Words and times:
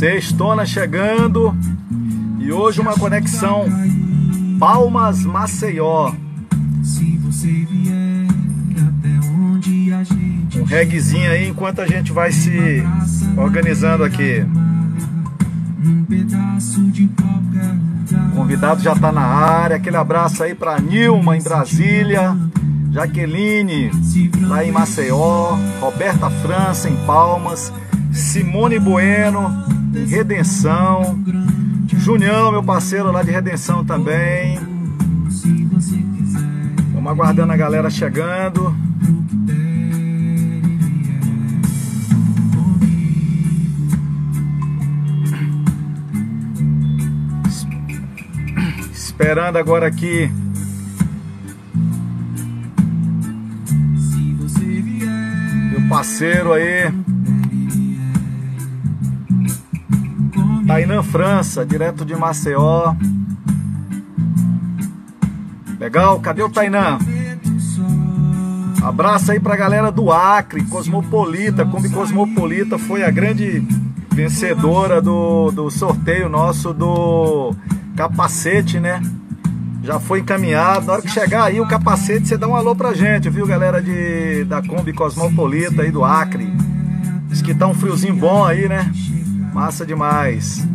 Sextona 0.00 0.64
chegando. 0.64 1.54
E 2.38 2.50
hoje 2.50 2.80
uma 2.80 2.94
conexão. 2.94 3.66
Palmas 4.58 5.26
Maceió. 5.26 6.14
Um 10.56 10.64
reggaezinho 10.64 11.30
aí 11.30 11.48
enquanto 11.48 11.82
a 11.82 11.86
gente 11.86 12.12
vai 12.12 12.32
se 12.32 12.82
organizando 13.36 14.02
aqui. 14.02 14.42
O 18.32 18.36
convidado 18.36 18.82
já 18.82 18.96
tá 18.96 19.12
na 19.12 19.20
área. 19.20 19.76
Aquele 19.76 19.98
abraço 19.98 20.42
aí 20.42 20.54
pra 20.54 20.80
Nilma 20.80 21.36
em 21.36 21.42
Brasília, 21.42 22.34
Jaqueline 22.90 23.90
lá 24.48 24.64
em 24.64 24.72
Maceió, 24.72 25.58
Roberta 25.78 26.30
França 26.30 26.88
em 26.88 26.96
Palmas, 27.04 27.70
Simone 28.10 28.78
Bueno 28.78 29.78
Redenção, 30.08 31.22
Junião, 31.86 32.52
meu 32.52 32.62
parceiro 32.62 33.10
lá 33.10 33.22
de 33.22 33.30
Redenção 33.30 33.84
também. 33.84 34.58
Vamos 36.92 37.10
aguardando 37.10 37.52
a 37.52 37.56
galera 37.56 37.90
chegando. 37.90 38.74
Esperando 48.92 49.56
agora 49.56 49.86
aqui 49.86 50.30
meu 55.80 55.88
parceiro 55.88 56.52
aí, 56.52 56.92
Tainan 60.70 61.02
França, 61.02 61.66
direto 61.66 62.04
de 62.04 62.14
Maceió. 62.14 62.94
Legal, 65.80 66.20
cadê 66.20 66.44
o 66.44 66.48
Tainan? 66.48 66.96
Abraço 68.80 69.32
aí 69.32 69.40
pra 69.40 69.56
galera 69.56 69.90
do 69.90 70.12
Acre, 70.12 70.62
Cosmopolita. 70.62 71.66
Kombi 71.66 71.88
Cosmopolita 71.88 72.78
foi 72.78 73.02
a 73.02 73.10
grande 73.10 73.66
vencedora 74.12 75.02
do, 75.02 75.50
do 75.50 75.68
sorteio 75.72 76.28
nosso 76.28 76.72
do 76.72 77.52
capacete, 77.96 78.78
né? 78.78 79.02
Já 79.82 79.98
foi 79.98 80.20
encaminhado. 80.20 80.86
Na 80.86 80.92
hora 80.92 81.02
que 81.02 81.10
chegar 81.10 81.46
aí 81.46 81.60
o 81.60 81.66
capacete, 81.66 82.28
você 82.28 82.38
dá 82.38 82.46
um 82.46 82.54
alô 82.54 82.76
pra 82.76 82.94
gente, 82.94 83.28
viu, 83.28 83.44
galera 83.44 83.82
de, 83.82 84.44
da 84.44 84.62
Kombi 84.62 84.92
Cosmopolita 84.92 85.82
aí 85.82 85.90
do 85.90 86.04
Acre. 86.04 86.48
Diz 87.26 87.42
que 87.42 87.56
tá 87.56 87.66
um 87.66 87.74
friozinho 87.74 88.14
bom 88.14 88.44
aí, 88.44 88.68
né? 88.68 88.88
Massa 89.52 89.84
demais. 89.84 90.66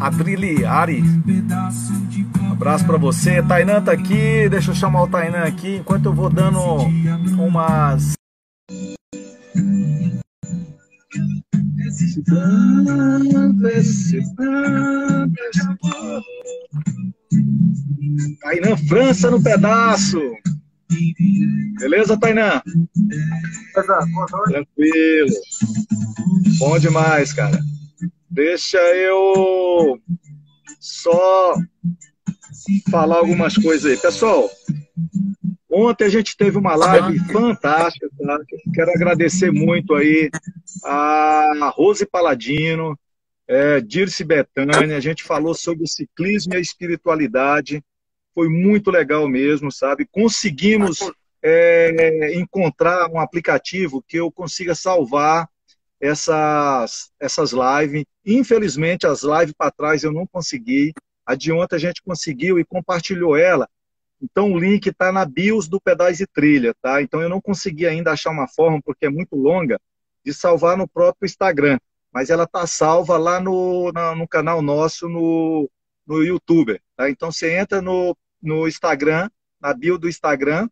Adriliari. 0.00 1.02
um 1.02 2.52
Abraço 2.52 2.84
pra 2.84 2.96
você. 2.96 3.42
Tainan 3.42 3.82
tá 3.82 3.92
aqui. 3.92 4.48
Deixa 4.48 4.70
eu 4.70 4.74
chamar 4.74 5.02
o 5.02 5.08
Tainan 5.08 5.44
aqui 5.44 5.76
enquanto 5.76 6.06
eu 6.06 6.14
vou 6.14 6.30
dando 6.30 6.58
umas. 7.38 8.14
Tainan 18.42 18.76
França 18.88 19.30
no 19.30 19.42
pedaço. 19.42 20.20
Beleza, 21.78 22.18
Tainan? 22.18 22.62
Tranquilo. 24.46 25.30
Bom 26.58 26.78
demais, 26.78 27.32
cara. 27.32 27.58
Deixa 28.30 28.78
eu 28.78 30.00
só 30.78 31.54
falar 32.90 33.16
algumas 33.16 33.56
coisas 33.56 33.90
aí. 33.90 33.96
Pessoal, 33.98 34.48
ontem 35.70 36.04
a 36.04 36.08
gente 36.08 36.36
teve 36.36 36.56
uma 36.56 36.74
live 36.74 37.18
fantástica, 37.32 38.08
tá? 38.18 38.38
Quero 38.74 38.90
agradecer 38.90 39.50
muito 39.50 39.94
aí 39.94 40.30
a 40.84 41.72
Rose 41.74 42.06
Paladino, 42.06 42.98
é, 43.46 43.80
Dirce 43.80 44.24
Betânia, 44.24 44.96
a 44.96 45.00
gente 45.00 45.24
falou 45.24 45.54
sobre 45.54 45.84
o 45.84 45.88
ciclismo 45.88 46.54
e 46.54 46.56
a 46.56 46.60
espiritualidade, 46.60 47.82
foi 48.32 48.48
muito 48.48 48.90
legal 48.90 49.28
mesmo, 49.28 49.72
sabe? 49.72 50.06
Conseguimos 50.10 51.00
é, 51.42 52.38
encontrar 52.38 53.10
um 53.10 53.18
aplicativo 53.18 54.04
que 54.06 54.18
eu 54.18 54.30
consiga 54.30 54.74
salvar 54.74 55.48
essas, 56.00 57.10
essas 57.20 57.52
lives. 57.52 58.04
Infelizmente, 58.24 59.06
as 59.06 59.22
lives 59.22 59.52
para 59.56 59.70
trás 59.70 60.02
eu 60.02 60.12
não 60.12 60.26
consegui. 60.26 60.92
A 61.26 61.34
de 61.34 61.52
ontem 61.52 61.76
a 61.76 61.78
gente 61.78 62.02
conseguiu 62.02 62.58
e 62.58 62.64
compartilhou 62.64 63.36
ela. 63.36 63.68
Então 64.20 64.52
o 64.52 64.58
link 64.58 64.86
está 64.86 65.12
na 65.12 65.24
bios 65.24 65.68
do 65.68 65.80
Pedais 65.80 66.20
e 66.20 66.26
Trilha, 66.26 66.74
tá? 66.82 67.00
Então 67.00 67.22
eu 67.22 67.28
não 67.28 67.40
consegui 67.40 67.86
ainda 67.86 68.12
achar 68.12 68.30
uma 68.30 68.48
forma, 68.48 68.80
porque 68.84 69.06
é 69.06 69.10
muito 69.10 69.34
longa, 69.36 69.80
de 70.24 70.34
salvar 70.34 70.76
no 70.76 70.88
próprio 70.88 71.26
Instagram. 71.26 71.78
Mas 72.12 72.28
ela 72.28 72.44
está 72.44 72.66
salva 72.66 73.16
lá 73.16 73.40
no, 73.40 73.92
na- 73.92 74.14
no 74.14 74.26
canal 74.26 74.60
nosso 74.60 75.08
no, 75.08 75.70
no 76.06 76.22
YouTube. 76.22 76.80
Tá? 76.96 77.08
Então 77.08 77.30
você 77.30 77.56
entra 77.56 77.80
no, 77.80 78.16
no 78.42 78.66
Instagram, 78.66 79.30
na 79.60 79.72
bio 79.72 79.96
do 79.96 80.08
Instagram, 80.08 80.68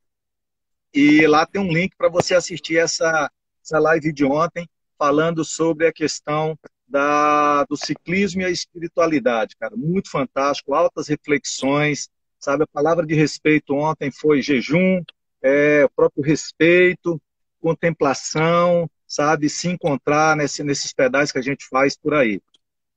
e 0.92 1.26
lá 1.26 1.46
tem 1.46 1.60
um 1.60 1.72
link 1.72 1.94
para 1.96 2.08
você 2.08 2.34
assistir 2.34 2.76
essa, 2.78 3.30
essa 3.62 3.78
live 3.78 4.12
de 4.12 4.24
ontem, 4.24 4.68
falando 4.98 5.44
sobre 5.44 5.86
a 5.86 5.92
questão 5.92 6.58
da, 6.86 7.64
do 7.64 7.76
ciclismo 7.76 8.42
e 8.42 8.44
a 8.44 8.50
espiritualidade, 8.50 9.56
cara. 9.56 9.76
Muito 9.76 10.10
fantástico, 10.10 10.74
altas 10.74 11.08
reflexões, 11.08 12.08
sabe? 12.38 12.64
A 12.64 12.66
palavra 12.66 13.06
de 13.06 13.14
respeito 13.14 13.74
ontem 13.74 14.10
foi 14.10 14.42
jejum, 14.42 15.02
é, 15.42 15.84
o 15.84 15.90
próprio 15.90 16.24
respeito, 16.24 17.20
contemplação, 17.60 18.90
sabe? 19.06 19.48
Se 19.48 19.68
encontrar 19.68 20.36
nesse, 20.36 20.62
nesses 20.62 20.92
pedais 20.92 21.30
que 21.30 21.38
a 21.38 21.42
gente 21.42 21.66
faz 21.68 21.96
por 21.96 22.14
aí. 22.14 22.40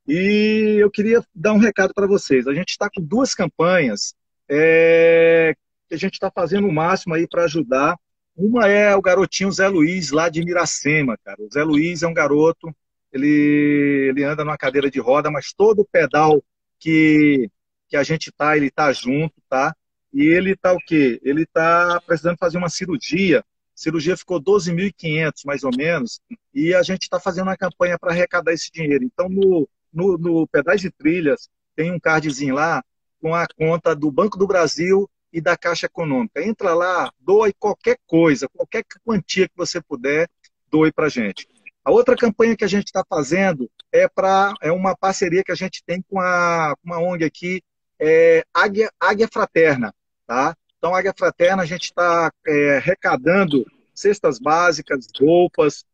E 0.07 0.78
eu 0.79 0.89
queria 0.89 1.23
dar 1.33 1.53
um 1.53 1.59
recado 1.59 1.94
para 1.94 2.07
vocês. 2.07 2.47
A 2.47 2.53
gente 2.53 2.69
está 2.69 2.89
com 2.89 3.01
duas 3.01 3.35
campanhas 3.35 4.16
é, 4.50 5.56
que 5.88 5.95
a 5.95 5.97
gente 5.97 6.13
está 6.13 6.31
fazendo 6.31 6.68
o 6.68 6.73
máximo 6.73 7.13
aí 7.13 7.28
para 7.28 7.44
ajudar. 7.44 7.97
Uma 8.36 8.68
é 8.68 8.96
o 8.96 9.02
garotinho 9.02 9.52
Zé 9.52 9.68
Luiz, 9.68 10.12
lá 10.12 10.30
de 10.30 10.44
Miracema, 10.44 11.18
cara. 11.24 11.42
O 11.42 11.52
Zé 11.52 11.64
Luiz 11.64 12.02
é 12.02 12.08
um 12.08 12.14
garoto, 12.14 12.74
ele, 13.12 14.08
ele 14.09 14.24
anda 14.24 14.44
numa 14.44 14.58
cadeira 14.58 14.90
de 14.90 15.00
roda, 15.00 15.30
mas 15.30 15.53
todo 15.53 15.88
pedal 15.92 16.44
que, 16.80 17.50
que 17.90 17.97
a 17.97 18.03
gente 18.03 18.31
tá, 18.31 18.56
ele 18.56 18.72
tá 18.72 18.92
junto, 18.94 19.36
tá? 19.50 19.75
E 20.14 20.24
ele 20.25 20.56
tá 20.56 20.74
o 20.74 20.78
quê? 20.78 21.19
Ele 21.24 21.45
tá 21.45 22.01
precisando 22.06 22.38
fazer 22.38 22.57
uma 22.57 22.69
cirurgia. 22.69 23.39
A 23.39 23.44
cirurgia 23.75 24.18
ficou 24.18 24.42
12.500, 24.42 25.45
mais 25.45 25.63
ou 25.63 25.72
menos, 25.75 26.19
e 26.54 26.74
a 26.74 26.84
gente 26.84 27.04
está 27.04 27.19
fazendo 27.19 27.48
uma 27.48 27.57
campanha 27.57 27.98
para 27.98 28.12
arrecadar 28.12 28.54
esse 28.54 28.72
dinheiro. 28.72 29.04
Então, 29.04 29.27
no, 29.30 29.68
no, 29.94 30.18
no 30.18 30.48
Pedais 30.48 30.81
de 30.81 30.89
Trilhas, 30.89 31.50
tem 31.75 31.92
um 31.92 32.00
cardzinho 32.00 32.56
lá 32.56 32.84
com 33.22 33.36
a 33.36 33.45
conta 33.57 33.95
do 33.95 34.12
Banco 34.12 34.38
do 34.38 34.48
Brasil 34.48 35.10
e 35.31 35.39
da 35.39 35.56
Caixa 35.57 35.86
Econômica. 35.86 36.44
Entra 36.44 36.74
lá, 36.74 37.12
doe 37.19 37.54
qualquer 37.54 37.98
coisa, 38.06 38.48
qualquer 38.50 38.83
quantia 39.04 39.48
que 39.48 39.56
você 39.56 39.81
puder, 39.81 40.30
doe 40.69 40.92
para 40.92 41.10
gente. 41.10 41.48
A 41.83 41.92
outra 41.92 42.16
campanha 42.16 42.56
que 42.56 42.63
a 42.63 42.68
gente 42.68 42.88
está 42.88 43.04
fazendo 43.07 43.69
é 43.92 44.07
para 44.07 44.54
é 44.62 44.72
uma 44.72 44.95
parceria 44.95 45.44
que 45.44 45.51
a 45.51 45.56
gente 45.56 45.83
tem 45.83 46.01
com 46.01 46.19
a, 46.19 46.75
uma 46.83 47.00
ONG 47.00 47.25
aqui, 47.25 47.63
é 48.00 48.44
Águia, 48.54 48.92
Águia 49.00 49.28
Fraterna, 49.31 49.94
tá? 50.28 50.56
Então, 50.78 50.95
Águia 50.95 51.13
Fraterna, 51.16 51.62
a 51.62 51.66
gente 51.66 51.86
está 51.86 52.31
é, 52.48 52.77
arrecadando 52.77 53.66
cestas 53.94 54.39
básicas, 54.39 55.07
roupas, 55.19 55.86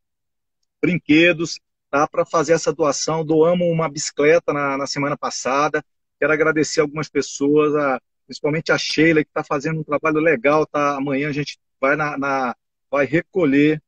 brinquedos, 0.82 1.60
tá? 1.90 2.08
Para 2.08 2.26
fazer 2.26 2.54
essa 2.54 2.72
doação. 2.72 3.26
Doamos 3.26 3.68
uma 3.68 3.90
bicicleta 3.90 4.54
na, 4.54 4.78
na 4.78 4.88
semana 4.88 5.18
passada. 5.18 5.84
Quero 6.20 6.32
agradecer 6.32 6.82
algumas 6.82 7.10
pessoas, 7.10 7.76
a, 7.76 8.02
principalmente 8.28 8.72
a 8.72 8.78
Sheila, 8.78 9.24
que 9.24 9.30
está 9.30 9.44
fazendo 9.44 9.80
um 9.80 9.84
trabalho 9.84 10.20
legal, 10.20 10.66
tá? 10.68 10.98
Amanhã 10.98 11.30
a 11.30 11.32
gente 11.34 11.58
vai 11.80 11.96
na, 11.96 12.18
na 12.18 12.56
vai 12.92 13.06
recolher. 13.06 13.82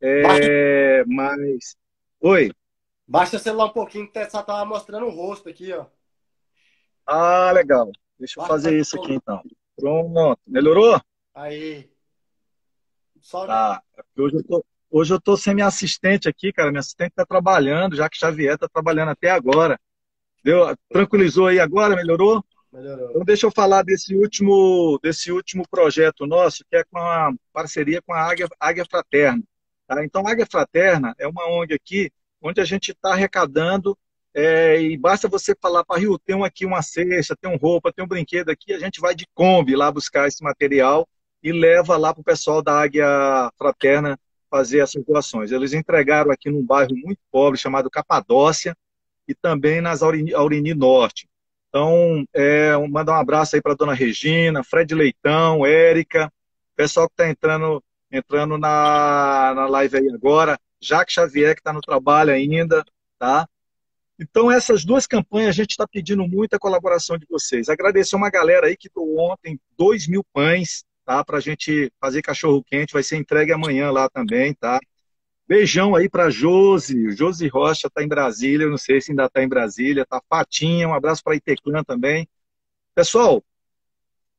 É, 0.00 1.04
mas. 1.06 1.76
Oi. 2.20 2.50
Baixa 3.06 3.36
o 3.36 3.38
celular 3.38 3.66
um 3.66 3.72
pouquinho, 3.72 4.10
que 4.10 4.30
só 4.30 4.42
tava 4.42 4.64
mostrando 4.64 5.06
o 5.06 5.10
rosto 5.10 5.48
aqui, 5.48 5.72
ó. 5.72 5.86
Ah, 7.06 7.52
legal. 7.52 7.90
Deixa 8.18 8.40
eu 8.40 8.46
fazer 8.46 8.78
isso 8.78 8.98
aqui 8.98 9.12
então. 9.12 9.42
Pronto. 9.76 10.40
Melhorou? 10.46 11.00
Aí. 11.34 11.90
Só 13.20 13.46
tá. 13.46 13.82
Hoje 14.16 14.36
eu, 14.36 14.44
tô, 14.44 14.64
hoje 14.90 15.14
eu 15.14 15.20
tô 15.20 15.36
sem 15.36 15.54
minha 15.54 15.66
assistente 15.66 16.28
aqui, 16.28 16.52
cara. 16.52 16.70
Minha 16.70 16.80
assistente 16.80 17.12
tá 17.14 17.26
trabalhando, 17.26 17.96
já 17.96 18.08
que 18.08 18.16
Xavier 18.16 18.56
tá 18.56 18.68
trabalhando 18.68 19.10
até 19.10 19.30
agora. 19.30 19.78
Deu, 20.42 20.76
tranquilizou 20.88 21.46
aí 21.46 21.60
agora? 21.60 21.94
Melhorou? 21.94 22.44
Melhorou. 22.72 23.10
Então 23.10 23.24
deixa 23.24 23.46
eu 23.46 23.50
falar 23.50 23.82
desse 23.82 24.14
último, 24.14 24.98
desse 25.02 25.30
último 25.30 25.64
projeto 25.68 26.26
nosso, 26.26 26.64
que 26.70 26.76
é 26.76 26.84
com 26.84 26.98
a 26.98 27.30
parceria 27.52 28.00
com 28.00 28.14
a 28.14 28.20
Águia, 28.20 28.48
Águia 28.58 28.86
Fraterna. 28.88 29.42
Tá? 29.86 30.04
Então, 30.04 30.26
a 30.26 30.30
Águia 30.30 30.46
Fraterna 30.50 31.14
é 31.18 31.26
uma 31.26 31.46
ONG 31.48 31.74
aqui 31.74 32.10
onde 32.40 32.60
a 32.60 32.64
gente 32.64 32.92
está 32.92 33.12
arrecadando 33.12 33.96
é, 34.34 34.80
e 34.80 34.96
basta 34.96 35.28
você 35.28 35.54
falar 35.60 35.84
para 35.84 36.00
Rio, 36.00 36.18
tem 36.18 36.42
aqui 36.44 36.64
uma 36.64 36.80
cesta, 36.80 37.36
tem 37.36 37.50
um 37.50 37.56
roupa, 37.56 37.92
tem 37.92 38.04
um 38.04 38.08
brinquedo 38.08 38.48
aqui, 38.48 38.72
a 38.72 38.78
gente 38.78 39.00
vai 39.00 39.14
de 39.14 39.26
Kombi 39.34 39.76
lá 39.76 39.92
buscar 39.92 40.26
esse 40.26 40.42
material 40.42 41.06
e 41.42 41.52
leva 41.52 41.96
lá 41.98 42.14
para 42.14 42.22
o 42.22 42.24
pessoal 42.24 42.62
da 42.62 42.80
Águia 42.80 43.06
Fraterna 43.58 44.18
fazer 44.50 44.78
essas 44.80 45.04
doações. 45.04 45.52
Eles 45.52 45.74
entregaram 45.74 46.30
aqui 46.30 46.50
num 46.50 46.64
bairro 46.64 46.96
muito 46.96 47.20
pobre 47.30 47.58
chamado 47.58 47.90
Capadócia 47.90 48.74
e 49.28 49.34
também 49.34 49.80
nas 49.80 50.02
Aurini, 50.02 50.32
Aurini 50.32 50.72
Norte. 50.72 51.28
Então, 51.74 52.26
é, 52.34 52.76
mandar 52.86 53.14
um 53.14 53.20
abraço 53.20 53.56
aí 53.56 53.62
para 53.62 53.74
dona 53.74 53.94
Regina, 53.94 54.62
Fred 54.62 54.94
Leitão, 54.94 55.64
Érica, 55.64 56.30
pessoal 56.76 57.08
que 57.08 57.14
está 57.14 57.30
entrando, 57.30 57.82
entrando 58.10 58.58
na, 58.58 59.54
na 59.56 59.66
live 59.66 59.96
aí 59.96 60.10
agora, 60.12 60.58
Jacques 60.78 61.14
Xavier, 61.14 61.54
que 61.54 61.62
está 61.62 61.72
no 61.72 61.80
trabalho 61.80 62.30
ainda, 62.30 62.84
tá? 63.18 63.48
Então, 64.20 64.52
essas 64.52 64.84
duas 64.84 65.06
campanhas 65.06 65.48
a 65.48 65.52
gente 65.52 65.70
está 65.70 65.88
pedindo 65.88 66.28
muita 66.28 66.58
colaboração 66.58 67.16
de 67.16 67.24
vocês. 67.26 67.70
Agradecer 67.70 68.16
uma 68.16 68.28
galera 68.28 68.66
aí 68.66 68.76
que 68.76 68.90
doou 68.94 69.32
ontem 69.32 69.58
dois 69.74 70.06
mil 70.06 70.22
pães, 70.30 70.84
tá? 71.06 71.24
Para 71.24 71.38
a 71.38 71.40
gente 71.40 71.90
fazer 71.98 72.20
cachorro 72.20 72.62
quente, 72.62 72.92
vai 72.92 73.02
ser 73.02 73.16
entregue 73.16 73.50
amanhã 73.50 73.90
lá 73.90 74.10
também, 74.10 74.52
tá? 74.52 74.78
Beijão 75.46 75.94
aí 75.94 76.08
para 76.08 76.30
Josi. 76.30 77.10
Josi 77.12 77.48
Rocha 77.48 77.88
está 77.88 78.02
em 78.02 78.08
Brasília, 78.08 78.68
não 78.68 78.78
sei 78.78 79.00
se 79.00 79.12
ainda 79.12 79.26
está 79.26 79.42
em 79.42 79.48
Brasília. 79.48 80.06
Tá 80.06 80.22
Fatinha, 80.28 80.88
um 80.88 80.94
abraço 80.94 81.22
para 81.22 81.36
Iteclã 81.36 81.82
também. 81.84 82.28
Pessoal, 82.94 83.42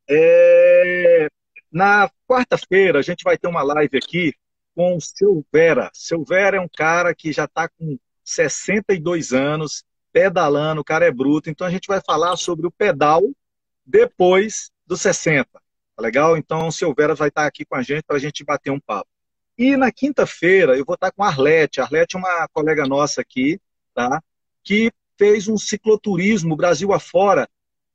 é... 0.09 1.27
na 1.71 2.09
quarta-feira 2.27 2.99
a 2.99 3.01
gente 3.01 3.23
vai 3.23 3.37
ter 3.37 3.47
uma 3.47 3.63
live 3.63 3.97
aqui 3.97 4.33
com 4.75 4.97
o 4.97 5.01
Seu 5.01 5.45
Vera. 5.51 5.89
Seu 5.93 6.23
Vera 6.23 6.57
é 6.57 6.59
um 6.59 6.69
cara 6.69 7.13
que 7.15 7.31
já 7.31 7.45
está 7.45 7.67
com 7.69 7.97
62 8.23 9.33
anos, 9.33 9.83
pedalando, 10.11 10.81
o 10.81 10.85
cara 10.85 11.05
é 11.05 11.11
bruto. 11.11 11.49
Então 11.49 11.67
a 11.67 11.71
gente 11.71 11.87
vai 11.87 12.01
falar 12.05 12.35
sobre 12.37 12.67
o 12.67 12.71
pedal 12.71 13.21
depois 13.85 14.71
dos 14.85 15.01
60. 15.01 15.47
Tá 15.51 15.61
legal? 16.01 16.37
Então 16.37 16.67
o 16.67 16.71
Seu 16.71 16.93
Vera 16.93 17.15
vai 17.15 17.29
estar 17.29 17.45
aqui 17.45 17.65
com 17.65 17.75
a 17.75 17.81
gente 17.83 18.03
para 18.03 18.15
a 18.15 18.19
gente 18.19 18.43
bater 18.43 18.71
um 18.71 18.79
papo. 18.79 19.09
E 19.57 19.77
na 19.77 19.91
quinta-feira 19.91 20.77
eu 20.77 20.85
vou 20.85 20.95
estar 20.95 21.11
com 21.11 21.23
a 21.23 21.27
Arlete. 21.27 21.79
A 21.79 21.83
Arlete 21.83 22.15
é 22.15 22.19
uma 22.19 22.47
colega 22.49 22.85
nossa 22.85 23.21
aqui, 23.21 23.59
tá? 23.93 24.21
Que 24.63 24.91
fez 25.17 25.47
um 25.47 25.57
cicloturismo 25.57 26.55
Brasil 26.55 26.91
afora 26.91 27.47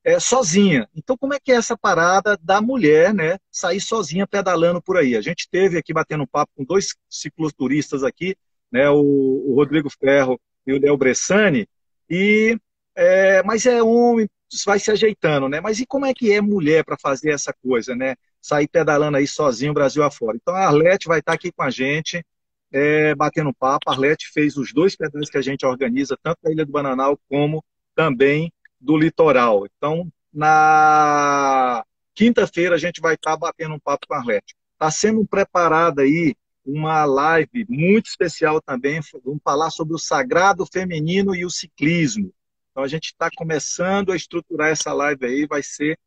é, 0.04 0.18
sozinha. 0.20 0.88
Então, 0.94 1.16
como 1.16 1.34
é 1.34 1.40
que 1.40 1.52
é 1.52 1.56
essa 1.56 1.76
parada 1.76 2.38
da 2.42 2.60
mulher, 2.60 3.12
né? 3.12 3.38
Sair 3.50 3.80
sozinha 3.80 4.26
pedalando 4.26 4.80
por 4.80 4.96
aí? 4.96 5.16
A 5.16 5.20
gente 5.20 5.48
teve 5.50 5.76
aqui 5.78 5.92
batendo 5.92 6.22
um 6.22 6.26
papo 6.26 6.52
com 6.56 6.64
dois 6.64 6.94
cicloturistas 7.10 8.02
aqui, 8.02 8.36
né? 8.70 8.88
O, 8.88 9.00
o 9.00 9.54
Rodrigo 9.54 9.90
Ferro 9.90 10.40
e 10.66 10.72
o 10.72 10.80
Del 10.80 10.96
Bressani. 10.96 11.68
E, 12.08 12.58
é, 12.96 13.42
mas 13.42 13.66
é 13.66 13.82
homem, 13.82 14.28
vai 14.64 14.78
se 14.78 14.90
ajeitando, 14.90 15.48
né? 15.48 15.60
Mas 15.60 15.78
e 15.80 15.86
como 15.86 16.06
é 16.06 16.14
que 16.14 16.32
é 16.32 16.40
mulher 16.40 16.84
para 16.84 16.96
fazer 16.98 17.30
essa 17.30 17.52
coisa, 17.52 17.94
né? 17.94 18.14
Sair 18.40 18.68
pedalando 18.68 19.16
aí 19.16 19.26
sozinho 19.26 19.74
Brasil 19.74 20.02
afora. 20.02 20.36
Então 20.36 20.54
a 20.54 20.66
Arlete 20.66 21.08
vai 21.08 21.20
estar 21.20 21.32
aqui 21.32 21.52
com 21.52 21.62
a 21.62 21.70
gente, 21.70 22.24
é, 22.72 23.14
batendo 23.14 23.52
papo. 23.52 23.90
A 23.90 23.92
Arlete 23.92 24.30
fez 24.32 24.56
os 24.56 24.72
dois 24.72 24.96
pedais 24.96 25.30
que 25.30 25.38
a 25.38 25.42
gente 25.42 25.64
organiza, 25.66 26.16
tanto 26.22 26.38
da 26.42 26.50
Ilha 26.50 26.64
do 26.64 26.72
Bananal 26.72 27.18
como 27.28 27.64
também 27.94 28.52
do 28.80 28.96
litoral. 28.96 29.66
Então, 29.66 30.10
na 30.32 31.84
quinta-feira 32.14 32.74
a 32.74 32.78
gente 32.78 33.00
vai 33.00 33.14
estar 33.14 33.36
batendo 33.36 33.74
um 33.74 33.80
papo 33.80 34.06
com 34.06 34.14
a 34.14 34.18
Arlete. 34.18 34.54
Está 34.74 34.90
sendo 34.90 35.26
preparada 35.26 36.02
aí 36.02 36.34
uma 36.64 37.04
live 37.04 37.66
muito 37.68 38.06
especial 38.06 38.60
também. 38.60 39.00
Vamos 39.24 39.40
falar 39.42 39.70
sobre 39.70 39.94
o 39.94 39.98
sagrado 39.98 40.66
feminino 40.66 41.34
e 41.34 41.44
o 41.44 41.50
ciclismo. 41.50 42.32
Então 42.70 42.84
a 42.84 42.88
gente 42.88 43.06
está 43.06 43.28
começando 43.34 44.12
a 44.12 44.16
estruturar 44.16 44.68
essa 44.68 44.92
live 44.92 45.26
aí, 45.26 45.46
vai 45.46 45.62
ser 45.62 45.98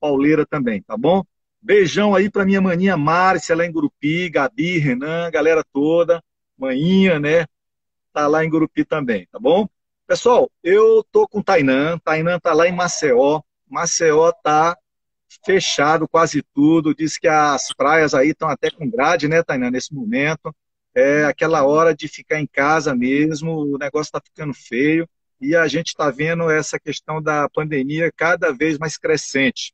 pauleira 0.00 0.44
também, 0.44 0.82
tá 0.82 0.96
bom? 0.96 1.24
Beijão 1.60 2.14
aí 2.14 2.30
para 2.30 2.44
minha 2.44 2.60
maninha 2.60 2.96
Márcia, 2.96 3.56
lá 3.56 3.66
em 3.66 3.72
Gurupi, 3.72 4.30
Gabi, 4.30 4.78
Renan, 4.78 5.30
galera 5.30 5.64
toda, 5.72 6.22
maninha, 6.56 7.18
né? 7.18 7.46
Tá 8.12 8.26
lá 8.26 8.44
em 8.44 8.48
Gurupi 8.48 8.84
também, 8.84 9.26
tá 9.30 9.38
bom? 9.38 9.68
Pessoal, 10.06 10.50
eu 10.62 11.04
tô 11.12 11.26
com 11.28 11.40
o 11.40 11.42
Tainan, 11.42 11.98
Tainan 11.98 12.38
tá 12.38 12.52
lá 12.52 12.66
em 12.68 12.72
Maceió, 12.72 13.42
Maceió 13.68 14.32
tá 14.32 14.76
fechado 15.44 16.08
quase 16.08 16.42
tudo, 16.54 16.94
diz 16.94 17.18
que 17.18 17.28
as 17.28 17.72
praias 17.74 18.14
aí 18.14 18.30
estão 18.30 18.48
até 18.48 18.70
com 18.70 18.88
grade, 18.88 19.28
né, 19.28 19.42
Tainan, 19.42 19.70
nesse 19.70 19.92
momento. 19.94 20.54
É 20.94 21.24
aquela 21.24 21.64
hora 21.64 21.94
de 21.94 22.08
ficar 22.08 22.40
em 22.40 22.46
casa 22.46 22.94
mesmo, 22.94 23.52
o 23.52 23.78
negócio 23.78 24.08
está 24.08 24.20
ficando 24.20 24.54
feio 24.54 25.08
e 25.40 25.54
a 25.54 25.68
gente 25.68 25.88
está 25.88 26.10
vendo 26.10 26.50
essa 26.50 26.78
questão 26.80 27.20
da 27.20 27.48
pandemia 27.48 28.10
cada 28.16 28.52
vez 28.52 28.78
mais 28.78 28.96
crescente 28.96 29.72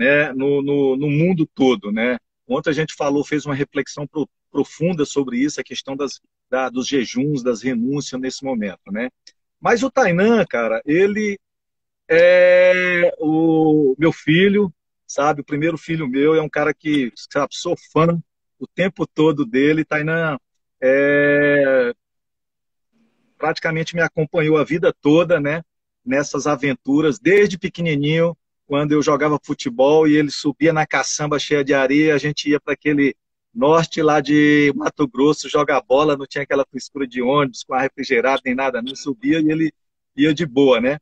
né, 0.00 0.32
no, 0.32 0.62
no, 0.62 0.96
no 0.96 1.10
mundo 1.10 1.46
todo. 1.54 1.92
Né? 1.92 2.16
Ontem 2.48 2.70
a 2.70 2.72
gente 2.72 2.94
falou, 2.94 3.22
fez 3.22 3.44
uma 3.44 3.54
reflexão 3.54 4.06
pro, 4.06 4.26
profunda 4.50 5.04
sobre 5.04 5.36
isso, 5.36 5.60
a 5.60 5.64
questão 5.64 5.94
das, 5.94 6.22
da, 6.48 6.70
dos 6.70 6.88
jejuns, 6.88 7.42
das 7.42 7.60
renúncias 7.60 8.18
nesse 8.18 8.42
momento. 8.42 8.90
Né? 8.90 9.10
Mas 9.60 9.82
o 9.82 9.90
Tainan, 9.90 10.46
cara, 10.46 10.80
ele 10.86 11.38
é 12.10 13.14
o 13.18 13.94
meu 13.98 14.10
filho, 14.10 14.72
sabe? 15.06 15.42
O 15.42 15.44
primeiro 15.44 15.76
filho 15.76 16.08
meu 16.08 16.34
é 16.34 16.40
um 16.40 16.48
cara 16.48 16.72
que, 16.72 17.12
sabe, 17.14 17.54
sou 17.54 17.76
fã 17.92 18.18
o 18.58 18.66
tempo 18.66 19.06
todo 19.06 19.44
dele. 19.44 19.84
Tainan 19.84 20.38
é, 20.80 21.92
praticamente 23.36 23.94
me 23.94 24.00
acompanhou 24.00 24.56
a 24.56 24.64
vida 24.64 24.94
toda, 24.98 25.38
né? 25.38 25.62
Nessas 26.02 26.46
aventuras, 26.46 27.18
desde 27.18 27.58
pequenininho 27.58 28.34
quando 28.70 28.92
eu 28.92 29.02
jogava 29.02 29.36
futebol 29.42 30.06
e 30.06 30.16
ele 30.16 30.30
subia 30.30 30.72
na 30.72 30.86
caçamba 30.86 31.40
cheia 31.40 31.64
de 31.64 31.74
areia, 31.74 32.14
a 32.14 32.18
gente 32.18 32.48
ia 32.48 32.60
para 32.60 32.74
aquele 32.74 33.16
norte 33.52 34.00
lá 34.00 34.20
de 34.20 34.72
Mato 34.76 35.08
Grosso 35.08 35.48
jogar 35.48 35.80
bola, 35.80 36.16
não 36.16 36.24
tinha 36.24 36.44
aquela 36.44 36.64
frescura 36.64 37.04
de 37.04 37.20
ônibus 37.20 37.64
com 37.64 37.74
ar 37.74 37.82
refrigerado 37.82 38.42
nem 38.44 38.54
nada, 38.54 38.80
não 38.80 38.94
subia 38.94 39.40
e 39.40 39.50
ele 39.50 39.72
ia 40.16 40.32
de 40.32 40.46
boa, 40.46 40.80
né? 40.80 40.98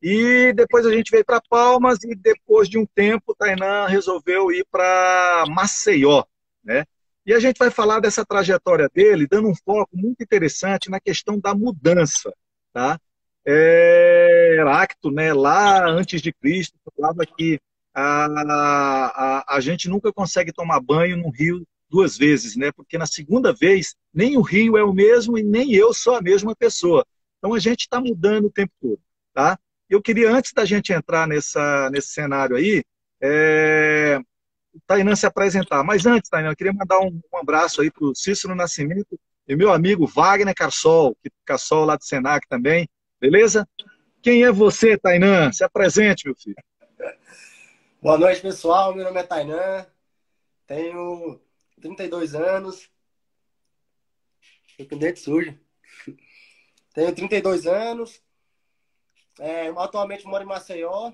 E 0.00 0.54
depois 0.54 0.86
a 0.86 0.90
gente 0.90 1.10
veio 1.10 1.22
para 1.22 1.38
Palmas 1.50 2.02
e 2.02 2.14
depois 2.14 2.66
de 2.66 2.78
um 2.78 2.86
tempo, 2.86 3.34
Tainan 3.34 3.88
resolveu 3.88 4.50
ir 4.50 4.64
para 4.70 5.44
Maceió, 5.50 6.24
né? 6.64 6.86
E 7.26 7.34
a 7.34 7.38
gente 7.38 7.58
vai 7.58 7.70
falar 7.70 8.00
dessa 8.00 8.24
trajetória 8.24 8.88
dele, 8.90 9.26
dando 9.26 9.48
um 9.48 9.54
foco 9.54 9.90
muito 9.92 10.22
interessante 10.22 10.88
na 10.88 10.98
questão 10.98 11.38
da 11.38 11.54
mudança, 11.54 12.32
tá? 12.72 12.98
É, 13.46 14.56
Heráclito, 14.58 15.10
né, 15.10 15.32
lá 15.32 15.88
antes 15.88 16.20
de 16.20 16.32
Cristo, 16.32 16.78
falava 16.96 17.24
que 17.26 17.60
a, 17.94 18.26
a, 18.26 19.56
a 19.56 19.60
gente 19.60 19.88
nunca 19.88 20.12
consegue 20.12 20.52
tomar 20.52 20.80
banho 20.80 21.16
num 21.16 21.30
rio 21.30 21.66
duas 21.90 22.16
vezes, 22.16 22.56
né? 22.56 22.72
Porque 22.72 22.96
na 22.96 23.06
segunda 23.06 23.52
vez, 23.52 23.94
nem 24.14 24.38
o 24.38 24.40
rio 24.40 24.78
é 24.78 24.82
o 24.82 24.94
mesmo 24.94 25.36
e 25.36 25.42
nem 25.42 25.74
eu 25.74 25.92
sou 25.92 26.14
a 26.14 26.22
mesma 26.22 26.56
pessoa. 26.56 27.04
Então 27.38 27.52
a 27.52 27.58
gente 27.58 27.80
está 27.80 28.00
mudando 28.00 28.46
o 28.46 28.50
tempo 28.50 28.72
todo, 28.80 29.00
tá? 29.34 29.58
Eu 29.90 30.00
queria, 30.00 30.30
antes 30.30 30.52
da 30.54 30.64
gente 30.64 30.90
entrar 30.90 31.28
nessa, 31.28 31.90
nesse 31.90 32.08
cenário 32.08 32.56
aí, 32.56 32.82
é, 33.20 34.18
o 34.72 34.80
Tainan 34.86 35.14
se 35.14 35.26
apresentar. 35.26 35.84
Mas 35.84 36.06
antes, 36.06 36.30
Tainan, 36.30 36.50
eu 36.50 36.56
queria 36.56 36.72
mandar 36.72 36.98
um, 37.00 37.20
um 37.32 37.36
abraço 37.36 37.82
aí 37.82 37.90
para 37.90 38.04
o 38.06 38.14
Cícero 38.14 38.54
Nascimento 38.54 39.20
e 39.46 39.54
meu 39.54 39.70
amigo 39.70 40.06
Wagner 40.06 40.54
Carsol, 40.54 41.14
que 41.22 41.30
Carsol 41.44 41.84
lá 41.84 41.96
do 41.96 42.04
Senac 42.04 42.48
também, 42.48 42.88
Beleza? 43.22 43.68
Quem 44.20 44.42
é 44.42 44.50
você, 44.50 44.98
Tainan? 44.98 45.52
Se 45.52 45.62
apresente, 45.62 46.26
meu 46.26 46.34
filho. 46.34 46.56
Boa 48.02 48.18
noite, 48.18 48.40
pessoal. 48.40 48.92
Meu 48.92 49.04
nome 49.04 49.20
é 49.20 49.22
Tainan. 49.22 49.86
Tenho 50.66 51.40
32 51.80 52.34
anos. 52.34 52.90
Tô 54.76 54.84
com 54.86 54.98
dente 54.98 55.20
sujo. 55.20 55.56
Tenho 56.92 57.14
32 57.14 57.64
anos. 57.68 58.20
É, 59.38 59.68
atualmente 59.68 60.26
moro 60.26 60.42
em 60.42 60.46
Maceió. 60.48 61.12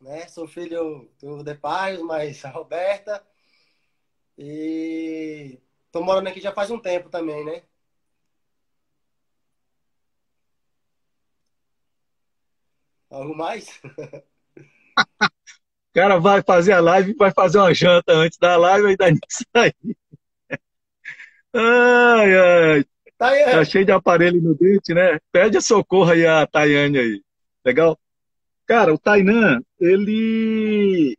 Né? 0.00 0.26
Sou 0.28 0.48
filho 0.48 1.12
do 1.20 1.44
Depaz, 1.44 2.00
mas 2.00 2.42
a 2.46 2.48
Roberta. 2.48 3.22
E 4.38 5.60
tô 5.92 6.02
morando 6.02 6.28
aqui 6.28 6.40
já 6.40 6.50
faz 6.50 6.70
um 6.70 6.78
tempo 6.78 7.10
também, 7.10 7.44
né? 7.44 7.62
Algo 13.14 13.36
mais? 13.36 13.80
cara 15.94 16.18
vai 16.18 16.42
fazer 16.42 16.72
a 16.72 16.80
live, 16.80 17.14
vai 17.14 17.30
fazer 17.30 17.58
uma 17.58 17.72
janta 17.72 18.12
antes 18.12 18.36
da 18.36 18.56
live, 18.56 18.88
aí 18.88 18.96
dá 18.96 19.08
nisso 19.08 19.44
aí. 19.54 19.72
Ai, 21.56 22.36
ai. 22.36 22.84
Tayane. 23.16 23.52
Tá 23.52 23.64
cheio 23.64 23.84
de 23.84 23.92
aparelho 23.92 24.42
no 24.42 24.56
dente, 24.56 24.92
né? 24.92 25.20
Pede 25.30 25.62
socorro 25.62 26.10
aí 26.10 26.26
a 26.26 26.44
Tayane 26.48 26.98
aí. 26.98 27.22
Legal? 27.64 27.96
Cara, 28.66 28.92
o 28.92 28.98
Tainan, 28.98 29.60
ele, 29.78 31.16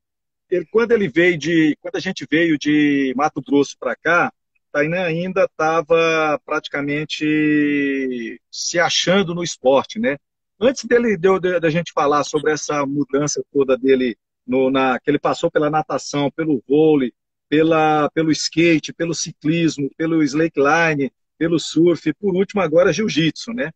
ele 0.50 0.66
quando 0.66 0.92
ele 0.92 1.08
veio 1.08 1.38
de, 1.38 1.78
quando 1.80 1.96
a 1.96 2.02
gente 2.02 2.28
veio 2.30 2.58
de 2.58 3.14
Mato 3.16 3.42
Grosso 3.42 3.78
para 3.80 3.96
cá, 3.96 4.34
Tainan 4.74 5.06
ainda 5.06 5.46
estava 5.46 6.38
praticamente 6.46 8.42
se 8.52 8.78
achando 8.78 9.34
no 9.34 9.42
esporte, 9.42 10.00
né? 10.00 10.18
Antes 10.60 10.86
dele 10.86 11.18
da 11.18 11.70
gente 11.70 11.92
falar 11.92 12.24
sobre 12.24 12.52
essa 12.52 12.86
mudança 12.86 13.44
toda 13.52 13.78
dele 13.78 14.18
no, 14.48 14.70
na, 14.70 15.00
que 15.00 15.10
ele 15.10 15.20
passou 15.20 15.52
pela 15.52 15.70
natação, 15.70 16.32
pelo 16.32 16.64
vôlei, 16.68 17.12
pela, 17.50 18.10
pelo 18.12 18.32
skate, 18.32 18.94
pelo 18.94 19.14
ciclismo, 19.14 19.90
pelo 19.98 20.24
slackline, 20.24 21.12
pelo 21.38 21.60
surf, 21.60 22.10
e 22.10 22.14
por 22.14 22.36
último 22.36 22.62
agora 22.62 22.94
jiu-jitsu, 22.94 23.54
né? 23.54 23.72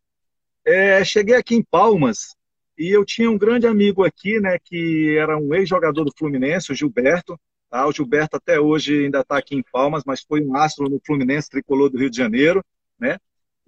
É, 0.64 1.04
cheguei 1.04 1.34
aqui 1.34 1.54
em 1.54 1.62
Palmas 1.62 2.36
e 2.78 2.88
eu 2.88 3.04
tinha 3.04 3.30
um 3.30 3.36
grande 3.36 3.66
amigo 3.66 4.04
aqui, 4.04 4.40
né, 4.40 4.58
que 4.58 5.16
era 5.18 5.36
um 5.36 5.54
ex-jogador 5.54 6.04
do 6.04 6.12
Fluminense, 6.16 6.72
o 6.72 6.74
Gilberto. 6.74 7.38
Tá? 7.68 7.86
O 7.86 7.92
Gilberto 7.92 8.36
até 8.36 8.58
hoje 8.58 9.04
ainda 9.04 9.20
está 9.20 9.36
aqui 9.36 9.54
em 9.54 9.62
Palmas, 9.62 10.02
mas 10.06 10.22
foi 10.22 10.42
um 10.42 10.56
astro 10.56 10.88
no 10.88 11.00
Fluminense 11.04 11.50
tricolor 11.50 11.90
do 11.90 11.98
Rio 11.98 12.10
de 12.10 12.16
Janeiro, 12.16 12.64
né? 12.98 13.18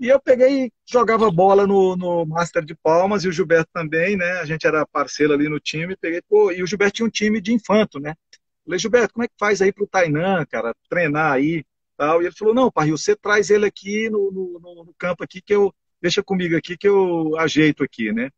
E 0.02 0.09
eu 0.09 0.21
peguei, 0.21 0.73
jogava 0.85 1.30
bola 1.30 1.64
no, 1.64 1.94
no 1.94 2.26
Master 2.26 2.64
de 2.64 2.75
Palmas 2.75 3.23
e 3.23 3.28
o 3.28 3.32
Gilberto 3.32 3.71
também, 3.73 4.16
né? 4.16 4.32
A 4.40 4.44
gente 4.44 4.66
era 4.66 4.85
parceiro 4.85 5.32
ali 5.32 5.49
no 5.49 5.61
time, 5.61 5.97
peguei, 5.97 6.21
pô, 6.28 6.50
e 6.50 6.61
o 6.61 6.66
Gilberto 6.66 6.94
tinha 6.94 7.06
um 7.06 7.11
time 7.11 7.40
de 7.40 7.52
infanto, 7.52 8.00
né? 8.00 8.16
Falei, 8.64 8.80
Gilberto, 8.80 9.14
como 9.14 9.23
é 9.23 9.28
que 9.28 9.35
faz 9.38 9.62
aí 9.62 9.73
pro 9.73 9.87
Tainan, 9.87 10.44
cara, 10.47 10.75
treinar 10.90 11.30
aí 11.30 11.64
tal? 11.97 12.21
E 12.21 12.26
ele 12.26 12.35
falou, 12.35 12.52
não, 12.52 12.68
Parril, 12.68 12.99
você 12.99 13.14
traz 13.14 13.49
ele 13.49 13.64
aqui 13.64 14.11
no, 14.11 14.32
no, 14.32 14.85
no, 14.87 14.94
campo 14.99 15.23
aqui 15.23 15.40
que 15.40 15.54
eu, 15.54 15.73
deixa 16.00 16.21
comigo 16.21 16.56
aqui 16.56 16.76
que 16.76 16.88
eu 16.88 17.38
ajeito 17.38 17.85
aqui, 17.85 18.11
né? 18.11 18.28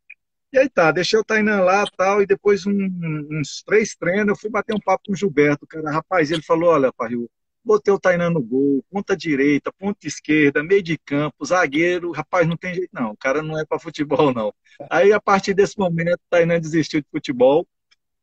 E 0.53 0.59
aí 0.59 0.69
tá, 0.69 0.91
deixei 0.91 1.17
o 1.17 1.23
Tainan 1.23 1.61
lá 1.61 1.83
tal, 1.97 2.21
e 2.21 2.27
depois 2.27 2.67
um, 2.67 2.89
uns 3.31 3.63
três 3.63 3.95
treinos 3.95 4.27
eu 4.27 4.35
fui 4.35 4.51
bater 4.51 4.75
um 4.75 4.79
papo 4.79 5.05
com 5.07 5.13
o 5.13 5.15
Gilberto, 5.15 5.65
cara, 5.65 5.89
rapaz, 5.89 6.29
ele 6.29 6.43
falou, 6.43 6.69
olha, 6.69 6.93
Parril, 6.93 7.27
botei 7.65 7.93
o 7.93 7.99
Tainan 7.99 8.29
no 8.29 8.41
gol, 8.41 8.83
ponta 8.91 9.17
direita, 9.17 9.73
ponta 9.73 10.07
esquerda, 10.07 10.63
meio 10.63 10.83
de 10.83 10.97
campo, 10.97 11.45
zagueiro, 11.45 12.11
rapaz, 12.11 12.47
não 12.47 12.55
tem 12.55 12.73
jeito 12.73 12.91
não, 12.93 13.11
o 13.11 13.17
cara 13.17 13.41
não 13.41 13.59
é 13.59 13.65
para 13.65 13.79
futebol 13.79 14.33
não. 14.33 14.53
Aí 14.89 15.11
a 15.11 15.19
partir 15.19 15.53
desse 15.53 15.77
momento 15.77 16.19
o 16.19 16.29
Tainan 16.29 16.59
desistiu 16.59 17.01
de 17.01 17.07
futebol 17.09 17.67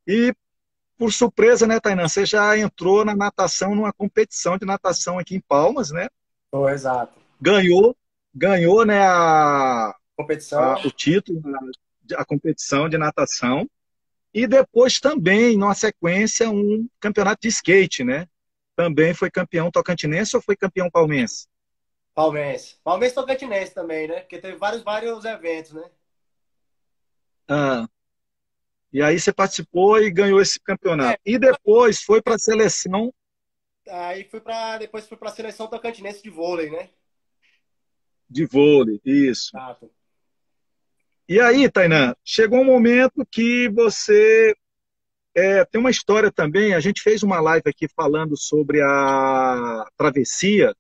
e 0.07 0.33
por 0.97 1.13
surpresa, 1.13 1.67
né, 1.67 1.81
Tainan? 1.81 2.07
Você 2.09 2.25
já 2.25 2.57
entrou 2.57 3.05
na 3.05 3.17
natação, 3.17 3.75
numa 3.75 3.93
competição 3.93 4.57
de 4.57 4.65
natação 4.65 5.19
aqui 5.19 5.35
em 5.35 5.41
Palmas, 5.41 5.91
né? 5.91 6.09
Oh, 6.53 6.69
exato. 6.69 7.19
Ganhou, 7.41 7.97
ganhou, 8.33 8.85
né, 8.87 9.01
a, 9.03 9.93
competição. 10.17 10.63
A, 10.63 10.81
o 10.87 10.91
título, 10.93 11.43
a, 12.17 12.21
a 12.21 12.25
competição 12.25 12.89
de 12.89 12.97
natação. 12.97 13.69
E 14.33 14.47
depois 14.47 15.01
também, 15.01 15.57
numa 15.57 15.75
sequência, 15.75 16.49
um 16.49 16.89
campeonato 17.01 17.43
de 17.43 17.49
skate, 17.49 18.05
né? 18.05 18.29
Também 18.77 19.15
foi 19.15 19.31
campeão 19.31 19.71
tocantinense 19.71 20.35
ou 20.37 20.43
foi 20.43 20.57
campeão 20.57 20.91
palmense? 20.91 21.47
Palmense. 22.15 22.77
Palmense 22.83 23.15
tocantinense 23.15 23.75
também, 23.75 24.09
né? 24.09 24.21
Porque 24.21 24.39
teve 24.39 24.57
vários, 24.57 24.83
vários 24.83 25.25
eventos, 25.25 25.73
né? 25.73 25.91
Ah, 27.49 27.87
e 28.93 29.01
aí 29.03 29.19
você 29.19 29.33
participou 29.33 29.99
e 29.99 30.11
ganhou 30.11 30.41
esse 30.41 30.61
campeonato. 30.61 31.13
É. 31.13 31.19
E 31.25 31.39
depois 31.39 32.03
foi 32.03 32.21
para 32.21 32.35
a 32.35 32.39
seleção. 32.39 33.13
Aí 33.89 34.25
fui 34.25 34.41
para 34.41 34.79
depois 34.79 35.09
fui 35.09 35.17
para 35.17 35.31
a 35.31 35.33
seleção 35.33 35.67
tocantinense 35.67 36.23
de 36.23 36.29
vôlei, 36.29 36.71
né? 36.71 36.91
De 38.29 38.45
vôlei, 38.45 39.01
isso. 39.05 39.57
Exato. 39.57 39.91
E 41.29 41.41
aí, 41.41 41.71
Tainan, 41.71 42.15
chegou 42.23 42.61
um 42.61 42.65
momento 42.65 43.27
que 43.31 43.69
você 43.71 44.55
é, 45.35 45.65
tem 45.65 45.81
uma 45.81 45.91
história 45.91 46.31
também. 46.31 46.75
A 46.75 46.81
gente 46.81 47.03
fez 47.03 47.23
uma 47.23 47.41
live 47.41 47.69
aqui 47.69 47.89
falando 47.89 48.37
sobre 48.37 48.81
a 48.83 49.87
travessia 49.97 50.75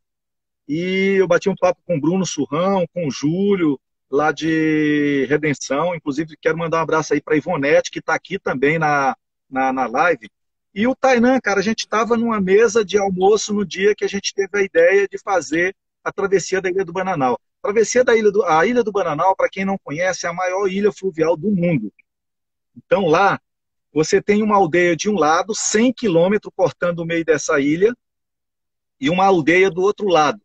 e 0.68 1.16
eu 1.18 1.26
bati 1.26 1.48
um 1.48 1.56
papo 1.56 1.80
com 1.86 1.96
o 1.96 2.00
Bruno 2.00 2.26
Surrão, 2.26 2.86
com 2.94 3.06
o 3.06 3.10
Júlio, 3.10 3.80
lá 4.10 4.30
de 4.30 5.26
Redenção. 5.28 5.94
Inclusive, 5.94 6.36
quero 6.40 6.58
mandar 6.58 6.78
um 6.78 6.82
abraço 6.82 7.14
aí 7.14 7.20
para 7.20 7.36
Ivonete, 7.36 7.90
que 7.90 7.98
está 7.98 8.14
aqui 8.14 8.38
também 8.38 8.78
na, 8.78 9.16
na, 9.48 9.72
na 9.72 9.86
live. 9.86 10.30
E 10.74 10.86
o 10.86 10.94
Tainan, 10.94 11.38
cara, 11.40 11.60
a 11.60 11.62
gente 11.62 11.80
estava 11.80 12.16
numa 12.16 12.40
mesa 12.40 12.84
de 12.84 12.98
almoço 12.98 13.52
no 13.52 13.64
dia 13.64 13.94
que 13.94 14.04
a 14.04 14.08
gente 14.08 14.32
teve 14.34 14.58
a 14.58 14.62
ideia 14.62 15.06
de 15.06 15.18
fazer 15.18 15.74
a 16.02 16.10
travessia 16.10 16.60
da 16.60 16.70
Ilha 16.70 16.84
do 16.84 16.92
Bananal. 16.92 17.38
A 17.62 17.68
travessia 17.68 18.02
da 18.02 18.16
Ilha 18.16 18.30
do, 18.30 18.42
a 18.44 18.66
Ilha 18.66 18.82
do 18.82 18.90
Bananal, 18.90 19.36
para 19.36 19.48
quem 19.48 19.64
não 19.64 19.78
conhece, 19.78 20.26
é 20.26 20.30
a 20.30 20.32
maior 20.32 20.66
ilha 20.68 20.90
fluvial 20.90 21.36
do 21.36 21.50
mundo. 21.50 21.92
Então 22.76 23.06
lá, 23.06 23.38
você 23.92 24.22
tem 24.22 24.42
uma 24.42 24.56
aldeia 24.56 24.96
de 24.96 25.10
um 25.10 25.14
lado, 25.14 25.54
100 25.54 25.92
quilômetros 25.92 26.52
cortando 26.56 27.00
o 27.00 27.04
meio 27.04 27.24
dessa 27.24 27.60
ilha, 27.60 27.94
e 29.00 29.10
uma 29.10 29.26
aldeia 29.26 29.70
do 29.70 29.82
outro 29.82 30.08
lado. 30.08 30.40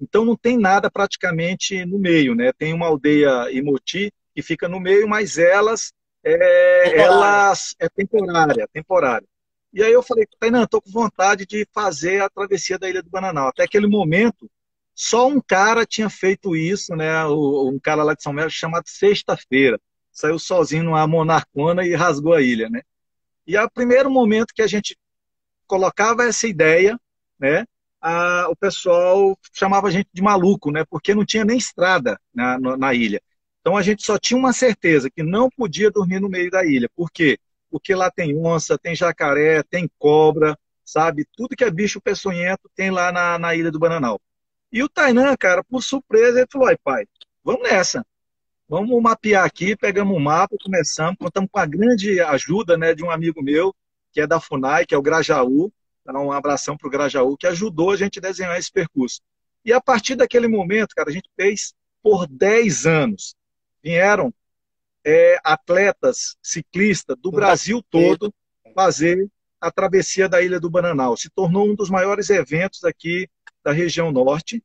Então 0.00 0.24
não 0.24 0.36
tem 0.36 0.58
nada 0.58 0.90
praticamente 0.90 1.84
no 1.84 1.98
meio, 1.98 2.34
né? 2.34 2.52
Tem 2.52 2.72
uma 2.72 2.86
aldeia 2.86 3.50
Imoti 3.52 4.12
que 4.34 4.42
fica 4.42 4.68
no 4.68 4.80
meio, 4.80 5.08
mas 5.08 5.38
elas 5.38 5.92
é, 6.24 7.00
elas 7.00 7.74
é 7.78 7.88
temporária, 7.88 8.68
temporária. 8.72 9.26
E 9.72 9.82
aí 9.82 9.92
eu 9.92 10.02
falei, 10.02 10.26
Tainan, 10.38 10.64
estou 10.64 10.82
com 10.82 10.90
vontade 10.90 11.46
de 11.46 11.66
fazer 11.72 12.22
a 12.22 12.28
travessia 12.28 12.78
da 12.78 12.88
Ilha 12.88 13.02
do 13.02 13.10
Bananal. 13.10 13.48
Até 13.48 13.62
aquele 13.62 13.86
momento, 13.86 14.50
só 14.94 15.28
um 15.28 15.40
cara 15.40 15.86
tinha 15.86 16.10
feito 16.10 16.56
isso, 16.56 16.96
né? 16.96 17.24
Um 17.26 17.78
cara 17.80 18.02
lá 18.02 18.14
de 18.14 18.22
São 18.22 18.32
Melo 18.32 18.50
chamado 18.50 18.84
Sexta-feira. 18.88 19.80
Saiu 20.10 20.38
sozinho 20.38 20.82
numa 20.82 21.06
monarcona 21.06 21.86
e 21.86 21.94
rasgou 21.94 22.34
a 22.34 22.42
ilha, 22.42 22.68
né? 22.68 22.82
E 23.50 23.56
é 23.56 23.62
o 23.62 23.70
primeiro 23.70 24.10
momento 24.10 24.54
que 24.54 24.62
a 24.62 24.66
gente 24.66 24.96
colocava 25.66 26.24
essa 26.24 26.46
ideia, 26.46 26.98
né? 27.38 27.64
a, 28.00 28.48
o 28.48 28.56
pessoal 28.56 29.38
chamava 29.52 29.88
a 29.88 29.90
gente 29.90 30.08
de 30.12 30.22
maluco, 30.22 30.70
né? 30.70 30.84
Porque 30.88 31.14
não 31.14 31.24
tinha 31.24 31.44
nem 31.44 31.58
estrada 31.58 32.18
na, 32.34 32.58
na 32.58 32.94
ilha. 32.94 33.20
Então 33.60 33.76
a 33.76 33.82
gente 33.82 34.04
só 34.04 34.18
tinha 34.18 34.38
uma 34.38 34.52
certeza 34.52 35.10
que 35.10 35.22
não 35.22 35.50
podia 35.50 35.90
dormir 35.90 36.20
no 36.20 36.28
meio 36.28 36.50
da 36.50 36.64
ilha. 36.64 36.88
Por 36.96 37.10
quê? 37.10 37.38
Porque 37.70 37.94
lá 37.94 38.10
tem 38.10 38.36
onça, 38.36 38.78
tem 38.78 38.94
jacaré, 38.96 39.62
tem 39.62 39.88
cobra, 39.98 40.58
sabe? 40.84 41.26
Tudo 41.36 41.54
que 41.54 41.64
é 41.64 41.70
bicho 41.70 42.00
peçonhento 42.00 42.70
tem 42.74 42.90
lá 42.90 43.12
na, 43.12 43.38
na 43.38 43.54
ilha 43.54 43.70
do 43.70 43.78
Bananal. 43.78 44.20
E 44.72 44.82
o 44.82 44.88
Tainan, 44.88 45.36
cara, 45.36 45.62
por 45.64 45.82
surpresa, 45.82 46.38
ele 46.38 46.48
falou: 46.50 46.68
ai, 46.68 46.76
pai, 46.82 47.04
vamos 47.44 47.62
nessa. 47.62 48.04
Vamos 48.70 49.02
mapear 49.02 49.44
aqui, 49.44 49.74
pegamos 49.74 50.16
um 50.16 50.20
mapa, 50.20 50.54
começamos, 50.62 51.16
contamos 51.18 51.50
com 51.50 51.58
a 51.58 51.66
grande 51.66 52.20
ajuda 52.20 52.78
né, 52.78 52.94
de 52.94 53.02
um 53.02 53.10
amigo 53.10 53.42
meu, 53.42 53.74
que 54.12 54.20
é 54.20 54.28
da 54.28 54.38
FUNAI, 54.38 54.86
que 54.86 54.94
é 54.94 54.96
o 54.96 55.02
Grajaú, 55.02 55.72
então, 56.02 56.26
um 56.26 56.30
abração 56.30 56.76
para 56.76 56.86
o 56.86 56.90
Grajaú, 56.90 57.36
que 57.36 57.48
ajudou 57.48 57.90
a 57.90 57.96
gente 57.96 58.20
a 58.20 58.22
desenhar 58.22 58.56
esse 58.56 58.70
percurso. 58.70 59.20
E 59.64 59.72
a 59.72 59.80
partir 59.80 60.14
daquele 60.14 60.46
momento, 60.46 60.94
cara, 60.94 61.10
a 61.10 61.12
gente 61.12 61.28
fez 61.34 61.74
por 62.00 62.28
10 62.28 62.86
anos. 62.86 63.34
Vieram 63.82 64.32
é, 65.04 65.40
atletas 65.42 66.36
ciclistas 66.40 67.16
do 67.20 67.32
Brasil 67.32 67.84
todo 67.90 68.32
fazer 68.72 69.28
a 69.60 69.72
travessia 69.72 70.28
da 70.28 70.40
Ilha 70.40 70.60
do 70.60 70.70
Bananal. 70.70 71.16
Se 71.16 71.28
tornou 71.28 71.68
um 71.68 71.74
dos 71.74 71.90
maiores 71.90 72.30
eventos 72.30 72.84
aqui 72.84 73.28
da 73.64 73.72
região 73.72 74.12
norte. 74.12 74.62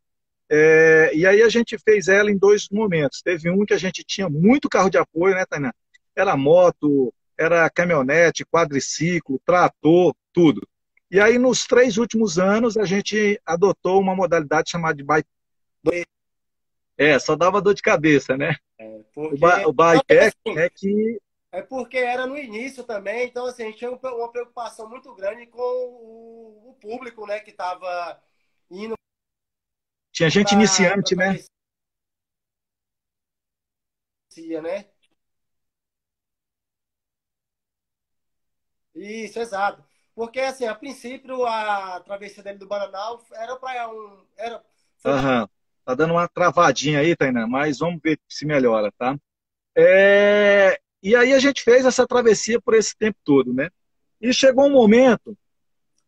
É, 0.49 1.11
e 1.13 1.25
aí 1.25 1.41
a 1.41 1.49
gente 1.49 1.77
fez 1.77 2.07
ela 2.07 2.31
em 2.31 2.37
dois 2.37 2.67
momentos. 2.69 3.21
Teve 3.21 3.49
um 3.49 3.65
que 3.65 3.73
a 3.73 3.77
gente 3.77 4.03
tinha 4.03 4.29
muito 4.29 4.69
carro 4.69 4.89
de 4.89 4.97
apoio, 4.97 5.35
né, 5.35 5.45
Tainá? 5.45 5.73
Era 6.15 6.37
moto, 6.37 7.13
era 7.37 7.69
caminhonete, 7.69 8.45
quadriciclo, 8.45 9.41
trator, 9.45 10.15
tudo. 10.31 10.67
E 11.09 11.19
aí, 11.19 11.37
nos 11.37 11.65
três 11.65 11.97
últimos 11.97 12.39
anos, 12.39 12.77
a 12.77 12.85
gente 12.85 13.39
adotou 13.45 13.99
uma 13.99 14.15
modalidade 14.15 14.71
chamada 14.71 14.95
de 14.95 15.03
bike. 15.03 15.27
É, 16.97 17.19
só 17.19 17.35
dava 17.35 17.61
dor 17.61 17.73
de 17.73 17.81
cabeça, 17.81 18.37
né? 18.37 18.55
É, 18.79 18.99
porque... 19.13 19.45
O, 19.65 19.73
bikepack 19.73 20.13
assim, 20.17 20.57
é 20.57 20.69
que. 20.69 21.21
É 21.51 21.61
porque 21.61 21.97
era 21.97 22.25
no 22.25 22.37
início 22.37 22.83
também, 22.83 23.27
então 23.27 23.45
assim, 23.45 23.63
a 23.63 23.65
gente 23.67 23.77
tinha 23.77 23.91
uma 23.91 24.31
preocupação 24.31 24.89
muito 24.89 25.13
grande 25.15 25.45
com 25.45 25.61
o, 25.61 26.71
o 26.71 26.73
público, 26.81 27.25
né, 27.25 27.39
que 27.39 27.51
estava 27.51 28.21
indo. 28.69 28.93
Tinha 30.15 30.29
gente 30.29 30.47
pra, 30.47 30.55
iniciante, 30.55 31.13
pra... 31.13 31.33
né? 31.33 31.39
né? 34.61 34.85
Isso, 38.95 39.39
exato. 39.39 39.83
Porque, 40.15 40.39
assim, 40.39 40.65
a 40.65 40.73
princípio, 40.73 41.45
a 41.45 41.99
travessia 41.99 42.41
dele 42.41 42.57
do 42.57 42.65
Bananal 42.65 43.21
era 43.33 43.57
para 43.57 43.89
um. 43.91 44.25
Era, 44.37 44.63
Aham. 45.03 45.49
Tá 45.83 45.93
dando 45.93 46.13
uma 46.13 46.29
travadinha 46.29 46.99
aí, 47.01 47.13
Tainá, 47.13 47.45
mas 47.45 47.79
vamos 47.79 47.99
ver 48.01 48.17
se 48.27 48.45
melhora, 48.45 48.91
tá? 48.97 49.19
É... 49.75 50.79
E 51.03 51.13
aí 51.13 51.33
a 51.33 51.39
gente 51.39 51.61
fez 51.61 51.85
essa 51.85 52.07
travessia 52.07 52.59
por 52.61 52.73
esse 52.73 52.95
tempo 52.97 53.19
todo, 53.23 53.53
né? 53.53 53.69
E 54.21 54.33
chegou 54.33 54.65
um 54.65 54.71
momento 54.71 55.37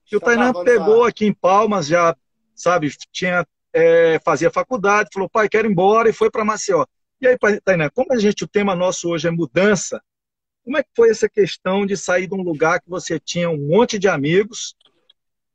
que 0.06 0.16
o 0.16 0.20
Tainan 0.22 0.54
pegou 0.64 1.04
aqui 1.04 1.26
em 1.26 1.34
Palmas, 1.34 1.88
já, 1.88 2.16
sabe, 2.56 2.90
tinha, 3.12 3.46
é, 3.78 4.20
fazia 4.26 4.50
faculdade, 4.50 5.12
falou, 5.14 5.30
pai, 5.30 5.48
quero 5.48 5.68
ir 5.68 5.72
embora, 5.72 6.10
e 6.10 6.14
foi 6.14 6.32
para 6.32 6.44
Maceió. 6.44 6.84
E 7.22 7.28
aí, 7.28 7.38
Tainan, 7.64 7.92
como 7.92 8.12
a 8.12 8.18
gente, 8.18 8.44
o 8.44 8.48
tema 8.48 8.76
nosso 8.76 9.08
hoje 9.08 9.28
é 9.28 9.32
mudança, 9.32 10.02
como 10.64 10.78
é 10.78 10.84
que 10.84 10.90
foi 10.96 11.12
essa 11.12 11.30
questão 11.30 11.86
de 11.86 11.96
sair 11.96 12.28
de 12.28 12.34
um 12.34 12.42
lugar 12.42 12.82
que 12.82 12.90
você 12.90 13.20
tinha 13.20 13.48
um 13.52 13.68
monte 13.68 14.00
de 14.00 14.08
amigos 14.08 14.76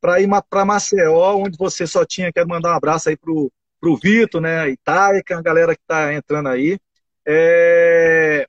para 0.01 0.21
ir 0.21 0.29
para 0.49 0.65
Maceió, 0.65 1.37
onde 1.37 1.59
você 1.59 1.85
só 1.85 2.05
tinha, 2.05 2.33
quero 2.33 2.49
mandar 2.49 2.73
um 2.73 2.77
abraço 2.77 3.09
aí 3.09 3.17
pro, 3.17 3.53
pro 3.81 3.97
Vitor, 3.97 4.41
né, 4.41 4.71
Itaica, 4.71 5.39
a 5.39 5.43
galera 5.43 5.75
que 5.75 5.83
está 5.83 6.15
entrando 6.15 6.49
aí. 6.49 6.79
É... 7.27 8.47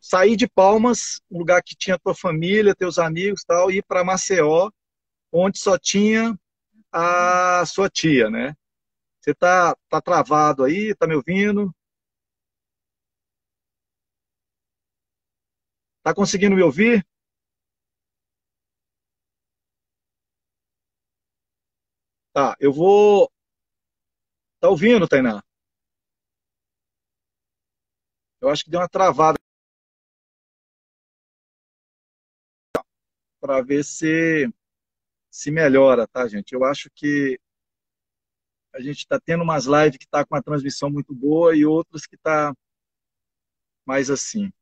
Sair 0.00 0.34
de 0.34 0.48
Palmas, 0.48 1.20
um 1.30 1.38
lugar 1.38 1.62
que 1.62 1.76
tinha 1.76 1.98
tua 1.98 2.14
família, 2.14 2.74
teus 2.74 2.98
amigos 2.98 3.44
tal, 3.46 3.70
e 3.70 3.78
ir 3.78 3.84
para 3.86 4.02
Maceió, 4.02 4.70
onde 5.30 5.58
só 5.58 5.78
tinha 5.78 6.34
a 6.92 7.64
sua 7.66 7.88
tia, 7.90 8.30
né? 8.30 8.54
Você 9.20 9.34
tá, 9.34 9.76
tá 9.88 10.00
travado 10.00 10.64
aí, 10.64 10.94
tá 10.96 11.06
me 11.06 11.14
ouvindo? 11.14 11.74
Tá 16.04 16.14
conseguindo 16.14 16.54
me 16.54 16.62
ouvir? 16.62 17.04
Tá, 22.34 22.56
eu 22.60 22.72
vou. 22.72 23.30
Tá 24.60 24.68
ouvindo, 24.70 25.06
Tainá? 25.08 25.42
Eu 28.40 28.48
acho 28.50 28.64
que 28.64 28.70
deu 28.70 28.80
uma 28.80 28.88
travada. 28.88 29.38
Para 33.40 33.60
ver 33.62 33.84
se 33.84 34.48
se 35.32 35.50
melhora, 35.50 36.06
tá, 36.06 36.28
gente? 36.28 36.52
Eu 36.52 36.64
acho 36.64 36.90
que 36.94 37.40
a 38.74 38.80
gente 38.80 38.98
está 38.98 39.18
tendo 39.18 39.42
umas 39.42 39.64
lives 39.64 39.96
que 39.98 40.04
está 40.04 40.24
com 40.24 40.34
uma 40.34 40.42
transmissão 40.42 40.90
muito 40.90 41.14
boa 41.14 41.56
e 41.56 41.64
outras 41.64 42.06
que 42.06 42.16
está 42.16 42.54
mais 43.86 44.10
assim. 44.10 44.52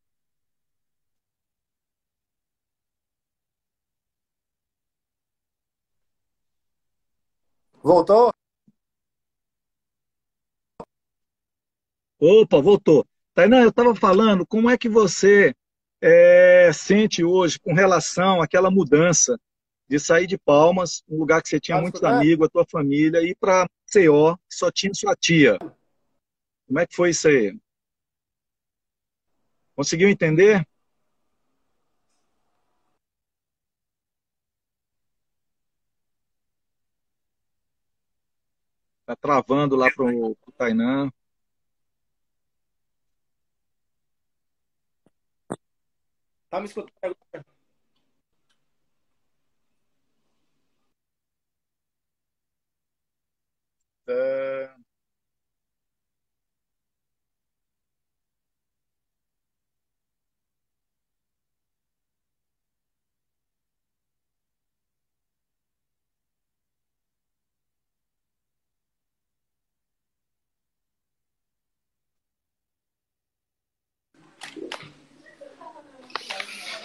Voltou? 7.83 8.33
Opa, 12.19 12.61
voltou. 12.61 13.07
Tainá, 13.35 13.63
eu 13.63 13.71
estava 13.71 13.95
falando, 13.97 14.47
como 14.47 14.69
é 14.71 14.77
que 14.79 14.89
você 14.89 15.55
é, 16.01 16.71
sente 16.73 17.25
hoje 17.25 17.59
com 17.59 17.75
relação 17.75 18.41
àquela 18.43 18.71
mudança 18.71 19.37
de 19.91 19.99
sair 19.99 20.29
de 20.29 20.39
Palmas, 20.39 21.03
um 21.09 21.19
lugar 21.19 21.43
que 21.43 21.49
você 21.49 21.59
tinha 21.59 21.81
muitos 21.81 22.05
amigos, 22.05 22.47
a 22.47 22.49
tua 22.51 22.65
família, 22.65 23.21
e 23.23 23.31
ir 23.31 23.35
para 23.35 23.69
Maceió, 23.89 24.37
que 24.37 24.55
só 24.55 24.71
tinha 24.71 24.95
sua 24.95 25.17
tia. 25.17 25.59
Como 26.69 26.79
é 26.79 26.87
que 26.87 26.95
foi 26.95 27.11
isso 27.11 27.27
aí? 27.27 27.59
Conseguiu 29.75 30.09
entender? 30.09 30.65
Tá 39.05 39.17
travando 39.17 39.75
lá 39.75 39.91
para 39.91 40.05
o 40.05 40.37
Tainã. 40.57 41.11
Tá 46.49 46.61
me 46.61 46.67
escutando 46.67 47.17
agora? 47.33 47.60
É... 54.11 54.71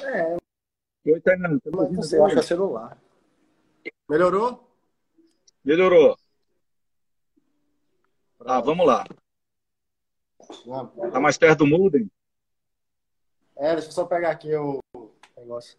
É, 0.03 0.37
Oi, 1.07 1.21
Tainã. 1.21 1.59
Tá 1.59 1.71
me 1.71 1.77
mas 1.77 1.85
ouvindo 1.85 2.03
você 2.03 2.15
acha 2.17 2.25
agora? 2.25 2.41
celular. 2.43 2.97
Melhorou? 4.07 4.71
Melhorou. 5.63 6.15
Ah, 8.45 8.61
vamos 8.61 8.85
lá. 8.85 9.05
Tá 11.11 11.19
mais 11.19 11.37
perto 11.37 11.59
do 11.59 11.67
modem? 11.67 12.09
É, 13.57 13.73
deixa 13.73 13.87
eu 13.87 13.91
só 13.91 14.05
pegar 14.05 14.31
aqui 14.31 14.53
o 14.55 14.79
negócio. 15.35 15.77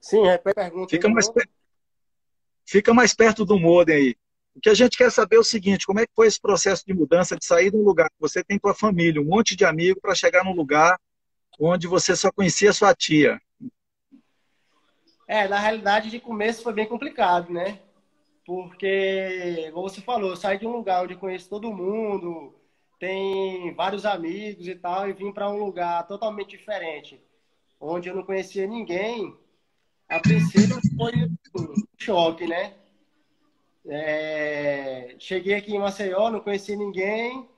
Sim, 0.00 0.24
repete 0.24 0.58
a 0.60 0.62
pergunta. 0.64 0.88
Fica 0.90 1.08
mais, 1.08 1.28
per- 1.28 1.48
Fica 2.64 2.94
mais 2.94 3.14
perto 3.14 3.44
do 3.44 3.58
modem 3.58 3.96
aí. 3.96 4.16
O 4.54 4.60
que 4.60 4.70
a 4.70 4.74
gente 4.74 4.96
quer 4.96 5.10
saber 5.12 5.36
é 5.36 5.40
o 5.40 5.44
seguinte: 5.44 5.86
como 5.86 6.00
é 6.00 6.06
que 6.06 6.12
foi 6.14 6.26
esse 6.26 6.40
processo 6.40 6.84
de 6.86 6.94
mudança, 6.94 7.36
de 7.36 7.44
sair 7.44 7.70
de 7.70 7.76
um 7.76 7.82
lugar 7.82 8.08
que 8.08 8.16
você 8.18 8.42
tem 8.42 8.58
tua 8.58 8.74
família, 8.74 9.20
um 9.20 9.24
monte 9.26 9.54
de 9.54 9.64
amigos, 9.64 10.00
para 10.00 10.14
chegar 10.14 10.44
num 10.44 10.54
lugar 10.54 10.98
onde 11.60 11.86
você 11.86 12.16
só 12.16 12.30
conhecia 12.32 12.72
sua 12.72 12.94
tia? 12.94 13.40
É, 15.28 15.48
na 15.48 15.58
realidade, 15.58 16.08
de 16.08 16.20
começo 16.20 16.62
foi 16.62 16.72
bem 16.72 16.86
complicado, 16.86 17.52
né? 17.52 17.80
Porque, 18.46 19.70
como 19.72 19.88
você 19.88 20.00
falou, 20.00 20.30
eu 20.30 20.36
saí 20.36 20.56
de 20.56 20.66
um 20.66 20.70
lugar 20.70 21.02
onde 21.02 21.16
conheço 21.16 21.50
todo 21.50 21.74
mundo, 21.74 22.54
tem 22.98 23.74
vários 23.74 24.06
amigos 24.06 24.68
e 24.68 24.76
tal, 24.76 25.08
e 25.08 25.12
vim 25.12 25.32
para 25.32 25.50
um 25.50 25.58
lugar 25.58 26.06
totalmente 26.06 26.56
diferente, 26.56 27.20
onde 27.80 28.08
eu 28.08 28.14
não 28.14 28.22
conhecia 28.22 28.64
ninguém. 28.64 29.36
A 30.08 30.20
princípio 30.20 30.80
foi 30.96 31.12
um 31.16 31.74
choque, 31.98 32.46
né? 32.46 32.74
É, 33.84 35.16
cheguei 35.18 35.54
aqui 35.54 35.74
em 35.74 35.78
Maceió, 35.80 36.30
não 36.30 36.40
conhecia 36.40 36.76
ninguém 36.76 37.48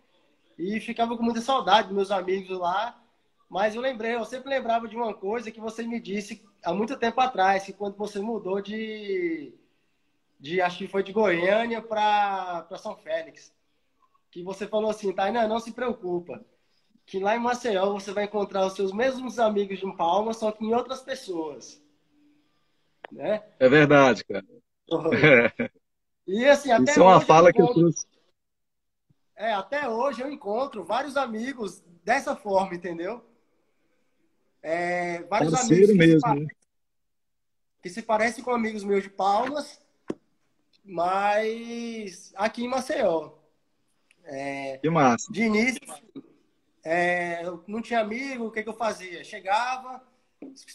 e 0.58 0.80
ficava 0.80 1.16
com 1.16 1.22
muita 1.22 1.42
saudade 1.42 1.88
dos 1.88 1.96
meus 1.96 2.10
amigos 2.10 2.58
lá. 2.58 2.98
Mas 3.48 3.74
eu 3.74 3.82
lembrei, 3.82 4.14
eu 4.14 4.24
sempre 4.24 4.48
lembrava 4.48 4.88
de 4.88 4.96
uma 4.96 5.12
coisa 5.12 5.50
que 5.50 5.60
você 5.60 5.82
me 5.82 6.00
disse 6.00 6.42
há 6.62 6.72
muito 6.72 6.98
tempo 6.98 7.20
atrás, 7.20 7.64
que 7.64 7.72
quando 7.72 7.96
você 7.96 8.20
mudou 8.20 8.60
de, 8.60 9.54
de 10.38 10.60
acho 10.60 10.78
que 10.78 10.88
foi 10.88 11.02
de 11.02 11.12
Goiânia 11.12 11.82
para 11.82 12.66
São 12.78 12.96
Félix, 12.96 13.52
que 14.30 14.42
você 14.42 14.66
falou 14.66 14.90
assim, 14.90 15.12
Tainá, 15.12 15.48
não 15.48 15.58
se 15.58 15.72
preocupa, 15.72 16.44
que 17.06 17.18
lá 17.18 17.34
em 17.36 17.40
Maceió 17.40 17.92
você 17.92 18.12
vai 18.12 18.24
encontrar 18.24 18.66
os 18.66 18.74
seus 18.74 18.92
mesmos 18.92 19.38
amigos 19.38 19.78
de 19.78 19.96
Palma, 19.96 20.32
só 20.32 20.52
que 20.52 20.64
em 20.64 20.74
outras 20.74 21.00
pessoas. 21.02 21.82
Né? 23.10 23.42
É 23.58 23.68
verdade, 23.68 24.24
cara. 24.24 24.44
E 26.26 26.44
assim, 26.44 26.70
até 26.70 26.90
Isso 26.90 27.00
é 27.00 27.02
uma 27.02 27.16
hoje 27.16 27.26
fala 27.26 27.50
que 27.50 27.58
eu 27.58 27.64
encontro- 27.64 27.80
trouxe. 27.84 28.06
É, 29.34 29.52
até 29.54 29.88
hoje 29.88 30.20
eu 30.20 30.30
encontro 30.30 30.84
vários 30.84 31.16
amigos 31.16 31.80
dessa 32.04 32.36
forma, 32.36 32.74
entendeu? 32.74 33.24
É, 34.62 35.22
vários 35.22 35.52
Parceiro 35.52 35.84
amigos 35.84 35.96
que 35.96 36.02
se, 36.02 36.06
mesmo, 36.06 36.20
pa- 36.20 36.34
né? 36.34 36.46
que 37.82 37.88
se 37.88 38.02
parecem 38.02 38.44
com 38.44 38.50
amigos 38.50 38.84
meus 38.84 39.04
de 39.04 39.08
Palmas, 39.08 39.80
mas 40.88 42.32
aqui 42.34 42.64
em 42.64 42.68
Maceió. 42.68 43.32
É, 44.24 44.78
Que 44.78 44.90
massa. 44.90 45.30
de 45.30 45.42
início, 45.42 45.80
é, 46.84 47.44
eu 47.44 47.62
não 47.66 47.80
tinha 47.80 48.00
amigo, 48.00 48.46
o 48.46 48.50
que, 48.50 48.62
que 48.62 48.68
eu 48.68 48.74
fazia? 48.74 49.22
Chegava, 49.22 50.02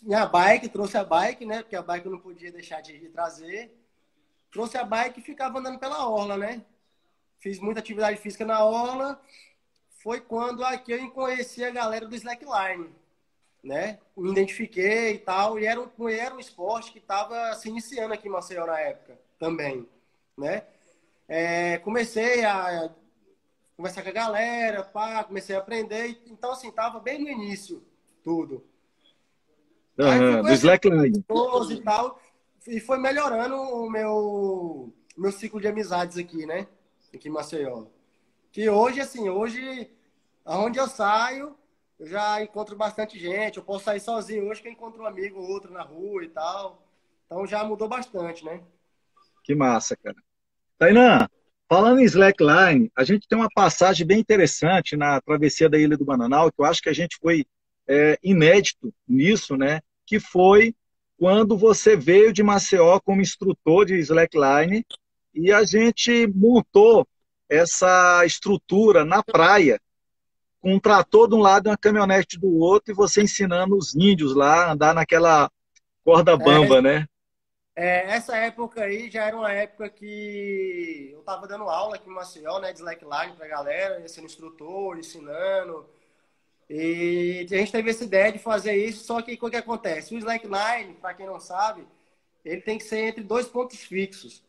minha 0.03 0.25
bike, 0.25 0.69
trouxe 0.69 0.97
a 0.97 1.03
bike, 1.03 1.45
né? 1.45 1.61
Porque 1.61 1.75
a 1.75 1.81
bike 1.81 2.05
eu 2.05 2.11
não 2.11 2.19
podia 2.19 2.51
deixar 2.51 2.81
de, 2.81 2.97
de 2.99 3.09
trazer. 3.09 3.75
Trouxe 4.51 4.77
a 4.77 4.83
bike 4.83 5.19
e 5.19 5.23
ficava 5.23 5.59
andando 5.59 5.79
pela 5.79 6.07
orla, 6.07 6.37
né? 6.37 6.63
Fiz 7.39 7.59
muita 7.59 7.79
atividade 7.79 8.17
física 8.17 8.45
na 8.45 8.63
orla. 8.63 9.19
Foi 10.01 10.21
quando 10.21 10.63
aqui 10.63 10.91
eu 10.91 11.11
conheci 11.11 11.63
a 11.63 11.71
galera 11.71 12.07
do 12.07 12.15
slackline, 12.15 12.89
né? 13.63 13.99
Me 14.15 14.31
identifiquei 14.31 15.13
e 15.13 15.19
tal. 15.19 15.59
E 15.59 15.65
era 15.65 15.79
um, 15.79 16.09
era 16.09 16.35
um 16.35 16.39
esporte 16.39 16.91
que 16.91 16.99
estava 16.99 17.53
se 17.55 17.69
iniciando 17.69 18.13
aqui 18.13 18.27
em 18.27 18.31
Maceió 18.31 18.65
na 18.65 18.79
época 18.79 19.17
também, 19.43 19.87
né? 20.37 20.63
É, 21.27 21.77
comecei 21.79 22.43
a 22.43 22.93
conversar 23.75 24.03
com 24.03 24.09
a 24.09 24.13
galera, 24.13 24.83
pá, 24.83 25.23
comecei 25.23 25.55
a 25.55 25.59
aprender. 25.59 26.21
Então, 26.27 26.51
assim, 26.51 26.71
tava 26.71 26.99
bem 26.99 27.19
no 27.19 27.29
início 27.29 27.83
tudo. 28.23 28.63
Aham, 29.99 30.41
do 30.41 30.53
Slackline. 30.53 31.23
e 31.71 31.81
tal. 31.81 32.19
E 32.67 32.79
foi 32.79 32.97
melhorando 32.97 33.55
o 33.55 33.89
meu, 33.89 34.93
meu 35.17 35.31
ciclo 35.31 35.59
de 35.59 35.67
amizades 35.67 36.17
aqui, 36.17 36.45
né? 36.45 36.67
Aqui 37.13 37.27
em 37.27 37.31
Maceió. 37.31 37.85
Que 38.51 38.69
hoje, 38.69 39.01
assim, 39.01 39.29
hoje, 39.29 39.91
aonde 40.45 40.79
eu 40.79 40.87
saio, 40.87 41.55
eu 41.99 42.07
já 42.07 42.41
encontro 42.41 42.75
bastante 42.75 43.19
gente. 43.19 43.57
Eu 43.57 43.63
posso 43.63 43.85
sair 43.85 43.99
sozinho 43.99 44.47
hoje 44.47 44.61
que 44.61 44.67
eu 44.67 44.71
encontro 44.71 45.03
um 45.03 45.05
amigo 45.05 45.39
ou 45.39 45.49
outro 45.49 45.71
na 45.71 45.83
rua 45.83 46.23
e 46.23 46.29
tal. 46.29 46.81
Então 47.25 47.45
já 47.45 47.63
mudou 47.63 47.87
bastante, 47.87 48.45
né? 48.45 48.61
Que 49.43 49.53
massa, 49.53 49.95
cara. 49.97 50.15
Tainan, 50.77 51.27
falando 51.69 51.99
em 51.99 52.05
slackline, 52.05 52.91
a 52.95 53.03
gente 53.03 53.27
tem 53.27 53.37
uma 53.37 53.49
passagem 53.53 54.05
bem 54.05 54.19
interessante 54.19 54.95
na 54.95 55.19
travessia 55.21 55.69
da 55.69 55.77
Ilha 55.77 55.97
do 55.97 56.05
Bananal, 56.05 56.51
que 56.51 56.61
eu 56.61 56.65
acho 56.65 56.81
que 56.81 56.89
a 56.89 56.93
gente 56.93 57.17
foi 57.21 57.45
é, 57.87 58.17
inédito 58.23 58.93
nisso, 59.07 59.57
né? 59.57 59.81
Que 60.05 60.19
foi 60.19 60.73
quando 61.17 61.57
você 61.57 61.95
veio 61.95 62.33
de 62.33 62.43
Maceió 62.43 62.99
como 62.99 63.21
instrutor 63.21 63.85
de 63.85 63.95
slackline 63.99 64.85
e 65.33 65.51
a 65.51 65.63
gente 65.63 66.27
montou 66.27 67.07
essa 67.49 68.25
estrutura 68.25 69.05
na 69.05 69.23
praia, 69.23 69.79
com 70.59 70.75
um 70.75 70.79
trator 70.79 71.27
de 71.27 71.35
um 71.35 71.39
lado 71.39 71.67
e 71.67 71.69
uma 71.69 71.77
caminhonete 71.77 72.39
do 72.39 72.57
outro, 72.57 72.91
e 72.91 72.95
você 72.95 73.21
ensinando 73.21 73.75
os 73.75 73.93
índios 73.95 74.33
lá 74.35 74.65
a 74.65 74.71
andar 74.71 74.93
naquela 74.93 75.49
corda 76.03 76.37
bamba, 76.37 76.77
é, 76.77 76.81
né? 76.81 77.07
É, 77.75 78.11
essa 78.11 78.37
época 78.37 78.83
aí 78.83 79.09
já 79.09 79.25
era 79.25 79.35
uma 79.35 79.51
época 79.51 79.89
que 79.89 81.09
eu 81.11 81.19
estava 81.21 81.47
dando 81.47 81.63
aula 81.69 81.95
aqui 81.95 82.07
em 82.07 82.13
Maceió, 82.13 82.59
né, 82.59 82.71
de 82.71 82.79
slackline 82.79 83.35
pra 83.35 83.47
galera, 83.47 84.07
sendo 84.07 84.25
instrutor, 84.25 84.97
ensinando. 84.97 85.87
E 86.69 87.45
a 87.51 87.55
gente 87.55 87.71
teve 87.71 87.89
essa 87.89 88.03
ideia 88.03 88.31
de 88.31 88.39
fazer 88.39 88.75
isso, 88.75 89.03
só 89.05 89.21
que 89.21 89.37
o 89.41 89.49
que 89.49 89.55
acontece? 89.55 90.13
O 90.15 90.17
slackline, 90.17 90.93
para 90.95 91.13
quem 91.15 91.25
não 91.25 91.39
sabe, 91.39 91.87
ele 92.45 92.61
tem 92.61 92.77
que 92.77 92.83
ser 92.83 92.99
entre 93.07 93.23
dois 93.23 93.47
pontos 93.47 93.79
fixos. 93.79 94.43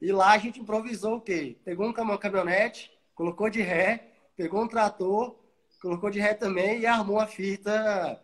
E 0.00 0.12
lá 0.12 0.32
a 0.32 0.38
gente 0.38 0.60
improvisou 0.60 1.16
o 1.16 1.20
quê? 1.20 1.56
Pegou 1.64 1.88
um 1.88 1.92
caminhonete, 1.92 2.90
colocou 3.14 3.50
de 3.50 3.60
ré, 3.62 4.12
pegou 4.36 4.62
um 4.62 4.68
trator, 4.68 5.36
colocou 5.80 6.10
de 6.10 6.20
ré 6.20 6.34
também 6.34 6.80
e 6.80 6.86
armou 6.86 7.20
a 7.20 7.26
fita 7.26 8.20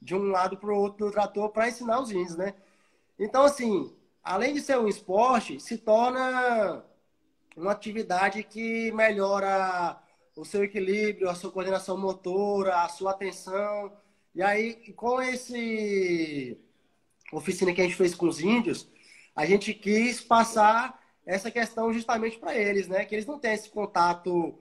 de 0.00 0.14
um 0.14 0.30
lado 0.30 0.56
para 0.56 0.70
o 0.72 0.76
outro 0.76 1.06
do 1.06 1.12
trator 1.12 1.50
para 1.50 1.68
ensinar 1.68 2.00
os 2.00 2.10
índios, 2.10 2.36
né? 2.36 2.54
Então, 3.22 3.44
assim, 3.44 3.94
além 4.22 4.52
de 4.52 4.60
ser 4.60 4.76
um 4.78 4.88
esporte, 4.88 5.60
se 5.60 5.78
torna 5.78 6.84
uma 7.56 7.70
atividade 7.70 8.42
que 8.42 8.90
melhora 8.90 9.96
o 10.36 10.44
seu 10.44 10.64
equilíbrio, 10.64 11.30
a 11.30 11.34
sua 11.34 11.52
coordenação 11.52 11.96
motora, 11.96 12.82
a 12.82 12.88
sua 12.88 13.12
atenção. 13.12 13.92
E 14.34 14.42
aí, 14.42 14.74
com 14.94 15.22
esse 15.22 16.58
oficina 17.32 17.72
que 17.72 17.80
a 17.80 17.84
gente 17.84 17.96
fez 17.96 18.12
com 18.12 18.26
os 18.26 18.40
índios, 18.40 18.88
a 19.36 19.46
gente 19.46 19.72
quis 19.72 20.20
passar 20.20 21.00
essa 21.24 21.48
questão 21.48 21.92
justamente 21.92 22.38
para 22.38 22.56
eles, 22.56 22.88
né? 22.88 23.04
Que 23.04 23.14
eles 23.14 23.26
não 23.26 23.38
têm 23.38 23.52
esse 23.52 23.70
contato 23.70 24.58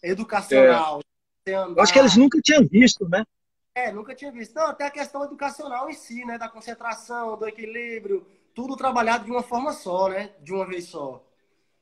educacional. 0.00 1.00
É. 1.46 1.54
Acho 1.78 1.92
que 1.92 1.98
eles 1.98 2.16
nunca 2.16 2.40
tinham 2.40 2.64
visto, 2.64 3.08
né? 3.08 3.24
É, 3.74 3.90
nunca 3.90 4.14
tinha 4.14 4.30
visto. 4.30 4.54
Não, 4.54 4.66
até 4.68 4.86
a 4.86 4.90
questão 4.90 5.24
educacional 5.24 5.90
em 5.90 5.94
si, 5.94 6.24
né? 6.24 6.38
Da 6.38 6.48
concentração, 6.48 7.36
do 7.36 7.46
equilíbrio, 7.48 8.26
tudo 8.54 8.76
trabalhado 8.76 9.24
de 9.24 9.30
uma 9.30 9.42
forma 9.42 9.72
só, 9.72 10.08
né? 10.08 10.32
De 10.40 10.52
uma 10.52 10.66
vez 10.66 10.84
só. 10.86 11.24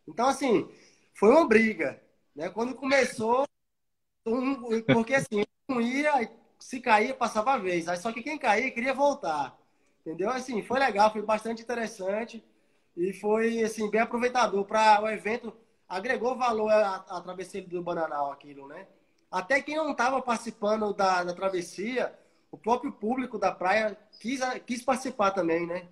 Então, 0.08 0.28
assim, 0.28 0.68
foi 1.14 1.30
uma 1.30 1.46
briga. 1.48 2.02
Né? 2.36 2.50
Quando 2.50 2.74
começou, 2.74 3.46
um, 4.26 4.82
porque 4.84 5.14
assim, 5.14 5.44
um 5.70 5.80
ia, 5.80 6.30
se 6.58 6.80
caía, 6.80 7.14
passava 7.14 7.54
a 7.54 7.58
vez. 7.58 7.88
Aí, 7.88 7.96
só 7.98 8.12
que 8.12 8.22
quem 8.22 8.38
caía 8.38 8.70
queria 8.70 8.94
voltar. 8.94 9.58
Entendeu? 10.00 10.30
Assim, 10.30 10.62
foi 10.62 10.78
legal, 10.80 11.12
foi 11.12 11.22
bastante 11.22 11.62
interessante 11.62 12.44
e 12.96 13.12
foi 13.14 13.62
assim, 13.62 13.90
bem 13.90 14.00
aproveitador 14.00 14.64
para 14.66 15.02
o 15.02 15.08
evento. 15.10 15.54
Agregou 15.88 16.36
valor 16.36 16.70
à, 16.70 16.96
à 16.96 17.20
travessia 17.20 17.62
do 17.62 17.82
Bananal 17.82 18.32
aquilo, 18.32 18.68
né? 18.68 18.86
Até 19.32 19.62
quem 19.62 19.76
não 19.76 19.92
estava 19.92 20.20
participando 20.20 20.92
da, 20.92 21.24
da 21.24 21.32
travessia, 21.32 22.12
o 22.50 22.58
próprio 22.58 22.92
público 22.92 23.38
da 23.38 23.50
praia 23.50 23.96
quis, 24.20 24.40
quis 24.66 24.82
participar 24.82 25.30
também, 25.30 25.66
né? 25.66 25.88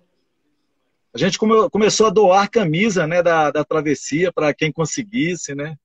A 1.11 1.17
gente 1.17 1.39
come, 1.39 1.67
começou 1.71 2.05
a 2.05 2.11
doar 2.11 2.49
camisa 2.49 3.07
né, 3.07 3.23
da, 3.23 3.49
da 3.49 3.65
travessia 3.65 4.31
para 4.31 4.53
quem 4.53 4.71
conseguisse, 4.71 5.55
né? 5.55 5.75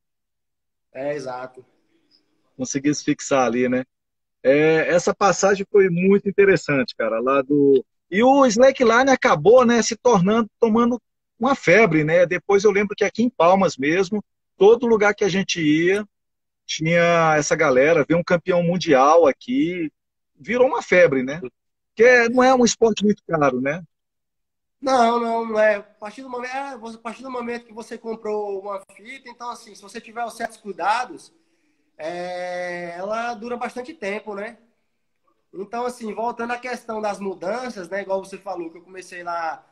É, 0.92 1.14
exato. 1.14 1.64
Conseguisse 2.56 3.02
fixar 3.02 3.46
ali, 3.46 3.68
né? 3.68 3.84
É, 4.42 4.88
essa 4.94 5.14
passagem 5.14 5.66
foi 5.72 5.88
muito 5.88 6.28
interessante, 6.28 6.94
cara, 6.94 7.20
lá 7.20 7.40
do... 7.40 7.84
E 8.10 8.22
o 8.22 8.46
slackline 8.46 9.10
acabou, 9.10 9.64
né, 9.64 9.82
se 9.82 9.96
tornando, 9.96 10.48
tomando 10.60 11.00
uma 11.40 11.54
febre, 11.54 12.04
né? 12.04 12.24
Depois 12.26 12.64
eu 12.64 12.70
lembro 12.70 12.94
que 12.94 13.02
aqui 13.02 13.22
em 13.22 13.30
Palmas 13.30 13.76
mesmo, 13.76 14.22
todo 14.56 14.86
lugar 14.86 15.14
que 15.14 15.24
a 15.24 15.28
gente 15.28 15.60
ia, 15.60 16.06
tinha 16.66 17.36
essa 17.36 17.54
galera, 17.54 18.04
veio 18.06 18.20
um 18.20 18.24
campeão 18.24 18.62
mundial 18.62 19.26
aqui, 19.26 19.90
virou 20.38 20.66
uma 20.66 20.82
febre, 20.82 21.22
né? 21.22 21.40
Porque 21.94 22.28
não 22.28 22.42
é 22.42 22.54
um 22.54 22.64
esporte 22.64 23.04
muito 23.04 23.22
caro, 23.26 23.60
né? 23.60 23.82
Não, 24.80 25.18
não, 25.18 25.46
não 25.46 25.58
é. 25.58 25.76
A 25.76 25.82
partir, 25.82 26.22
do 26.22 26.28
momento, 26.28 26.54
é, 26.54 26.74
a 26.74 26.98
partir 26.98 27.22
do 27.22 27.30
momento 27.30 27.66
que 27.66 27.72
você 27.72 27.96
comprou 27.96 28.60
uma 28.60 28.82
fita, 28.94 29.28
então, 29.28 29.50
assim, 29.50 29.74
se 29.74 29.82
você 29.82 30.00
tiver 30.00 30.24
os 30.24 30.36
certos 30.36 30.58
cuidados, 30.58 31.32
é, 31.96 32.90
ela 32.96 33.34
dura 33.34 33.56
bastante 33.56 33.94
tempo, 33.94 34.34
né? 34.34 34.58
Então, 35.52 35.86
assim, 35.86 36.12
voltando 36.14 36.52
à 36.52 36.58
questão 36.58 37.00
das 37.00 37.18
mudanças, 37.18 37.88
né? 37.88 38.02
Igual 38.02 38.22
você 38.22 38.36
falou, 38.38 38.70
que 38.70 38.78
eu 38.78 38.82
comecei 38.82 39.22
lá 39.22 39.64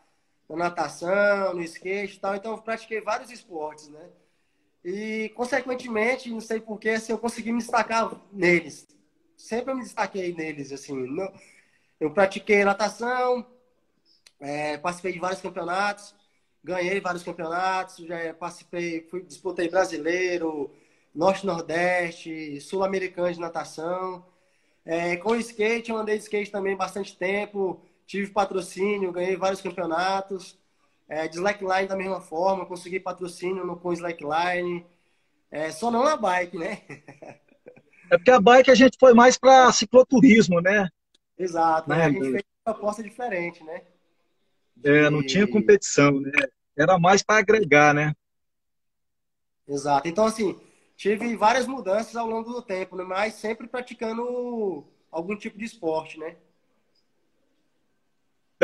na 0.48 0.57
natação, 0.57 1.54
no 1.54 1.62
skate 1.62 2.16
e 2.16 2.20
tal, 2.20 2.35
então 2.35 2.52
eu 2.52 2.62
pratiquei 2.62 3.00
vários 3.00 3.30
esportes, 3.30 3.88
né? 3.88 4.11
E, 4.85 5.31
consequentemente, 5.31 6.31
não 6.31 6.40
sei 6.40 6.61
porquê, 6.61 6.90
assim, 6.90 7.12
eu 7.12 7.18
consegui 7.18 7.53
me 7.53 7.59
destacar 7.59 8.11
neles. 8.33 8.87
Sempre 9.37 9.75
me 9.75 9.83
destaquei 9.83 10.35
neles, 10.35 10.73
assim. 10.73 10.94
Não... 11.07 11.33
Eu 12.01 12.11
pratiquei 12.12 12.64
natação, 12.64 13.47
é, 14.40 14.77
participei 14.79 15.12
de 15.12 15.18
vários 15.20 15.40
campeonatos, 15.40 16.14
ganhei 16.62 17.01
vários 17.01 17.23
campeonatos, 17.23 17.97
já 18.07 18.35
participei, 18.35 19.03
fui, 19.09 19.23
disputei 19.23 19.68
brasileiro, 19.68 20.70
norte-nordeste, 21.14 22.61
sul-americano 22.61 23.33
de 23.33 23.40
natação. 23.40 24.27
É, 24.85 25.16
com 25.16 25.35
skate, 25.37 25.90
eu 25.90 25.97
andei 25.97 26.16
de 26.18 26.25
skate 26.25 26.51
também 26.51 26.77
bastante 26.77 27.16
tempo, 27.16 27.81
tive 28.07 28.31
patrocínio, 28.33 29.12
ganhei 29.12 29.37
vários 29.37 29.62
campeonatos. 29.62 30.59
É, 31.14 31.29
de 31.29 31.37
slackline 31.37 31.87
da 31.87 31.94
mesma 31.94 32.20
forma, 32.20 32.66
consegui 32.66 32.98
patrocínio 32.98 33.64
no, 33.64 33.77
com 33.77 33.92
slackline. 33.92 34.85
É, 35.48 35.70
só 35.70 35.88
não 35.88 36.03
na 36.03 36.16
bike, 36.16 36.59
né? 36.59 36.83
É 38.11 38.18
porque 38.18 38.31
a 38.31 38.38
bike 38.38 38.70
a 38.70 38.74
gente 38.74 38.98
foi 39.00 39.14
mais 39.14 39.38
para 39.38 39.72
cicloturismo, 39.72 40.61
né? 40.61 40.90
Exato, 41.38 41.88
né? 41.88 42.05
a 42.05 42.11
gente 42.11 42.31
fez 42.33 42.44
uma 42.66 42.74
proposta 42.74 43.03
diferente, 43.03 43.64
né? 43.64 43.83
De... 44.77 44.90
É, 44.90 45.09
não 45.09 45.24
tinha 45.24 45.50
competição, 45.50 46.20
né? 46.20 46.31
Era 46.77 46.98
mais 46.98 47.22
para 47.22 47.38
agregar, 47.38 47.94
né? 47.94 48.14
Exato. 49.66 50.07
Então, 50.07 50.27
assim, 50.27 50.61
tive 50.96 51.35
várias 51.35 51.66
mudanças 51.66 52.14
ao 52.14 52.29
longo 52.29 52.53
do 52.53 52.61
tempo, 52.61 52.94
né? 52.94 53.05
mas 53.05 53.35
sempre 53.35 53.66
praticando 53.66 54.87
algum 55.11 55.35
tipo 55.35 55.57
de 55.57 55.64
esporte, 55.64 56.18
né? 56.18 56.37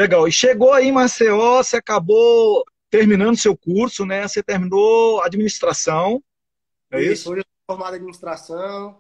Legal. 0.00 0.26
E 0.26 0.32
chegou 0.32 0.72
aí 0.72 0.86
em 0.86 0.92
Maceió, 0.92 1.62
você 1.62 1.76
acabou 1.76 2.64
terminando 2.88 3.36
seu 3.36 3.54
curso, 3.54 4.06
né? 4.06 4.26
Você 4.26 4.42
terminou 4.42 5.20
administração, 5.22 6.24
é 6.90 7.02
isso? 7.02 7.30
Hoje 7.30 7.40
eu 7.40 7.44
sou 7.44 7.76
formado 7.76 7.92
em 7.92 7.96
administração. 7.96 8.98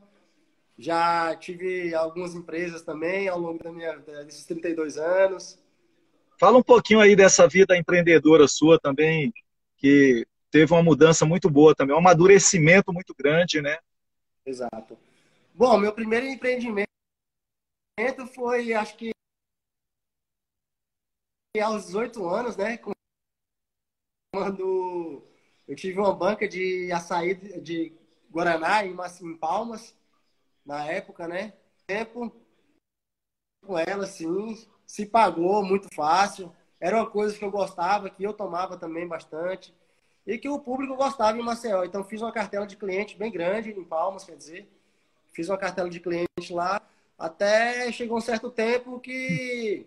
Já 0.76 1.34
tive 1.36 1.94
algumas 1.94 2.34
empresas 2.34 2.82
também 2.82 3.28
ao 3.28 3.38
longo 3.38 3.64
da 3.64 3.72
minha, 3.72 3.96
desses 4.26 4.44
32 4.44 4.98
anos. 4.98 5.58
Fala 6.38 6.58
um 6.58 6.62
pouquinho 6.62 7.00
aí 7.00 7.16
dessa 7.16 7.48
vida 7.48 7.78
empreendedora 7.78 8.46
sua 8.46 8.78
também, 8.78 9.32
que 9.78 10.26
teve 10.50 10.70
uma 10.70 10.82
mudança 10.82 11.24
muito 11.24 11.48
boa 11.48 11.74
também, 11.74 11.94
um 11.94 11.98
amadurecimento 11.98 12.92
muito 12.92 13.14
grande, 13.14 13.62
né? 13.62 13.78
Exato. 14.44 14.98
Bom, 15.54 15.78
meu 15.78 15.94
primeiro 15.94 16.26
empreendimento 16.26 16.86
foi, 18.34 18.74
acho 18.74 18.96
que 18.98 19.12
aos 21.58 21.86
18 21.86 22.28
anos, 22.28 22.56
né? 22.56 22.78
Quando 24.32 25.24
eu 25.66 25.74
tive 25.74 25.98
uma 25.98 26.14
banca 26.14 26.46
de 26.46 26.92
açaí 26.92 27.34
de 27.60 27.92
Guaraná 28.30 28.84
em, 28.84 28.94
Palmas, 29.36 29.96
na 30.64 30.86
época, 30.86 31.26
né? 31.26 31.54
Tempo 31.88 32.32
com 33.66 33.76
ela, 33.76 34.04
assim, 34.04 34.64
se 34.86 35.04
pagou 35.04 35.64
muito 35.64 35.88
fácil. 35.92 36.54
Era 36.78 36.96
uma 36.96 37.10
coisa 37.10 37.36
que 37.36 37.44
eu 37.44 37.50
gostava, 37.50 38.08
que 38.08 38.22
eu 38.22 38.32
tomava 38.32 38.76
também 38.76 39.08
bastante. 39.08 39.74
E 40.24 40.38
que 40.38 40.48
o 40.48 40.60
público 40.60 40.94
gostava 40.94 41.36
em 41.36 41.42
Maceió. 41.42 41.82
Então, 41.82 42.04
fiz 42.04 42.22
uma 42.22 42.30
cartela 42.30 42.66
de 42.66 42.76
cliente 42.76 43.16
bem 43.16 43.32
grande 43.32 43.70
em 43.70 43.84
Palmas, 43.84 44.22
quer 44.22 44.36
dizer. 44.36 44.68
Fiz 45.32 45.48
uma 45.48 45.58
cartela 45.58 45.90
de 45.90 45.98
cliente 45.98 46.52
lá. 46.52 46.80
Até 47.18 47.90
chegou 47.90 48.16
um 48.18 48.20
certo 48.20 48.50
tempo 48.50 49.00
que 49.00 49.86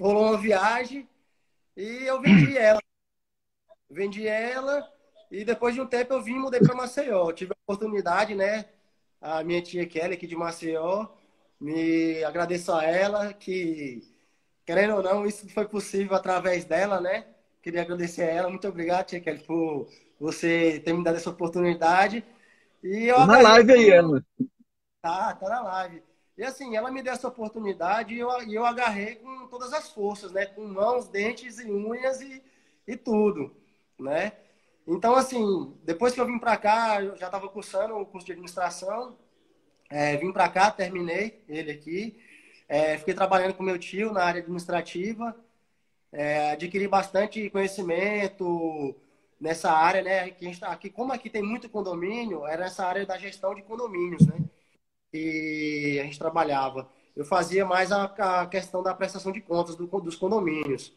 rolou 0.00 0.28
uma 0.28 0.38
viagem 0.38 1.08
e 1.76 2.04
eu 2.04 2.20
vendi 2.20 2.56
ela. 2.58 2.80
Vendi 3.90 4.26
ela 4.26 4.88
e 5.30 5.44
depois 5.44 5.74
de 5.74 5.80
um 5.80 5.86
tempo 5.86 6.14
eu 6.14 6.22
vim 6.22 6.34
e 6.34 6.38
mudei 6.38 6.60
para 6.60 6.74
Maceió. 6.74 7.32
tive 7.32 7.52
a 7.52 7.56
oportunidade, 7.64 8.34
né? 8.34 8.66
a 9.24 9.42
minha 9.42 9.62
tia 9.62 9.86
Kelly 9.86 10.14
aqui 10.14 10.26
de 10.26 10.36
Maceió. 10.36 11.06
Me 11.58 12.22
agradeço 12.24 12.70
a 12.72 12.84
ela 12.84 13.32
que, 13.32 14.02
querendo 14.66 14.96
ou 14.96 15.02
não, 15.02 15.24
isso 15.24 15.48
foi 15.48 15.66
possível 15.66 16.14
através 16.14 16.66
dela, 16.66 17.00
né? 17.00 17.26
Queria 17.62 17.80
agradecer 17.80 18.22
a 18.22 18.30
ela. 18.30 18.50
Muito 18.50 18.68
obrigado, 18.68 19.06
tia 19.06 19.20
Kelly, 19.20 19.42
por 19.44 19.88
você 20.20 20.78
ter 20.84 20.92
me 20.92 21.02
dado 21.02 21.16
essa 21.16 21.30
oportunidade. 21.30 22.22
E 22.82 23.06
eu 23.06 23.26
na 23.26 23.40
live 23.40 23.72
aí, 23.72 23.90
Ana. 23.92 24.22
Tá, 25.00 25.34
tá 25.34 25.48
na 25.48 25.62
live. 25.62 26.02
E 26.36 26.42
assim, 26.42 26.76
ela 26.76 26.90
me 26.90 27.02
deu 27.02 27.12
essa 27.12 27.28
oportunidade 27.28 28.14
e 28.14 28.18
eu, 28.18 28.28
eu 28.50 28.66
agarrei 28.66 29.16
com 29.16 29.46
todas 29.46 29.72
as 29.72 29.90
forças, 29.90 30.32
né? 30.32 30.46
Com 30.46 30.66
mãos, 30.66 31.08
dentes 31.08 31.58
e 31.58 31.70
unhas 31.70 32.20
e, 32.20 32.42
e 32.86 32.96
tudo, 32.96 33.54
né? 33.98 34.32
Então, 34.86 35.14
assim, 35.14 35.74
depois 35.84 36.12
que 36.12 36.20
eu 36.20 36.26
vim 36.26 36.38
para 36.38 36.56
cá, 36.56 37.02
eu 37.02 37.16
já 37.16 37.26
estava 37.26 37.48
cursando 37.48 37.96
o 37.96 38.04
curso 38.04 38.26
de 38.26 38.32
administração, 38.32 39.16
é, 39.88 40.16
vim 40.16 40.32
para 40.32 40.48
cá, 40.48 40.70
terminei 40.70 41.42
ele 41.48 41.70
aqui, 41.70 42.18
é, 42.68 42.98
fiquei 42.98 43.14
trabalhando 43.14 43.54
com 43.54 43.62
meu 43.62 43.78
tio 43.78 44.12
na 44.12 44.24
área 44.24 44.40
administrativa, 44.40 45.36
é, 46.12 46.52
adquiri 46.52 46.88
bastante 46.88 47.48
conhecimento 47.50 48.94
nessa 49.40 49.70
área, 49.72 50.02
né? 50.02 50.30
Que 50.30 50.46
a 50.46 50.48
gente 50.48 50.60
tá 50.60 50.68
aqui, 50.68 50.90
como 50.90 51.12
aqui 51.12 51.30
tem 51.30 51.42
muito 51.42 51.68
condomínio, 51.68 52.46
era 52.46 52.66
essa 52.66 52.84
área 52.86 53.06
da 53.06 53.16
gestão 53.16 53.54
de 53.54 53.62
condomínios, 53.62 54.26
né? 54.26 54.38
E 55.14 56.00
a 56.00 56.04
gente 56.04 56.18
trabalhava. 56.18 56.90
Eu 57.14 57.24
fazia 57.24 57.64
mais 57.64 57.92
a, 57.92 58.04
a 58.04 58.46
questão 58.48 58.82
da 58.82 58.92
prestação 58.92 59.30
de 59.30 59.40
contas 59.40 59.76
do, 59.76 59.86
dos 59.86 60.16
condomínios, 60.16 60.92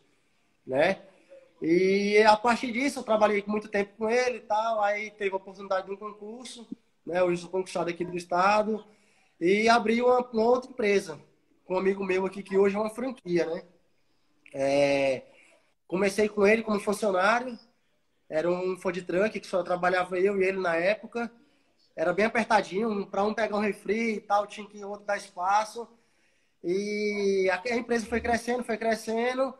né? 0.66 1.04
E 1.62 2.18
a 2.24 2.36
partir 2.36 2.72
disso, 2.72 3.00
eu 3.00 3.04
trabalhei 3.04 3.44
muito 3.46 3.68
tempo 3.68 3.96
com 3.96 4.10
ele 4.10 4.38
e 4.38 4.42
tal. 4.42 4.82
Aí 4.82 5.12
teve 5.12 5.34
a 5.34 5.38
oportunidade 5.38 5.86
de 5.86 5.94
um 5.94 5.98
concurso, 5.98 6.68
né? 7.06 7.22
Hoje 7.22 7.42
sou 7.42 7.50
concursado 7.52 7.92
aqui 7.92 8.04
do 8.04 8.18
estado. 8.18 8.84
E 9.40 9.70
abri 9.70 10.02
uma, 10.02 10.20
uma, 10.22 10.44
outra 10.44 10.72
empresa 10.72 11.20
com 11.66 11.76
um 11.76 11.78
amigo 11.78 12.04
meu 12.04 12.26
aqui, 12.26 12.42
que 12.42 12.58
hoje 12.58 12.76
é 12.76 12.80
uma 12.80 12.90
franquia, 12.90 13.46
né? 13.46 13.64
É, 14.52 15.22
comecei 15.88 16.28
com 16.28 16.46
ele 16.48 16.64
como 16.64 16.80
funcionário. 16.80 17.58
Era 18.28 18.50
um 18.50 18.76
food 18.78 19.04
truck 19.04 19.40
que 19.40 19.46
só 19.48 19.62
trabalhava 19.62 20.20
eu 20.20 20.42
e 20.42 20.44
ele 20.44 20.60
na 20.60 20.76
época. 20.76 21.32
Era 21.98 22.14
bem 22.14 22.26
apertadinho, 22.26 23.08
para 23.08 23.24
um 23.24 23.34
pegar 23.34 23.58
um 23.58 23.60
refri 23.60 24.18
e 24.18 24.22
tal, 24.22 24.46
tinha 24.46 24.68
que 24.68 24.86
outro 24.86 25.04
dar 25.04 25.18
espaço. 25.18 25.88
E 26.64 27.50
a, 27.52 27.60
a 27.60 27.76
empresa 27.76 28.06
foi 28.06 28.22
crescendo, 28.22 28.64
foi 28.64 28.78
crescendo. 28.78 29.52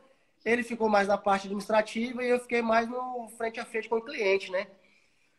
Ele 0.46 0.62
ficou 0.62 0.88
mais 0.88 1.08
na 1.08 1.18
parte 1.18 1.48
administrativa 1.48 2.24
e 2.24 2.30
eu 2.30 2.40
fiquei 2.40 2.62
mais 2.62 2.88
no 2.88 3.28
frente 3.38 3.60
a 3.60 3.66
frente 3.66 3.90
com 3.90 3.96
o 3.96 4.06
cliente, 4.06 4.52
né? 4.52 4.68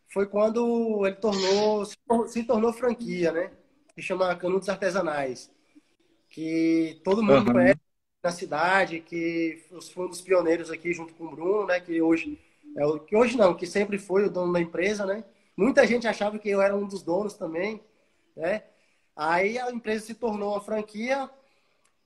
Foi 0.09 0.27
quando 0.27 1.07
ele 1.07 1.15
tornou, 1.15 1.85
se 2.27 2.43
tornou 2.43 2.73
franquia, 2.73 3.31
né? 3.31 3.53
Que 3.95 4.03
chama 4.03 4.35
Canudos 4.35 4.69
Artesanais. 4.69 5.49
Que 6.29 7.01
todo 7.05 7.23
mundo 7.23 7.47
uhum. 7.47 7.53
conhece 7.53 7.81
na 8.25 8.33
cidade, 8.33 8.99
que 9.01 9.65
foi 9.95 10.07
um 10.07 10.09
dos 10.09 10.21
pioneiros 10.21 10.69
aqui 10.69 10.93
junto 10.93 11.15
com 11.15 11.27
o 11.27 11.31
Bruno, 11.31 11.67
né? 11.67 11.79
Que 11.79 12.03
hoje, 12.03 12.41
é 12.77 12.85
o, 12.85 12.99
que 12.99 13.15
hoje 13.15 13.37
não, 13.37 13.55
que 13.55 13.69
sempre 13.69 13.99
foi 13.99 14.25
o 14.25 14.31
dono 14.31 14.53
da 14.53 14.61
empresa, 14.61 15.07
né? 15.07 15.23
Muita 15.59 15.87
gente 15.87 16.09
achava 16.09 16.39
que 16.39 16.49
eu 16.49 16.63
era 16.63 16.75
um 16.75 16.87
dos 16.87 17.03
donos 17.03 17.35
também, 17.35 17.83
né? 18.35 18.63
Aí 19.15 19.59
a 19.59 19.71
empresa 19.71 20.07
se 20.07 20.15
tornou 20.15 20.53
uma 20.53 20.61
franquia 20.61 21.29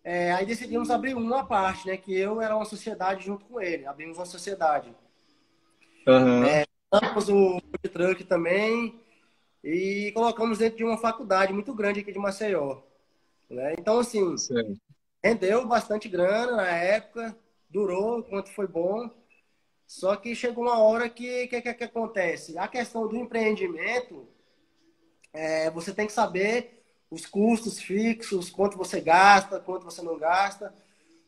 é, 0.05 0.33
aí 0.33 0.45
decidimos 0.45 0.91
abrir 0.91 1.15
uma 1.15 1.47
parte, 1.47 1.87
né? 1.87 1.97
Que 1.97 2.17
eu 2.19 2.41
era 2.41 2.57
uma 2.57 2.65
sociedade 2.65 3.25
junto 3.25 3.45
com 3.45 3.61
ele. 3.61 3.87
Abrimos 3.87 4.19
uma 4.19 4.27
sociedade. 4.27 4.93
Uhum. 6.07 6.45
É, 6.45 6.65
o 6.91 7.21
food 7.21 7.89
truck 7.93 8.25
também 8.25 9.01
e 9.63 10.11
colocamos 10.13 10.59
dentro 10.59 10.79
de 10.79 10.85
uma 10.85 10.99
faculdade 10.99 11.53
muito 11.53 11.73
grande 11.73 12.01
aqui 12.01 12.13
de 12.13 12.19
Maceió. 12.19 12.81
Né? 13.49 13.75
Então, 13.79 14.01
assim, 14.01 14.37
Sim. 14.37 14.77
rendeu 15.23 15.67
bastante 15.67 16.09
grana 16.09 16.57
na 16.57 16.67
época, 16.67 17.37
durou 17.71 18.25
quanto 18.25 18.51
foi 18.51 18.67
bom. 18.67 19.09
Só 19.93 20.17
que 20.17 20.35
chegou 20.35 20.65
uma 20.65 20.79
hora 20.79 21.07
que 21.07 21.45
o 21.45 21.49
que, 21.51 21.61
que, 21.61 21.75
que, 21.75 21.85
acontece? 21.85 22.57
A 22.57 22.67
questão 22.67 23.07
do 23.07 23.15
empreendimento, 23.15 24.27
é, 25.35 25.71
você 25.71 25.93
tem 25.93 26.07
que 26.07 26.15
saber 26.15 26.83
os 27.11 27.27
custos 27.27 27.79
fixos, 27.79 28.49
quanto 28.49 28.79
você 28.79 29.03
gasta, 29.03 29.61
quanto 29.61 29.85
você 29.85 30.01
não 30.01 30.19
gasta, 30.19 30.75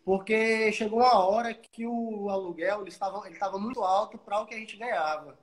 porque 0.03 0.73
chegou 0.73 1.01
uma 1.01 1.19
hora 1.27 1.53
que 1.53 1.87
o 1.87 2.31
aluguel 2.31 2.81
ele 2.81 2.89
estava, 2.89 3.27
ele 3.27 3.35
estava 3.35 3.59
muito 3.59 3.85
alto 3.85 4.17
para 4.17 4.41
o 4.41 4.47
que 4.47 4.55
a 4.55 4.59
gente 4.59 4.79
ganhava, 4.79 5.39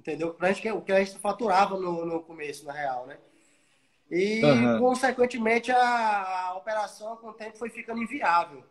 entendeu? 0.00 0.32
Para 0.32 0.50
o 0.74 0.82
que 0.82 0.92
a 0.92 1.04
gente 1.04 1.18
faturava 1.18 1.78
no, 1.78 2.06
no 2.06 2.22
começo, 2.22 2.64
na 2.64 2.72
real, 2.72 3.06
né? 3.06 3.18
E, 4.10 4.42
uhum. 4.42 4.78
consequentemente, 4.78 5.70
a, 5.70 6.48
a, 6.48 6.56
operação 6.56 7.14
com 7.18 7.28
o 7.28 7.34
tempo 7.34 7.58
foi 7.58 7.68
ficando 7.68 8.02
inviável, 8.02 8.64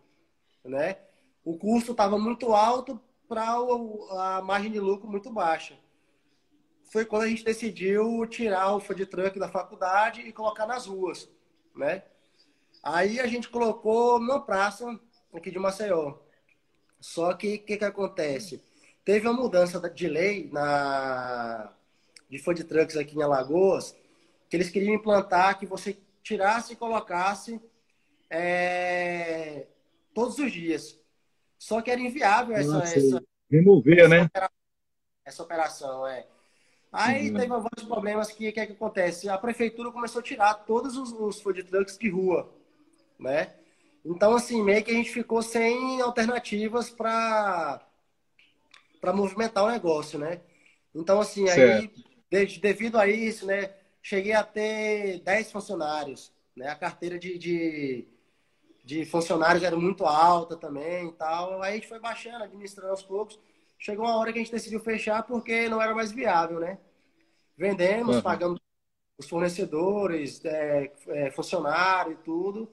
né? 0.65 0.97
O 1.45 1.56
custo 1.56 1.91
estava 1.91 2.17
muito 2.17 2.53
alto 2.53 2.99
para 3.27 3.53
a 3.53 4.41
margem 4.41 4.71
de 4.71 4.79
lucro 4.79 5.09
muito 5.09 5.31
baixa 5.31 5.77
foi 6.93 7.05
quando 7.05 7.23
a 7.23 7.27
gente 7.27 7.43
decidiu 7.43 8.23
tirar 8.27 8.75
o 8.75 8.79
food 8.79 9.07
truck 9.07 9.39
da 9.39 9.49
faculdade 9.49 10.21
e 10.21 10.31
colocar 10.31 10.67
nas 10.67 10.86
ruas, 10.86 11.27
né? 11.75 12.03
Aí 12.83 13.19
a 13.19 13.25
gente 13.25 13.49
colocou 13.49 14.19
numa 14.19 14.39
praça 14.39 14.99
aqui 15.33 15.49
de 15.49 15.57
Maceió. 15.57 16.19
Só 17.01 17.33
que 17.33 17.55
o 17.55 17.63
que, 17.63 17.77
que 17.77 17.83
acontece? 17.83 18.62
Teve 19.03 19.27
uma 19.27 19.41
mudança 19.41 19.79
de 19.89 20.07
lei 20.07 20.49
na 20.51 21.73
de 22.29 22.38
food 22.38 22.63
trucks 22.63 22.95
aqui 22.95 23.17
em 23.17 23.23
Alagoas, 23.23 23.95
que 24.47 24.55
eles 24.55 24.69
queriam 24.69 24.93
implantar 24.93 25.57
que 25.57 25.65
você 25.65 25.97
tirasse 26.21 26.73
e 26.73 26.75
colocasse 26.75 27.59
é, 28.29 29.65
todos 30.13 30.38
os 30.38 30.51
dias. 30.51 30.99
Só 31.63 31.82
que 31.82 31.89
era 31.89 32.02
inviável 32.02 32.58
essa, 32.58 32.73
Nossa, 32.73 32.99
essa 32.99 33.23
remover, 33.49 33.99
essa 33.99 34.10
né? 34.10 34.23
Operação, 34.23 34.58
essa 35.23 35.43
operação, 35.43 36.08
é. 36.08 36.28
Aí 36.91 37.30
uhum. 37.30 37.38
teve 37.38 37.47
vários 37.47 37.84
problemas 37.88 38.32
que 38.32 38.49
o 38.49 38.54
que, 38.54 38.60
é 38.60 38.65
que 38.65 38.73
acontece? 38.73 39.30
A 39.30 39.38
prefeitura 39.38 39.89
começou 39.89 40.19
a 40.19 40.23
tirar 40.23 40.56
todos 40.56 40.97
os, 40.97 41.13
os 41.13 41.41
food 41.41 41.63
trucks 41.63 41.97
de 41.97 42.10
rua, 42.10 42.54
né? 43.17 43.54
Então, 44.04 44.36
assim, 44.36 44.62
meio 44.62 44.84
que 44.84 44.91
a 44.91 44.93
gente 44.93 45.10
ficou 45.10 45.41
sem 45.41 46.02
alternativas 46.02 46.89
para 46.89 47.82
para 48.99 49.13
movimentar 49.13 49.63
o 49.63 49.71
negócio, 49.71 50.19
né? 50.19 50.41
Então, 50.93 51.21
assim, 51.21 51.47
aí, 51.47 51.89
de, 52.30 52.60
devido 52.60 52.97
a 52.97 53.08
isso, 53.08 53.45
né, 53.45 53.73
cheguei 54.02 54.34
a 54.34 54.43
ter 54.43 55.19
10 55.19 55.49
funcionários, 55.49 56.30
né? 56.58 56.67
A 56.67 56.76
carteira 56.76 57.17
de, 57.17 57.38
de, 57.38 58.08
de 58.83 59.05
funcionários 59.05 59.63
era 59.63 59.75
muito 59.75 60.05
alta 60.05 60.55
também 60.57 61.07
e 61.07 61.13
tal. 61.13 61.61
Aí 61.61 61.71
a 61.71 61.75
gente 61.75 61.87
foi 61.87 61.99
baixando, 61.99 62.43
administrando 62.43 62.91
aos 62.91 63.03
poucos 63.03 63.39
chegou 63.83 64.05
uma 64.05 64.15
hora 64.15 64.31
que 64.31 64.39
a 64.39 64.41
gente 64.41 64.51
decidiu 64.51 64.79
fechar 64.79 65.23
porque 65.23 65.67
não 65.67 65.81
era 65.81 65.93
mais 65.93 66.09
viável, 66.09 66.57
né? 66.57 66.77
Vendemos, 67.57 68.15
uhum. 68.15 68.21
pagamos 68.21 68.59
os 69.17 69.27
fornecedores, 69.27 70.43
é, 70.45 70.89
é, 71.07 71.31
funcionário 71.31 72.13
e 72.13 72.23
tudo. 72.23 72.71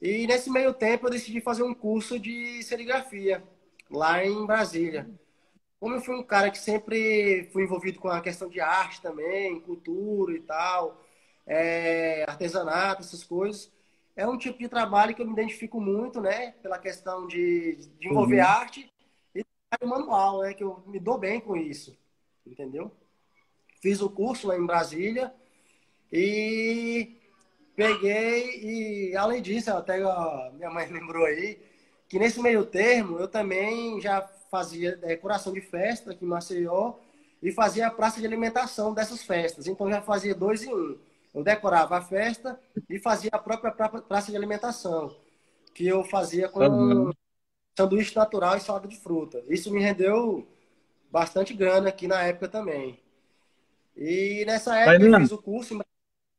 E 0.00 0.26
nesse 0.26 0.50
meio 0.50 0.74
tempo 0.74 1.06
eu 1.06 1.10
decidi 1.10 1.40
fazer 1.40 1.62
um 1.62 1.72
curso 1.72 2.18
de 2.18 2.62
serigrafia 2.62 3.42
lá 3.90 4.22
em 4.22 4.44
Brasília. 4.44 5.08
Como 5.80 5.94
eu 5.94 6.02
fui 6.02 6.14
um 6.14 6.22
cara 6.22 6.50
que 6.50 6.58
sempre 6.58 7.48
fui 7.50 7.62
envolvido 7.62 7.98
com 7.98 8.08
a 8.08 8.20
questão 8.20 8.50
de 8.50 8.60
arte 8.60 9.00
também, 9.00 9.58
cultura 9.60 10.34
e 10.34 10.40
tal, 10.40 11.02
é, 11.46 12.26
artesanato, 12.28 13.00
essas 13.00 13.24
coisas, 13.24 13.72
é 14.20 14.26
um 14.26 14.36
tipo 14.36 14.58
de 14.58 14.68
trabalho 14.68 15.14
que 15.14 15.22
eu 15.22 15.26
me 15.26 15.32
identifico 15.32 15.80
muito, 15.80 16.20
né? 16.20 16.52
Pela 16.62 16.78
questão 16.78 17.26
de, 17.26 17.76
de 17.98 18.08
envolver 18.08 18.40
uhum. 18.40 18.46
arte 18.46 18.92
manual, 19.82 20.42
né? 20.42 20.52
Que 20.52 20.62
eu 20.62 20.82
me 20.86 21.00
dou 21.00 21.16
bem 21.16 21.40
com 21.40 21.56
isso, 21.56 21.98
entendeu? 22.46 22.92
Fiz 23.80 24.02
o 24.02 24.10
curso 24.10 24.46
lá 24.48 24.58
em 24.58 24.66
Brasília 24.66 25.32
e 26.12 27.16
peguei 27.74 28.60
e 28.62 29.16
além 29.16 29.40
disso, 29.40 29.70
até 29.70 30.02
a 30.02 30.50
minha 30.52 30.68
mãe 30.68 30.86
lembrou 30.92 31.24
aí 31.24 31.58
que 32.06 32.18
nesse 32.18 32.42
meio 32.42 32.66
termo 32.66 33.18
eu 33.18 33.26
também 33.26 33.98
já 34.02 34.20
fazia 34.50 34.96
decoração 34.96 35.50
de 35.50 35.62
festa 35.62 36.10
aqui 36.10 36.26
em 36.26 36.28
Maceió 36.28 36.94
e 37.42 37.50
fazia 37.52 37.86
a 37.86 37.90
praça 37.90 38.20
de 38.20 38.26
alimentação 38.26 38.92
dessas 38.92 39.22
festas. 39.22 39.66
Então 39.66 39.88
já 39.88 40.02
fazia 40.02 40.34
dois 40.34 40.62
em 40.62 40.74
um. 40.74 40.98
Eu 41.34 41.44
decorava 41.44 41.98
a 41.98 42.02
festa 42.02 42.58
e 42.88 42.98
fazia 42.98 43.30
a 43.32 43.38
própria 43.38 43.72
praça 43.72 44.30
de 44.30 44.36
alimentação, 44.36 45.14
que 45.74 45.86
eu 45.86 46.04
fazia 46.04 46.48
com 46.48 46.64
uhum 46.64 47.12
sanduíche 47.80 48.14
natural 48.14 48.56
e 48.56 48.60
salada 48.60 48.86
de 48.86 48.96
fruta. 48.96 49.42
Isso 49.48 49.72
me 49.72 49.80
rendeu 49.80 50.46
bastante 51.10 51.54
grana 51.54 51.88
aqui 51.88 52.06
na 52.06 52.22
época 52.22 52.48
também. 52.48 52.98
E 53.96 54.44
nessa 54.46 54.76
época 54.76 54.98
Tainan, 54.98 55.16
eu 55.16 55.22
fiz 55.22 55.32
o 55.32 55.42
curso. 55.42 55.80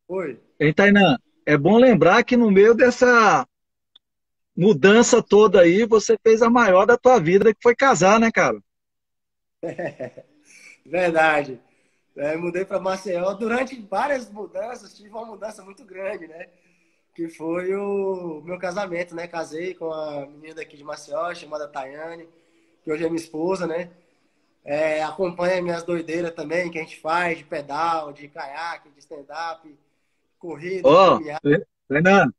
Oi. 0.07 0.39
Ei, 0.59 0.73
Tainan, 0.73 1.17
é 1.45 1.57
bom 1.57 1.77
lembrar 1.77 2.23
que 2.23 2.37
no 2.37 2.51
meio 2.51 2.73
dessa 2.73 3.47
mudança 4.55 5.21
toda 5.21 5.61
aí, 5.61 5.85
você 5.85 6.17
fez 6.21 6.41
a 6.41 6.49
maior 6.49 6.85
da 6.85 6.97
tua 6.97 7.19
vida, 7.19 7.53
que 7.53 7.61
foi 7.61 7.75
casar, 7.75 8.19
né, 8.19 8.31
cara? 8.31 8.59
Verdade. 10.85 11.59
É, 12.15 12.35
mudei 12.35 12.65
para 12.65 12.79
Maceió. 12.79 13.33
Durante 13.33 13.79
várias 13.81 14.29
mudanças, 14.29 14.95
tive 14.95 15.09
uma 15.09 15.25
mudança 15.25 15.63
muito 15.63 15.83
grande, 15.85 16.27
né? 16.27 16.47
Que 17.15 17.27
foi 17.29 17.73
o 17.75 18.41
meu 18.43 18.57
casamento, 18.57 19.15
né? 19.15 19.27
Casei 19.27 19.73
com 19.73 19.91
a 19.91 20.25
menina 20.25 20.55
daqui 20.55 20.77
de 20.77 20.83
Maceió, 20.83 21.33
chamada 21.33 21.67
Tayane, 21.67 22.27
que 22.83 22.91
hoje 22.91 23.05
é 23.05 23.09
minha 23.09 23.21
esposa, 23.21 23.65
né? 23.65 23.89
É, 24.63 25.03
acompanha 25.03 25.61
minhas 25.61 25.83
doideiras 25.83 26.33
também, 26.33 26.69
que 26.69 26.77
a 26.77 26.83
gente 26.83 26.99
faz 26.99 27.37
de 27.37 27.43
pedal, 27.43 28.13
de 28.13 28.27
caiaque, 28.27 28.91
de 28.91 28.99
stand-up, 28.99 29.75
corrida. 30.37 30.87
Ó, 30.87 31.17
oh, 31.17 31.93
Renan, 31.93 32.31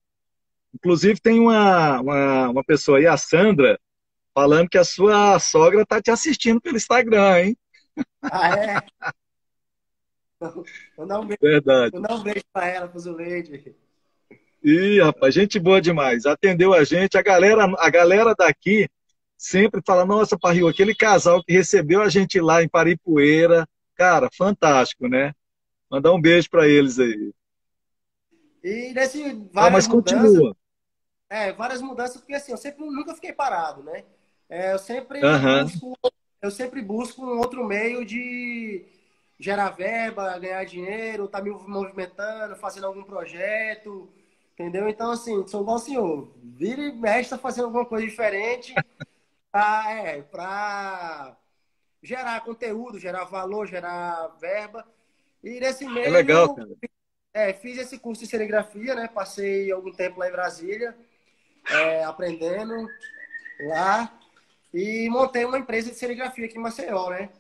inclusive 0.75 1.21
tem 1.21 1.41
uma, 1.41 2.01
uma, 2.01 2.49
uma 2.51 2.65
pessoa 2.65 2.99
aí, 2.99 3.07
a 3.07 3.17
Sandra, 3.17 3.79
falando 4.33 4.69
que 4.69 4.79
a 4.79 4.85
sua 4.85 5.39
sogra 5.39 5.85
tá 5.85 6.01
te 6.01 6.11
assistindo 6.11 6.61
pelo 6.61 6.77
Instagram, 6.77 7.41
hein? 7.41 7.57
Ah, 8.23 8.57
é? 8.57 8.83
Vou 10.97 11.07
dar 11.07 11.21
um 11.21 11.27
beijo, 11.27 11.41
Verdade. 11.41 11.93
Vou 11.93 12.03
dar 12.03 12.15
um 12.15 12.23
beijo 12.23 12.45
pra 12.53 12.67
ela, 12.67 12.89
pro 12.89 12.99
Zuleide. 12.99 13.75
Ih, 14.63 15.01
rapaz, 15.01 15.35
gente 15.35 15.59
boa 15.59 15.81
demais. 15.81 16.25
Atendeu 16.25 16.73
a 16.73 16.85
gente. 16.85 17.17
A 17.17 17.23
galera, 17.23 17.65
a 17.79 17.91
galera 17.91 18.35
daqui 18.35 18.89
sempre 19.37 19.83
fala, 19.85 20.05
nossa, 20.05 20.39
Parril, 20.39 20.69
aquele 20.69 20.95
casal 20.95 21.43
que 21.43 21.53
recebeu 21.53 22.01
a 22.01 22.09
gente 22.09 22.41
lá 22.41 22.63
em 22.63 22.69
Paripueira, 22.69 23.67
cara, 23.97 24.29
fantástico, 24.37 25.09
né? 25.09 25.33
Mandar 25.91 26.13
um 26.13 26.21
beijo 26.21 26.49
para 26.49 26.69
eles 26.69 26.99
aí. 26.99 27.33
E 28.63 28.93
nesse 28.95 29.21
várias 29.53 29.57
ah, 29.57 29.71
mas 29.71 29.89
mudanças, 29.89 30.23
continua. 30.23 30.57
É, 31.29 31.53
várias 31.53 31.83
mudanças, 31.83 32.19
porque 32.19 32.35
assim, 32.35 32.53
eu 32.53 32.59
sempre 32.59 32.85
nunca 32.85 33.15
fiquei 33.15 33.33
parado, 33.33 33.83
né? 33.83 34.05
É, 34.49 34.75
eu 34.75 34.79
sempre 34.79 35.21
Aham. 35.21 35.65
busco, 35.65 35.99
eu 36.41 36.51
sempre 36.51 36.81
busco 36.81 37.25
um 37.25 37.39
outro 37.39 37.67
meio 37.67 38.05
de 38.05 38.85
gerar 39.43 39.71
verba, 39.71 40.39
ganhar 40.39 40.65
dinheiro, 40.65 41.27
tá 41.29 41.43
me 41.43 41.51
movimentando, 41.51 42.57
fazendo 42.57 42.87
algum 42.87 43.03
projeto, 43.03 44.09
entendeu? 44.55 44.89
Então, 44.89 45.11
assim, 45.11 45.47
sou 45.49 45.63
igual 45.63 45.77
o 45.77 45.81
senhor, 45.81 46.33
vira 46.43 46.81
e 46.83 46.93
mexe, 46.93 47.31
tá 47.31 47.39
fazendo 47.39 47.65
alguma 47.65 47.85
coisa 47.85 48.07
diferente 48.07 48.73
pra, 49.53 49.91
é, 49.93 50.23
pra 50.23 51.37
gerar 52.03 52.41
conteúdo, 52.43 52.99
gerar 52.99 53.25
valor, 53.25 53.67
gerar 53.67 54.29
verba. 54.41 54.87
E 55.43 55.59
nesse 55.61 55.87
meio, 55.87 56.07
É 56.07 56.11
legal, 56.11 56.55
cara. 56.55 56.69
é, 57.35 57.53
fiz 57.53 57.79
esse 57.79 57.99
curso 57.99 58.23
de 58.23 58.29
serigrafia, 58.31 58.95
né? 58.95 59.09
Passei 59.09 59.73
algum 59.73 59.93
tempo 59.93 60.21
lá 60.21 60.29
em 60.29 60.33
Brasília, 60.33 60.97
é, 61.69 62.05
aprendendo 62.05 62.75
lá. 63.69 64.19
E 64.73 65.09
montei 65.11 65.45
uma 65.45 65.59
empresa 65.59 65.91
de 65.91 65.97
serigrafia 65.97 66.47
aqui 66.47 66.57
em 66.59 66.61
Maceió, 66.63 67.11
né? 67.11 67.31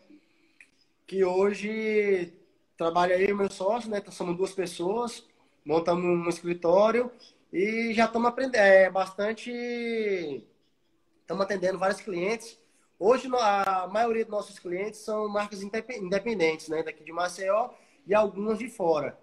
Que 1.12 1.26
hoje 1.26 2.32
trabalha 2.74 3.14
aí 3.14 3.30
o 3.30 3.36
meu 3.36 3.50
sócio, 3.50 3.90
né? 3.90 4.02
Somos 4.08 4.34
duas 4.34 4.54
pessoas, 4.54 5.22
montamos 5.62 6.06
um 6.06 6.26
escritório 6.26 7.12
e 7.52 7.92
já 7.92 8.06
estamos 8.06 8.26
aprendendo 8.30 8.56
é, 8.56 8.88
bastante. 8.88 10.42
Estamos 11.20 11.44
atendendo 11.44 11.78
vários 11.78 12.00
clientes. 12.00 12.58
Hoje 12.98 13.28
a 13.30 13.86
maioria 13.88 14.24
dos 14.24 14.32
nossos 14.32 14.58
clientes 14.58 15.00
são 15.00 15.28
marcas 15.28 15.62
independentes, 15.62 16.70
né? 16.70 16.82
Daqui 16.82 17.04
de 17.04 17.12
Maceió 17.12 17.68
e 18.06 18.14
algumas 18.14 18.58
de 18.58 18.70
fora. 18.70 19.20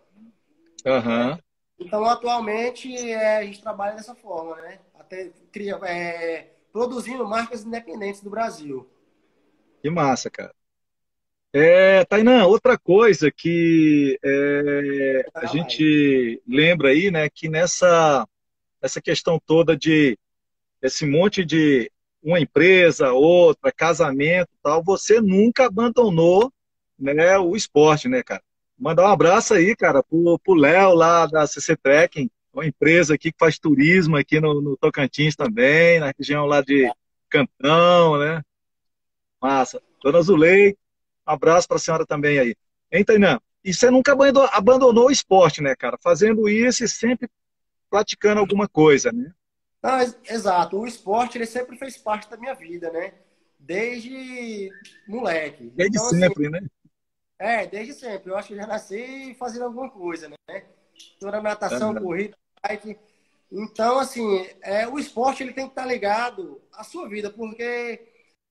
Aham. 0.86 1.39
Então, 1.80 2.06
atualmente, 2.06 2.95
é, 2.95 3.38
a 3.38 3.43
gente 3.43 3.63
trabalha 3.63 3.95
dessa 3.95 4.13
forma, 4.13 4.58
né? 4.58 4.80
Até 4.93 5.32
cria, 5.52 5.80
é, 5.88 6.52
produzindo 6.71 7.28
marcas 7.28 7.65
independentes 7.65 8.21
do 8.21 8.30
Brasil. 8.30 8.88
Que 9.82 9.89
massa, 9.89 10.30
cara. 10.30 10.54
É, 11.51 12.05
Tainan, 12.05 12.45
outra 12.45 12.77
coisa 12.77 13.31
que 13.31 14.19
é, 14.23 15.25
a 15.33 15.47
gente 15.47 16.41
lembra 16.47 16.89
aí, 16.89 17.09
né, 17.09 17.27
que 17.27 17.49
nessa, 17.49 18.27
essa 18.81 19.01
questão 19.01 19.39
toda 19.43 19.75
de 19.75 20.17
esse 20.81 21.05
monte 21.07 21.43
de 21.43 21.91
uma 22.21 22.39
empresa, 22.39 23.12
outra, 23.13 23.71
casamento 23.71 24.49
tal, 24.62 24.83
você 24.83 25.19
nunca 25.19 25.65
abandonou 25.65 26.51
né, 26.97 27.38
o 27.39 27.55
esporte, 27.55 28.07
né, 28.07 28.21
cara? 28.21 28.43
Mandar 28.77 29.03
um 29.03 29.12
abraço 29.12 29.53
aí, 29.53 29.75
cara, 29.75 30.03
pro, 30.03 30.39
pro 30.39 30.53
Léo 30.53 30.93
lá 30.93 31.25
da 31.25 31.47
CC 31.47 31.75
Trekking, 31.75 32.29
uma 32.53 32.65
empresa 32.65 33.15
aqui 33.15 33.31
que 33.31 33.38
faz 33.39 33.57
turismo 33.57 34.15
aqui 34.17 34.39
no, 34.39 34.62
no 34.62 34.77
Tocantins 34.77 35.35
também, 35.35 35.99
na 35.99 36.13
região 36.17 36.45
lá 36.45 36.62
de 36.62 36.89
Cantão, 37.29 38.17
né? 38.19 38.41
Massa. 39.41 39.81
Dona 40.01 40.21
Zulei, 40.21 40.77
abraço 41.29 41.67
para 41.67 41.77
a 41.77 41.79
senhora 41.79 42.05
também 42.05 42.39
aí. 42.39 42.55
Hein, 42.91 43.03
Tainan? 43.05 43.39
E 43.63 43.73
você 43.73 43.91
nunca 43.91 44.15
abandonou, 44.53 45.07
o 45.07 45.11
esporte, 45.11 45.61
né, 45.61 45.75
cara? 45.75 45.97
Fazendo 46.01 46.47
isso 46.47 46.83
e 46.83 46.87
sempre 46.87 47.29
praticando 47.89 48.39
alguma 48.39 48.67
coisa, 48.67 49.11
né? 49.11 49.31
Não, 49.81 49.99
exato. 50.27 50.77
O 50.77 50.87
esporte, 50.87 51.37
ele 51.37 51.45
sempre 51.45 51.77
fez 51.77 51.97
parte 51.97 52.29
da 52.29 52.37
minha 52.37 52.53
vida, 52.53 52.91
né? 52.91 53.13
Desde 53.59 54.69
moleque. 55.07 55.71
Desde 55.75 55.97
então, 55.97 56.09
sempre, 56.09 56.47
assim, 56.47 56.49
né? 56.49 56.67
É, 57.37 57.67
desde 57.67 57.93
sempre. 57.93 58.31
Eu 58.31 58.37
acho 58.37 58.49
que 58.49 58.55
já 58.55 58.67
nasci 58.67 59.35
fazendo 59.37 59.65
alguma 59.65 59.89
coisa, 59.89 60.29
né? 60.29 60.63
Toda 61.19 61.41
natação, 61.41 61.93
Uhum. 61.93 62.01
corrida, 62.01 62.37
bike. 62.63 62.97
Então, 63.51 63.99
assim, 63.99 64.47
é, 64.61 64.87
o 64.87 64.99
esporte 64.99 65.43
ele 65.43 65.53
tem 65.53 65.65
que 65.65 65.71
estar 65.71 65.85
ligado 65.85 66.61
à 66.73 66.83
sua 66.83 67.07
vida, 67.09 67.29
porque 67.29 67.99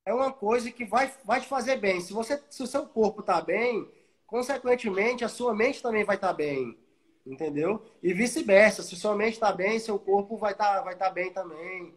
é 0.09 0.15
uma 0.15 0.33
coisa 0.33 0.71
que 0.71 0.87
vai, 0.87 1.13
vai 1.23 1.39
te 1.39 1.47
fazer 1.47 1.77
bem. 1.77 2.01
Se, 2.01 2.15
você, 2.15 2.43
se 2.49 2.63
o 2.63 2.67
seu 2.67 2.87
corpo 2.87 3.21
está 3.21 3.43
bem, 3.43 3.87
consequentemente, 4.27 5.23
a 5.23 5.29
sua 5.29 5.55
mente 5.55 5.83
também 5.83 6.03
vai 6.03 6.17
estar 6.17 6.33
bem. 6.33 6.79
Entendeu? 7.27 7.85
E 8.03 8.15
vice-versa. 8.15 8.83
Se 8.83 8.97
sua 8.97 9.15
mente 9.15 9.35
está 9.35 9.53
bem, 9.53 9.79
seu 9.79 9.99
corpo 9.99 10.39
vai 10.39 10.53
estar 10.53 10.81
vai 10.81 10.97
tá 10.97 11.11
bem 11.11 11.31
também. 11.31 11.95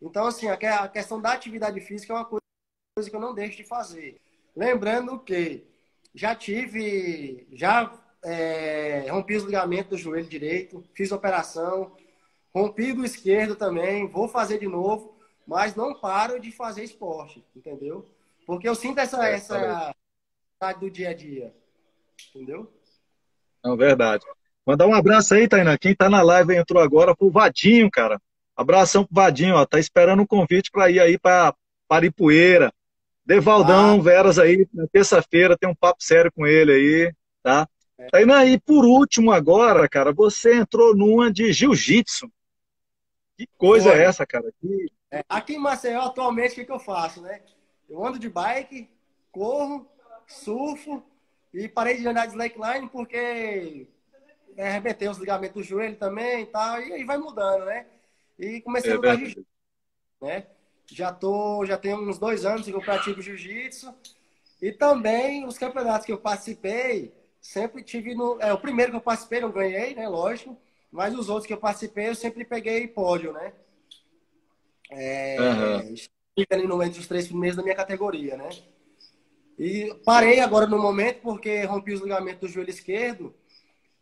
Então, 0.00 0.26
assim, 0.26 0.46
a 0.46 0.86
questão 0.86 1.20
da 1.20 1.32
atividade 1.32 1.80
física 1.80 2.12
é 2.12 2.16
uma 2.16 2.24
coisa 2.24 3.10
que 3.10 3.16
eu 3.16 3.20
não 3.20 3.34
deixo 3.34 3.56
de 3.56 3.64
fazer. 3.64 4.20
Lembrando 4.54 5.18
que 5.18 5.66
já 6.14 6.36
tive, 6.36 7.44
já 7.52 7.92
é, 8.22 9.08
rompi 9.10 9.34
os 9.34 9.42
ligamentos 9.42 9.90
do 9.90 9.98
joelho 9.98 10.28
direito, 10.28 10.84
fiz 10.94 11.10
operação, 11.10 11.96
rompi 12.54 12.92
do 12.92 13.04
esquerdo 13.04 13.56
também, 13.56 14.06
vou 14.06 14.28
fazer 14.28 14.60
de 14.60 14.68
novo, 14.68 15.17
mas 15.48 15.74
não 15.74 15.94
paro 15.94 16.38
de 16.38 16.52
fazer 16.52 16.84
esporte, 16.84 17.42
entendeu? 17.56 18.06
Porque 18.46 18.68
eu 18.68 18.74
sinto 18.74 18.98
essa 18.98 19.26
É, 19.26 19.34
essa 19.34 19.94
vontade 20.52 20.80
do 20.80 20.90
dia 20.90 21.08
a 21.08 21.14
dia, 21.14 21.54
entendeu? 22.28 22.70
Não, 23.64 23.74
verdade. 23.74 24.26
Mandar 24.66 24.86
um 24.86 24.94
abraço 24.94 25.32
aí, 25.32 25.48
Tainá. 25.48 25.78
Quem 25.78 25.94
tá 25.96 26.10
na 26.10 26.20
live 26.20 26.54
entrou 26.54 26.82
agora 26.82 27.16
pro 27.16 27.30
Vadinho, 27.30 27.90
cara. 27.90 28.20
Abração 28.54 29.04
pro 29.04 29.14
Vadinho, 29.14 29.54
ó. 29.54 29.64
Tá 29.64 29.80
esperando 29.80 30.20
um 30.20 30.26
convite 30.26 30.70
para 30.70 30.90
ir 30.90 31.00
aí 31.00 31.18
para 31.18 31.54
Paripueira. 31.88 32.70
Devaldão, 33.24 34.02
Veras 34.02 34.38
aí, 34.38 34.68
na 34.72 34.86
terça-feira, 34.86 35.56
tem 35.56 35.68
um 35.68 35.74
papo 35.74 36.02
sério 36.02 36.30
com 36.30 36.46
ele 36.46 36.72
aí, 36.72 37.14
tá? 37.42 37.66
Tainá, 38.10 38.44
e 38.44 38.60
por 38.60 38.84
último 38.84 39.32
agora, 39.32 39.88
cara, 39.88 40.12
você 40.12 40.54
entrou 40.54 40.94
numa 40.94 41.32
de 41.32 41.52
jiu-jitsu. 41.52 42.30
Que 43.36 43.46
coisa 43.56 43.90
Foi. 43.90 43.98
é 43.98 44.04
essa, 44.04 44.26
cara? 44.26 44.50
Que... 44.60 44.97
É, 45.10 45.24
aqui 45.28 45.54
em 45.54 45.58
Maceió, 45.58 46.02
atualmente, 46.02 46.52
o 46.52 46.54
que, 46.56 46.64
que 46.66 46.72
eu 46.72 46.78
faço, 46.78 47.22
né? 47.22 47.40
Eu 47.88 48.04
ando 48.04 48.18
de 48.18 48.28
bike, 48.28 48.88
corro, 49.32 49.86
surfo 50.26 51.02
e 51.52 51.66
parei 51.68 51.96
de 51.96 52.06
andar 52.06 52.26
de 52.26 52.32
slackline 52.32 52.88
porque 52.90 53.86
é, 54.56 54.68
arrebentei 54.68 55.08
os 55.08 55.18
ligamentos 55.18 55.54
do 55.56 55.62
joelho 55.62 55.96
também 55.96 56.42
e 56.42 56.46
tal, 56.46 56.80
e 56.82 56.92
aí 56.92 57.04
vai 57.04 57.18
mudando, 57.18 57.64
né? 57.66 57.86
E 58.38 58.60
comecei 58.62 58.92
É 58.92 58.96
a 58.96 58.98
verdade. 58.98 59.18
jiu-jitsu, 59.18 59.46
né? 60.22 60.46
Já 60.90 61.12
tô, 61.12 61.64
já 61.66 61.78
tenho 61.78 61.98
uns 62.08 62.18
dois 62.18 62.44
anos 62.46 62.66
que 62.66 62.72
eu 62.72 62.82
pratico 62.82 63.22
jiu-jitsu 63.22 63.94
e 64.60 64.72
também 64.72 65.46
os 65.46 65.58
campeonatos 65.58 66.06
que 66.06 66.12
eu 66.12 66.18
participei, 66.18 67.12
sempre 67.40 67.82
tive 67.82 68.14
no, 68.14 68.38
é 68.40 68.52
o 68.52 68.58
primeiro 68.60 68.92
que 68.92 68.96
eu 68.96 69.00
participei 69.02 69.40
não 69.40 69.52
ganhei, 69.52 69.94
né? 69.94 70.08
Lógico, 70.08 70.56
mas 70.90 71.14
os 71.16 71.28
outros 71.28 71.46
que 71.46 71.52
eu 71.52 71.58
participei 71.58 72.08
eu 72.08 72.14
sempre 72.14 72.44
peguei 72.44 72.86
pódio, 72.88 73.32
né? 73.32 73.52
É, 74.90 75.92
estive 75.92 76.46
ali 76.50 76.66
no 76.66 76.82
entre 76.82 77.00
os 77.00 77.06
três 77.06 77.26
primeiros 77.26 77.56
da 77.56 77.62
minha 77.62 77.74
categoria, 77.74 78.36
né? 78.36 78.48
E 79.58 79.92
parei 80.04 80.40
agora 80.40 80.66
no 80.66 80.78
momento 80.78 81.20
porque 81.20 81.64
rompi 81.64 81.92
os 81.92 82.00
ligamentos 82.00 82.40
do 82.40 82.48
joelho 82.48 82.70
esquerdo, 82.70 83.34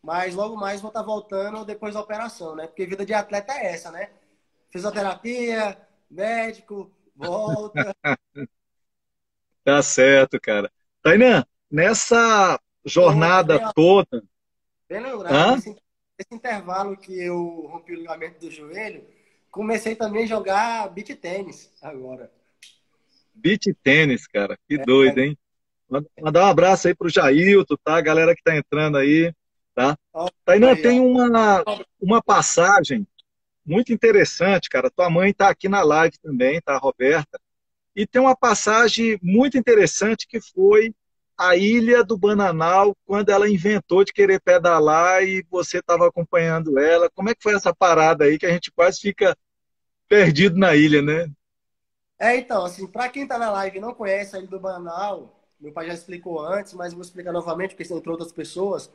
mas 0.02 0.34
logo 0.34 0.56
mais 0.56 0.80
vou 0.80 0.88
estar 0.88 1.02
voltando 1.02 1.64
depois 1.64 1.94
da 1.94 2.00
operação, 2.00 2.54
né? 2.54 2.66
Porque 2.66 2.86
vida 2.86 3.04
de 3.06 3.14
atleta 3.14 3.52
é 3.54 3.72
essa, 3.72 3.90
né? 3.90 4.10
Fisioterapia, 4.70 5.76
médico, 6.10 6.90
volta. 7.14 7.94
Tá 9.64 9.82
certo, 9.82 10.40
cara. 10.40 10.70
Tainá, 11.02 11.44
nessa 11.68 12.60
jornada 12.84 13.58
Bem 13.58 13.72
toda, 13.74 14.22
Bem 14.88 15.00
lembrado, 15.00 15.56
nesse, 15.56 15.70
nesse 15.70 16.32
intervalo 16.34 16.96
que 16.96 17.18
eu 17.18 17.66
rompi 17.66 17.92
o 17.92 17.96
ligamento 17.96 18.38
do 18.38 18.48
joelho, 18.48 19.04
comecei 19.56 19.96
também 19.96 20.24
a 20.24 20.26
jogar 20.26 20.86
beach 20.90 21.14
tênis 21.14 21.72
agora. 21.80 22.30
beach 23.34 23.74
tênis, 23.82 24.26
cara. 24.26 24.58
Que 24.68 24.76
doido, 24.76 25.18
hein? 25.18 25.38
Mandar 26.20 26.44
um 26.44 26.48
abraço 26.48 26.88
aí 26.88 26.94
pro 26.94 27.08
Jailton, 27.08 27.76
tá? 27.82 27.96
A 27.96 28.02
galera 28.02 28.34
que 28.34 28.42
tá 28.42 28.54
entrando 28.54 28.98
aí, 28.98 29.32
tá? 29.74 29.96
Tainan, 30.44 30.76
tem 30.76 31.00
uma, 31.00 31.64
uma 31.98 32.22
passagem 32.22 33.06
muito 33.64 33.92
interessante, 33.92 34.68
cara. 34.68 34.90
Tua 34.90 35.08
mãe 35.08 35.32
tá 35.32 35.48
aqui 35.48 35.70
na 35.70 35.82
live 35.82 36.18
também, 36.18 36.60
tá, 36.60 36.76
Roberta? 36.76 37.40
E 37.94 38.06
tem 38.06 38.20
uma 38.20 38.36
passagem 38.36 39.18
muito 39.22 39.56
interessante 39.56 40.26
que 40.28 40.38
foi 40.38 40.94
a 41.38 41.56
ilha 41.56 42.02
do 42.02 42.16
Bananal, 42.16 42.94
quando 43.04 43.30
ela 43.30 43.48
inventou 43.48 44.04
de 44.04 44.12
querer 44.12 44.40
pedalar 44.40 45.22
e 45.22 45.44
você 45.50 45.78
estava 45.78 46.06
acompanhando 46.06 46.78
ela. 46.78 47.10
Como 47.10 47.30
é 47.30 47.34
que 47.34 47.42
foi 47.42 47.54
essa 47.54 47.74
parada 47.74 48.24
aí 48.24 48.38
que 48.38 48.46
a 48.46 48.50
gente 48.50 48.70
quase 48.70 49.00
fica 49.00 49.36
perdido 50.08 50.58
na 50.58 50.74
ilha, 50.74 51.02
né? 51.02 51.30
É, 52.18 52.36
então, 52.36 52.64
assim, 52.64 52.86
para 52.86 53.08
quem 53.08 53.24
está 53.24 53.38
na 53.38 53.50
live 53.50 53.76
e 53.76 53.80
não 53.80 53.94
conhece 53.94 54.34
a 54.34 54.38
ilha 54.38 54.48
do 54.48 54.58
Bananal, 54.58 55.38
meu 55.60 55.72
pai 55.72 55.86
já 55.86 55.94
explicou 55.94 56.40
antes, 56.40 56.72
mas 56.72 56.92
vou 56.92 57.02
explicar 57.02 57.32
novamente, 57.32 57.74
porque 57.74 57.92
entrou 57.92 58.14
outras 58.14 58.32
pessoas. 58.32 58.90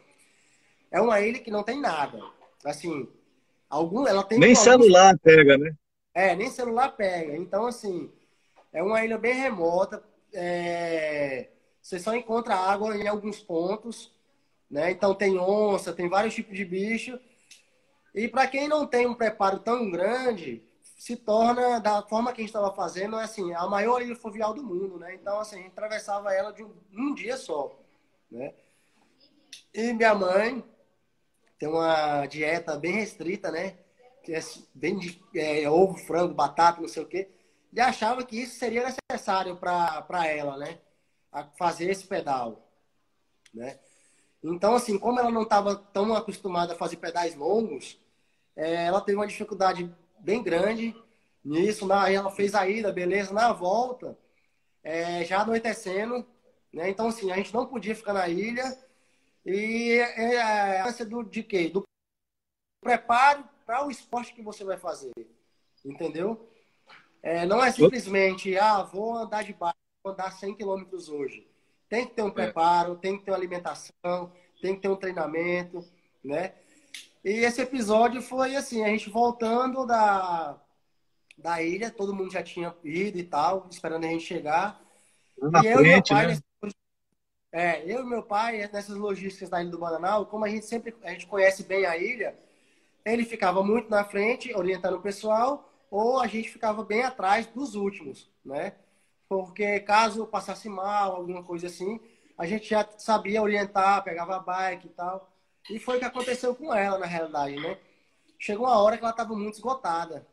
É 0.89 0.99
uma 0.99 1.19
ilha 1.21 1.39
que 1.39 1.51
não 1.51 1.63
tem 1.63 1.79
nada. 1.79 2.19
Assim, 2.65 3.07
algum, 3.69 4.07
ela 4.07 4.23
tem. 4.23 4.39
Nem 4.39 4.55
celular 4.55 5.17
pega, 5.19 5.57
né? 5.57 5.73
É, 6.13 6.35
nem 6.35 6.49
celular 6.49 6.89
pega. 6.89 7.35
Então, 7.35 7.65
assim, 7.65 8.11
é 8.73 8.81
uma 8.81 9.03
ilha 9.03 9.17
bem 9.17 9.33
remota. 9.33 10.03
É... 10.33 11.49
Você 11.81 11.99
só 11.99 12.15
encontra 12.15 12.55
água 12.55 12.95
em 12.95 13.07
alguns 13.07 13.39
pontos, 13.39 14.11
né? 14.69 14.91
Então 14.91 15.15
tem 15.15 15.37
onça, 15.37 15.93
tem 15.93 16.07
vários 16.07 16.33
tipos 16.33 16.55
de 16.55 16.63
bicho. 16.63 17.19
E 18.13 18.27
para 18.27 18.47
quem 18.47 18.67
não 18.67 18.85
tem 18.85 19.07
um 19.07 19.15
preparo 19.15 19.59
tão 19.59 19.89
grande, 19.89 20.63
se 21.01 21.15
torna 21.15 21.79
da 21.79 22.03
forma 22.03 22.31
que 22.31 22.41
a 22.41 22.43
gente 22.43 22.49
estava 22.49 22.71
fazendo, 22.75 23.17
é 23.17 23.23
assim, 23.23 23.51
a 23.55 23.65
maior 23.65 24.03
ilha 24.03 24.15
fluvial 24.15 24.53
do 24.53 24.61
mundo, 24.61 24.99
né? 24.99 25.15
Então 25.15 25.39
assim, 25.39 25.55
a 25.55 25.63
gente 25.63 25.71
atravessava 25.71 26.31
ela 26.31 26.51
de 26.51 26.63
um, 26.63 26.71
um 26.93 27.15
dia 27.15 27.37
só, 27.37 27.75
né? 28.29 28.53
E 29.73 29.93
minha 29.93 30.13
mãe 30.13 30.63
tem 31.57 31.67
uma 31.67 32.27
dieta 32.27 32.77
bem 32.77 32.93
restrita, 32.93 33.49
né? 33.49 33.79
Que 34.21 34.35
é 34.35 34.39
bem 34.75 34.99
de 34.99 35.19
é, 35.33 35.67
ovo, 35.67 35.97
frango, 35.97 36.35
batata, 36.35 36.79
não 36.79 36.87
sei 36.87 37.01
o 37.01 37.07
quê. 37.07 37.31
E 37.73 37.81
achava 37.81 38.23
que 38.23 38.39
isso 38.39 38.59
seria 38.59 38.85
necessário 39.09 39.57
para 39.57 40.27
ela, 40.27 40.55
né? 40.55 40.77
a 41.31 41.45
fazer 41.57 41.89
esse 41.89 42.05
pedal, 42.05 42.61
né? 43.51 43.79
Então, 44.43 44.75
assim, 44.75 44.99
como 44.99 45.19
ela 45.19 45.31
não 45.31 45.43
estava 45.43 45.75
tão 45.75 46.13
acostumada 46.13 46.73
a 46.73 46.77
fazer 46.77 46.97
pedais 46.97 47.33
longos, 47.35 47.99
é, 48.55 48.85
ela 48.85 49.01
teve 49.01 49.17
uma 49.17 49.27
dificuldade 49.27 49.91
bem 50.21 50.41
grande 50.41 50.95
nisso. 51.43 51.85
Na, 51.85 52.09
ela 52.09 52.31
fez 52.31 52.55
a 52.55 52.67
ida, 52.67 52.91
beleza, 52.91 53.33
na 53.33 53.51
volta, 53.51 54.17
é, 54.83 55.23
já 55.25 55.41
anoitecendo, 55.41 56.25
né? 56.73 56.89
Então, 56.89 57.07
assim, 57.07 57.31
a 57.31 57.35
gente 57.35 57.53
não 57.53 57.65
podia 57.65 57.95
ficar 57.95 58.13
na 58.13 58.27
ilha. 58.27 58.77
E 59.45 59.93
é, 59.93 60.35
é 60.35 60.81
a 60.81 60.91
do, 61.03 61.23
de 61.23 61.43
quê? 61.43 61.67
Do 61.69 61.83
preparo 62.81 63.43
para 63.65 63.85
o 63.85 63.91
esporte 63.91 64.33
que 64.33 64.41
você 64.41 64.63
vai 64.63 64.77
fazer, 64.77 65.11
entendeu? 65.83 66.49
É, 67.23 67.45
não 67.45 67.63
é 67.63 67.71
simplesmente, 67.71 68.57
ah, 68.57 68.83
vou 68.83 69.15
andar 69.15 69.43
de 69.43 69.53
bike 69.53 69.75
andar 70.05 70.31
100 70.31 70.55
quilômetros 70.55 71.09
hoje. 71.09 71.47
Tem 71.87 72.07
que 72.07 72.13
ter 72.13 72.23
um 72.23 72.29
é. 72.29 72.31
preparo, 72.31 72.95
tem 72.95 73.17
que 73.17 73.25
ter 73.25 73.31
uma 73.31 73.37
alimentação, 73.37 74.31
tem 74.61 74.75
que 74.75 74.81
ter 74.81 74.89
um 74.89 74.95
treinamento, 74.95 75.85
né? 76.23 76.53
E 77.23 77.29
esse 77.29 77.61
episódio 77.61 78.21
foi 78.21 78.55
assim, 78.55 78.83
a 78.83 78.87
gente 78.87 79.09
voltando 79.09 79.85
da, 79.85 80.59
da 81.37 81.61
ilha, 81.61 81.91
todo 81.91 82.15
mundo 82.15 82.31
já 82.31 82.41
tinha 82.41 82.75
ido 82.83 83.17
e 83.17 83.23
tal, 83.23 83.67
esperando 83.69 84.05
a 84.05 84.07
gente 84.07 84.23
chegar. 84.23 84.81
Na 85.37 85.59
e 85.59 85.73
frente, 85.73 85.75
eu 85.75 85.81
e 85.81 85.87
meu 85.87 86.03
pai, 86.03 86.27
né? 86.27 86.27
nesse, 86.27 86.75
é, 87.51 87.91
eu 87.91 88.01
e 88.01 88.05
meu 88.05 88.23
pai, 88.23 88.69
nessas 88.71 88.95
logísticas 88.95 89.49
da 89.49 89.61
Ilha 89.61 89.71
do 89.71 89.79
Bananal, 89.79 90.25
como 90.25 90.45
a 90.45 90.49
gente 90.49 90.65
sempre 90.65 90.95
a 91.03 91.11
gente 91.11 91.27
conhece 91.27 91.63
bem 91.63 91.85
a 91.85 91.97
ilha, 91.97 92.35
ele 93.05 93.25
ficava 93.25 93.63
muito 93.63 93.89
na 93.89 94.03
frente, 94.03 94.53
orientando 94.55 94.95
o 94.95 95.01
pessoal, 95.01 95.69
ou 95.89 96.19
a 96.19 96.27
gente 96.27 96.49
ficava 96.49 96.83
bem 96.83 97.03
atrás 97.03 97.45
dos 97.47 97.75
últimos, 97.75 98.29
né? 98.43 98.73
porque 99.31 99.79
caso 99.79 100.27
passasse 100.27 100.67
mal, 100.67 101.15
alguma 101.15 101.41
coisa 101.41 101.67
assim, 101.67 102.01
a 102.37 102.45
gente 102.45 102.69
já 102.69 102.85
sabia 102.97 103.41
orientar, 103.41 104.03
pegava 104.03 104.35
a 104.35 104.39
bike 104.39 104.87
e 104.87 104.89
tal. 104.89 105.30
E 105.69 105.79
foi 105.79 105.97
o 105.97 105.99
que 105.99 106.05
aconteceu 106.05 106.55
com 106.55 106.73
ela, 106.73 106.97
na 106.97 107.05
realidade, 107.05 107.55
né? 107.55 107.77
Chegou 108.39 108.65
uma 108.65 108.81
hora 108.81 108.97
que 108.97 109.03
ela 109.03 109.11
estava 109.11 109.35
muito 109.35 109.55
esgotada, 109.55 110.25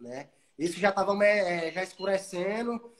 né? 0.00 0.28
Isso 0.58 0.78
já 0.78 0.90
estava 0.90 1.12
é, 1.24 1.70
já 1.70 1.82
escurecendo. 1.82 2.92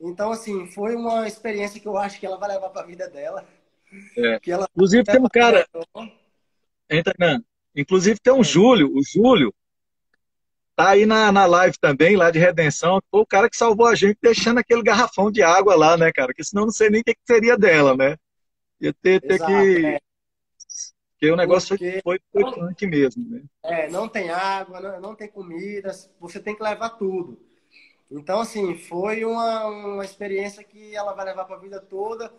Então, 0.00 0.32
assim, 0.32 0.66
foi 0.68 0.94
uma 0.96 1.26
experiência 1.26 1.80
que 1.80 1.86
eu 1.86 1.96
acho 1.96 2.18
que 2.18 2.24
ela 2.24 2.38
vai 2.38 2.48
levar 2.48 2.70
para 2.70 2.82
a 2.82 2.86
vida 2.86 3.08
dela. 3.08 3.46
É. 4.16 4.38
Que 4.40 4.50
ela 4.50 4.66
Inclusive 4.74 5.04
tem 5.04 5.20
um 5.20 5.28
cara... 5.28 5.66
Entra, 6.88 7.14
Inclusive 7.74 8.18
tem 8.18 8.32
um 8.32 8.42
Júlio, 8.42 8.90
o 8.96 9.02
Júlio, 9.02 9.54
Tá 10.80 10.92
aí 10.92 11.04
na, 11.04 11.30
na 11.30 11.44
live 11.44 11.76
também, 11.78 12.16
lá 12.16 12.30
de 12.30 12.38
Redenção. 12.38 13.02
Foi 13.10 13.20
o 13.20 13.26
cara 13.26 13.50
que 13.50 13.56
salvou 13.56 13.86
a 13.86 13.94
gente 13.94 14.16
deixando 14.22 14.60
aquele 14.60 14.82
garrafão 14.82 15.30
de 15.30 15.42
água 15.42 15.76
lá, 15.76 15.94
né, 15.94 16.10
cara? 16.10 16.32
Que 16.32 16.42
senão 16.42 16.64
não 16.64 16.72
sei 16.72 16.88
nem 16.88 17.02
o 17.02 17.04
que, 17.04 17.14
seria 17.26 17.54
dela, 17.54 17.94
né? 17.94 18.16
Ia 18.80 18.94
ter, 18.94 19.20
ter 19.20 19.34
Exato, 19.34 19.52
que. 19.52 19.84
É. 19.84 20.00
Porque 21.20 21.30
o 21.30 21.36
negócio 21.36 21.76
Porque... 21.76 22.00
foi, 22.02 22.18
punk 22.32 22.86
mesmo, 22.86 23.28
né? 23.28 23.42
É, 23.62 23.90
não 23.90 24.08
tem 24.08 24.30
água, 24.30 24.80
não, 24.80 25.00
não 25.00 25.14
tem 25.14 25.28
comida, 25.28 25.92
você 26.18 26.40
tem 26.40 26.56
que 26.56 26.62
levar 26.62 26.88
tudo. 26.90 27.38
Então, 28.10 28.40
assim, 28.40 28.74
foi 28.74 29.22
uma, 29.22 29.66
uma 29.66 30.04
experiência 30.04 30.64
que 30.64 30.96
ela 30.96 31.12
vai 31.12 31.26
levar 31.26 31.44
para 31.44 31.56
a 31.56 31.60
vida 31.60 31.78
toda. 31.78 32.32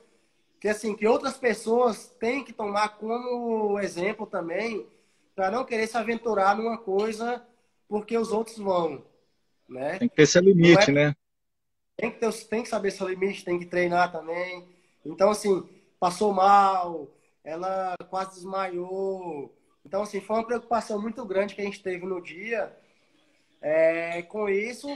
Que, 0.59 0.67
assim, 0.67 0.95
que 0.95 1.07
outras 1.07 1.37
pessoas 1.37 2.07
têm 2.19 2.43
que 2.43 2.51
tomar 2.51 2.97
como 2.97 3.79
exemplo 3.79 4.25
também, 4.25 4.87
para 5.35 5.51
não 5.51 5.63
querer 5.63 5.85
se 5.85 5.95
aventurar 5.95 6.57
numa 6.57 6.79
coisa 6.79 7.45
porque 7.87 8.17
os 8.17 8.31
outros 8.31 8.57
vão. 8.57 9.05
Né? 9.69 9.99
Tem 9.99 10.09
que 10.09 10.15
ter 10.15 10.25
seu 10.25 10.41
limite, 10.41 10.89
é... 10.89 10.93
né? 10.93 11.15
Tem 11.95 12.09
que, 12.09 12.19
ter, 12.19 12.33
tem 12.45 12.63
que 12.63 12.69
saber 12.69 12.89
seu 12.89 13.07
limite, 13.07 13.45
tem 13.45 13.59
que 13.59 13.65
treinar 13.67 14.11
também. 14.11 14.67
Então, 15.05 15.29
assim, 15.29 15.69
passou 15.99 16.33
mal, 16.33 17.07
ela 17.43 17.95
quase 18.09 18.35
desmaiou. 18.35 19.55
Então, 19.85 20.03
assim, 20.03 20.21
foi 20.21 20.37
uma 20.37 20.45
preocupação 20.45 21.01
muito 21.01 21.25
grande 21.25 21.55
que 21.55 21.61
a 21.61 21.65
gente 21.65 21.81
teve 21.81 22.05
no 22.05 22.21
dia. 22.21 22.75
É, 23.61 24.21
com 24.23 24.49
isso, 24.49 24.87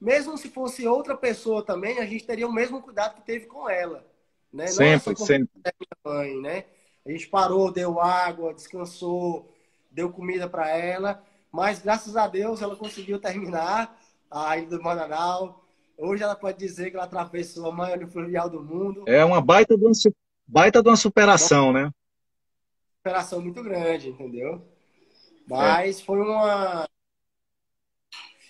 mesmo 0.00 0.36
se 0.36 0.48
fosse 0.48 0.86
outra 0.86 1.16
pessoa 1.16 1.62
também, 1.64 1.98
a 1.98 2.06
gente 2.06 2.26
teria 2.26 2.46
o 2.46 2.52
mesmo 2.52 2.80
cuidado 2.82 3.16
que 3.16 3.22
teve 3.22 3.46
com 3.46 3.68
ela. 3.68 4.06
Né? 4.52 4.66
Sempre, 4.68 5.14
Não 5.18 5.26
sempre. 5.26 5.48
Mãe, 6.04 6.40
né? 6.40 6.64
A 7.06 7.10
gente 7.10 7.26
parou, 7.28 7.70
deu 7.70 8.00
água, 8.00 8.54
descansou, 8.54 9.50
deu 9.90 10.10
comida 10.10 10.48
para 10.48 10.68
ela. 10.70 11.22
Mas 11.50 11.80
graças 11.80 12.16
a 12.16 12.26
Deus 12.26 12.62
ela 12.62 12.76
conseguiu 12.76 13.18
terminar 13.18 13.98
a 14.30 14.56
Ilha 14.56 14.68
do 14.68 14.82
Bananal. 14.82 15.64
Hoje 15.96 16.22
ela 16.22 16.34
pode 16.34 16.58
dizer 16.58 16.90
que 16.90 16.96
ela 16.96 17.04
atravessou 17.04 17.66
a 17.66 17.72
maior 17.72 18.04
fluvial 18.08 18.48
do 18.48 18.62
mundo. 18.62 19.04
É 19.06 19.24
uma 19.24 19.40
baita 19.40 19.76
de 19.76 19.84
uma, 19.84 19.92
baita 20.46 20.82
de 20.82 20.88
uma 20.88 20.96
superação, 20.96 21.72
né? 21.72 21.90
Superação 22.96 23.40
muito 23.40 23.62
grande, 23.62 24.08
entendeu? 24.08 24.66
Mas 25.48 26.00
é. 26.00 26.04
foi 26.04 26.20
uma. 26.20 26.88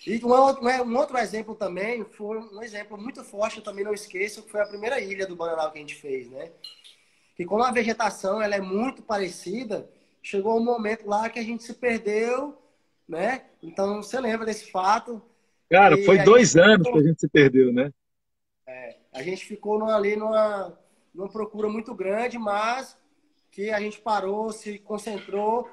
E 0.05 0.23
um 0.23 0.29
outro, 0.29 0.63
né, 0.63 0.81
um 0.81 0.95
outro 0.97 1.17
exemplo 1.17 1.55
também 1.55 2.05
foi 2.05 2.37
um 2.37 2.61
exemplo 2.61 2.95
muito 2.95 3.23
forte, 3.23 3.57
eu 3.57 3.63
também 3.63 3.83
não 3.83 3.93
esqueço, 3.93 4.43
que 4.43 4.51
foi 4.51 4.61
a 4.61 4.67
primeira 4.67 4.99
ilha 4.99 5.25
do 5.25 5.35
Bananal 5.35 5.71
que 5.71 5.79
a 5.79 5.81
gente 5.81 5.95
fez, 5.95 6.29
né? 6.29 6.51
Que 7.35 7.43
como 7.43 7.63
a 7.63 7.71
vegetação 7.71 8.41
ela 8.41 8.55
é 8.55 8.61
muito 8.61 9.01
parecida, 9.01 9.89
chegou 10.21 10.57
um 10.57 10.63
momento 10.63 11.07
lá 11.07 11.27
que 11.27 11.39
a 11.39 11.43
gente 11.43 11.63
se 11.63 11.73
perdeu 11.73 12.55
né? 13.07 13.43
Então, 13.61 14.01
você 14.01 14.19
lembra 14.19 14.45
desse 14.45 14.71
fato? 14.71 15.21
Cara, 15.69 15.97
foi 16.03 16.23
dois 16.23 16.53
ficou... 16.53 16.65
anos 16.65 16.87
que 16.87 16.97
a 16.97 17.03
gente 17.03 17.19
se 17.19 17.29
perdeu, 17.29 17.71
né? 17.71 17.91
É, 18.67 18.95
a 19.13 19.21
gente 19.21 19.45
ficou 19.45 19.83
ali 19.85 20.15
numa, 20.15 20.77
numa 21.15 21.29
procura 21.29 21.69
muito 21.69 21.95
grande, 21.95 22.37
mas 22.37 22.97
que 23.49 23.69
a 23.71 23.79
gente 23.79 23.99
parou, 24.01 24.51
se 24.51 24.77
concentrou, 24.79 25.69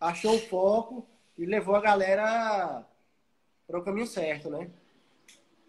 achou 0.00 0.36
o 0.36 0.40
foco 0.40 1.06
e 1.36 1.44
levou 1.44 1.74
a 1.74 1.80
galera 1.80 2.86
para 3.66 3.78
o 3.78 3.82
caminho 3.82 4.06
certo, 4.06 4.48
né? 4.48 4.70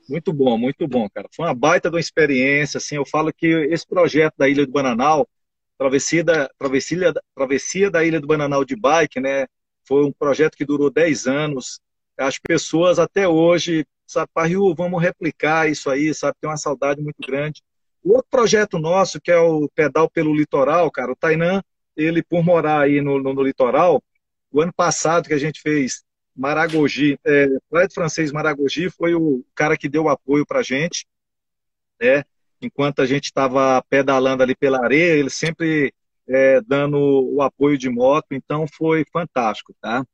Muito 0.08 0.32
bom, 0.32 0.56
muito 0.58 0.88
bom, 0.88 1.10
cara. 1.10 1.28
Foi 1.36 1.48
uma 1.48 1.56
baita 1.56 1.90
de 1.90 1.96
uma 1.96 2.00
experiência, 2.00 2.78
assim, 2.78 2.96
eu 2.96 3.06
falo 3.06 3.34
que 3.34 3.48
esse 3.48 3.88
projeto 3.88 4.36
da 4.38 4.48
Ilha 4.48 4.64
do 4.64 4.72
Bananal, 4.72 5.28
travessia 5.76 6.24
da, 6.24 6.48
travessia, 6.60 7.12
travessia 7.34 7.90
da 7.90 8.06
Ilha 8.06 8.22
do 8.22 8.28
Bananal 8.28 8.64
de 8.64 8.76
bike, 8.76 9.20
né, 9.20 9.48
foi 9.88 10.06
um 10.06 10.12
projeto 10.12 10.56
que 10.56 10.66
durou 10.66 10.92
10 10.92 11.26
anos. 11.26 11.80
As 12.16 12.38
pessoas 12.38 13.00
até 13.00 13.28
hoje, 13.28 13.88
sabe, 14.06 14.30
Rio, 14.46 14.76
vamos 14.76 15.02
replicar 15.02 15.68
isso 15.68 15.90
aí, 15.90 16.14
sabe, 16.14 16.38
tem 16.40 16.50
uma 16.50 16.58
saudade 16.58 17.02
muito 17.02 17.26
grande. 17.26 17.64
O 18.06 18.12
outro 18.14 18.28
projeto 18.30 18.78
nosso, 18.78 19.20
que 19.20 19.32
é 19.32 19.38
o 19.38 19.68
Pedal 19.74 20.08
pelo 20.08 20.36
Litoral, 20.36 20.92
cara, 20.92 21.12
o 21.12 21.16
Tainan, 21.16 21.64
ele 21.98 22.22
por 22.22 22.44
morar 22.44 22.82
aí 22.82 23.02
no, 23.02 23.20
no, 23.20 23.34
no 23.34 23.42
litoral, 23.42 24.00
o 24.52 24.62
ano 24.62 24.72
passado 24.72 25.28
que 25.28 25.34
a 25.34 25.40
gente 25.40 25.60
fez 25.60 26.04
Maragogi, 26.36 27.18
é, 27.26 27.48
Praia 27.68 27.88
do 27.88 27.94
Francês 27.96 28.32
Maragogi, 28.32 28.92
foi 28.92 29.16
o 29.16 29.44
cara 29.56 29.76
que 29.76 29.90
deu 29.90 30.08
apoio 30.08 30.46
pra 30.46 30.62
gente, 30.62 31.08
né? 32.00 32.24
enquanto 32.62 33.02
a 33.02 33.08
gente 33.08 33.26
estava 33.26 33.84
pedalando 33.90 34.44
ali 34.44 34.56
pela 34.56 34.84
areia, 34.84 35.14
ele 35.14 35.32
sempre 35.32 35.92
é, 36.28 36.62
dando 36.62 36.98
o 37.00 37.42
apoio 37.42 37.76
de 37.76 37.90
moto, 37.90 38.28
então 38.34 38.68
foi 38.68 39.04
fantástico, 39.12 39.74
tá? 39.82 40.06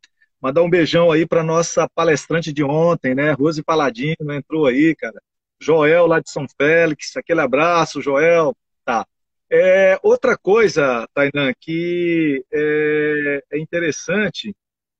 Mandar 0.41 0.63
um 0.63 0.69
beijão 0.69 1.11
aí 1.11 1.27
para 1.27 1.43
nossa 1.43 1.89
palestrante 1.93 2.53
de 2.53 2.63
ontem, 2.63 3.13
né? 3.13 3.33
Rose 3.33 3.61
Paladino 3.61 4.33
entrou 4.33 4.65
aí, 4.65 4.95
cara. 4.95 5.21
Joel 5.61 6.07
lá 6.07 6.19
de 6.19 6.31
São 6.31 6.47
Félix, 6.57 7.15
aquele 7.15 7.41
abraço, 7.41 8.01
Joel. 8.01 8.55
Tá. 8.83 9.05
É, 9.49 9.99
outra 10.01 10.37
coisa, 10.37 11.07
Tainan, 11.13 11.53
que 11.59 12.43
é, 12.51 13.43
é 13.51 13.59
interessante 13.59 14.55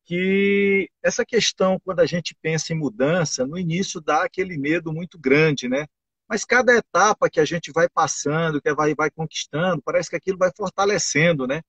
que 0.05 0.89
essa 1.01 1.25
questão, 1.25 1.79
quando 1.83 2.01
a 2.01 2.05
gente 2.05 2.35
pensa 2.41 2.73
em 2.73 2.77
mudança, 2.77 3.47
no 3.47 3.57
início 3.57 4.01
dá 4.01 4.23
aquele 4.23 4.57
medo 4.57 4.91
muito 4.93 5.17
grande, 5.17 5.67
né? 5.67 5.87
Mas 6.29 6.45
cada 6.45 6.75
etapa 6.75 7.29
que 7.29 7.39
a 7.39 7.45
gente 7.45 7.71
vai 7.71 7.89
passando, 7.89 8.61
que 8.61 8.73
vai, 8.73 8.93
vai 8.93 9.09
conquistando, 9.09 9.81
parece 9.81 10.09
que 10.09 10.15
aquilo 10.15 10.37
vai 10.37 10.51
fortalecendo, 10.55 11.47
né? 11.47 11.61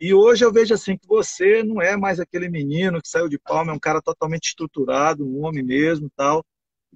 E 0.00 0.12
hoje 0.12 0.44
eu 0.44 0.52
vejo 0.52 0.74
assim 0.74 0.96
que 0.96 1.06
você 1.06 1.62
não 1.62 1.80
é 1.80 1.96
mais 1.96 2.20
aquele 2.20 2.48
menino 2.48 3.00
que 3.00 3.08
saiu 3.08 3.28
de 3.28 3.38
palma, 3.38 3.72
é 3.72 3.74
um 3.74 3.78
cara 3.78 4.02
totalmente 4.02 4.48
estruturado, 4.48 5.26
um 5.26 5.44
homem 5.44 5.62
mesmo, 5.62 6.10
tal. 6.16 6.44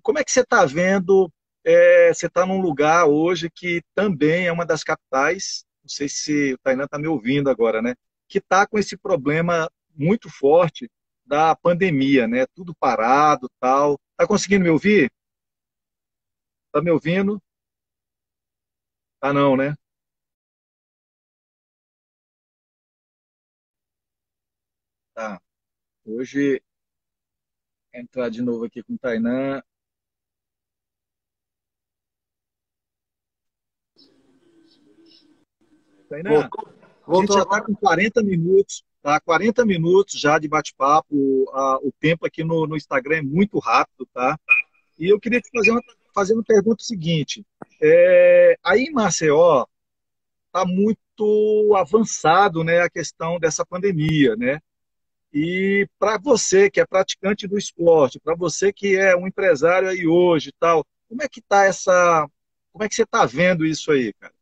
Como 0.08 0.18
é 0.18 0.24
que 0.24 0.32
você 0.32 0.40
está 0.40 0.64
vendo? 0.64 1.30
É, 1.62 2.14
você 2.14 2.28
está 2.28 2.46
num 2.46 2.62
lugar 2.62 3.04
hoje 3.06 3.50
que 3.50 3.82
também 3.94 4.46
é 4.46 4.50
uma 4.52 4.64
das 4.64 4.82
capitais. 4.82 5.66
Não 5.82 5.88
sei 5.90 6.08
se 6.08 6.54
o 6.54 6.58
Tainan 6.62 6.84
está 6.86 6.98
me 6.98 7.06
ouvindo 7.06 7.50
agora, 7.50 7.82
né? 7.82 7.94
Que 8.26 8.38
está 8.38 8.66
com 8.66 8.78
esse 8.78 8.96
problema 8.96 9.70
muito 9.94 10.30
forte 10.30 10.90
da 11.26 11.54
pandemia, 11.54 12.26
né? 12.26 12.46
Tudo 12.54 12.74
parado, 12.74 13.50
tal. 13.60 14.00
Tá 14.16 14.26
conseguindo 14.26 14.64
me 14.64 14.70
ouvir? 14.70 15.12
Tá 16.72 16.80
me 16.80 16.90
ouvindo? 16.90 17.38
Tá 19.20 19.30
não, 19.32 19.56
né? 19.58 19.74
Tá. 25.14 25.38
Hoje, 26.06 26.62
entrar 27.92 28.30
de 28.30 28.40
novo 28.40 28.64
aqui 28.64 28.82
com 28.82 28.94
o 28.94 28.98
Tainan. 28.98 29.62
Tainan, 36.08 36.48
a 37.06 37.14
gente 37.14 37.32
já 37.32 37.42
está 37.42 37.60
com 37.60 37.74
40 37.74 38.22
minutos, 38.22 38.84
tá? 39.02 39.20
40 39.20 39.64
minutos 39.64 40.20
já 40.20 40.38
de 40.38 40.48
bate-papo. 40.48 41.08
O 41.10 41.92
tempo 42.00 42.26
aqui 42.26 42.44
no, 42.44 42.66
no 42.66 42.76
Instagram 42.76 43.18
é 43.18 43.22
muito 43.22 43.58
rápido, 43.58 44.06
tá? 44.12 44.38
E 44.98 45.08
eu 45.12 45.20
queria 45.20 45.40
te 45.40 45.50
fazer 45.50 45.70
uma 45.70 45.82
fazendo 46.14 46.42
pergunta 46.42 46.82
seguinte: 46.82 47.44
é, 47.80 48.56
aí 48.64 48.84
em 48.84 48.92
Maceió 48.92 49.64
está 50.46 50.64
muito 50.64 51.74
avançado 51.76 52.64
né, 52.64 52.80
a 52.80 52.90
questão 52.90 53.38
dessa 53.38 53.64
pandemia, 53.64 54.34
né? 54.36 54.60
E 55.32 55.86
para 55.98 56.18
você 56.18 56.70
que 56.70 56.80
é 56.80 56.86
praticante 56.86 57.46
do 57.46 57.58
esporte, 57.58 58.18
para 58.18 58.34
você 58.34 58.72
que 58.72 58.96
é 58.96 59.14
um 59.14 59.26
empresário 59.26 59.88
aí 59.88 60.06
hoje, 60.06 60.52
tal, 60.58 60.84
como 61.08 61.22
é 61.22 61.28
que 61.28 61.42
tá 61.42 61.64
essa, 61.64 62.26
como 62.72 62.84
é 62.84 62.88
que 62.88 62.94
você 62.94 63.02
está 63.02 63.26
vendo 63.26 63.64
isso 63.64 63.92
aí, 63.92 64.12
cara? 64.14 64.32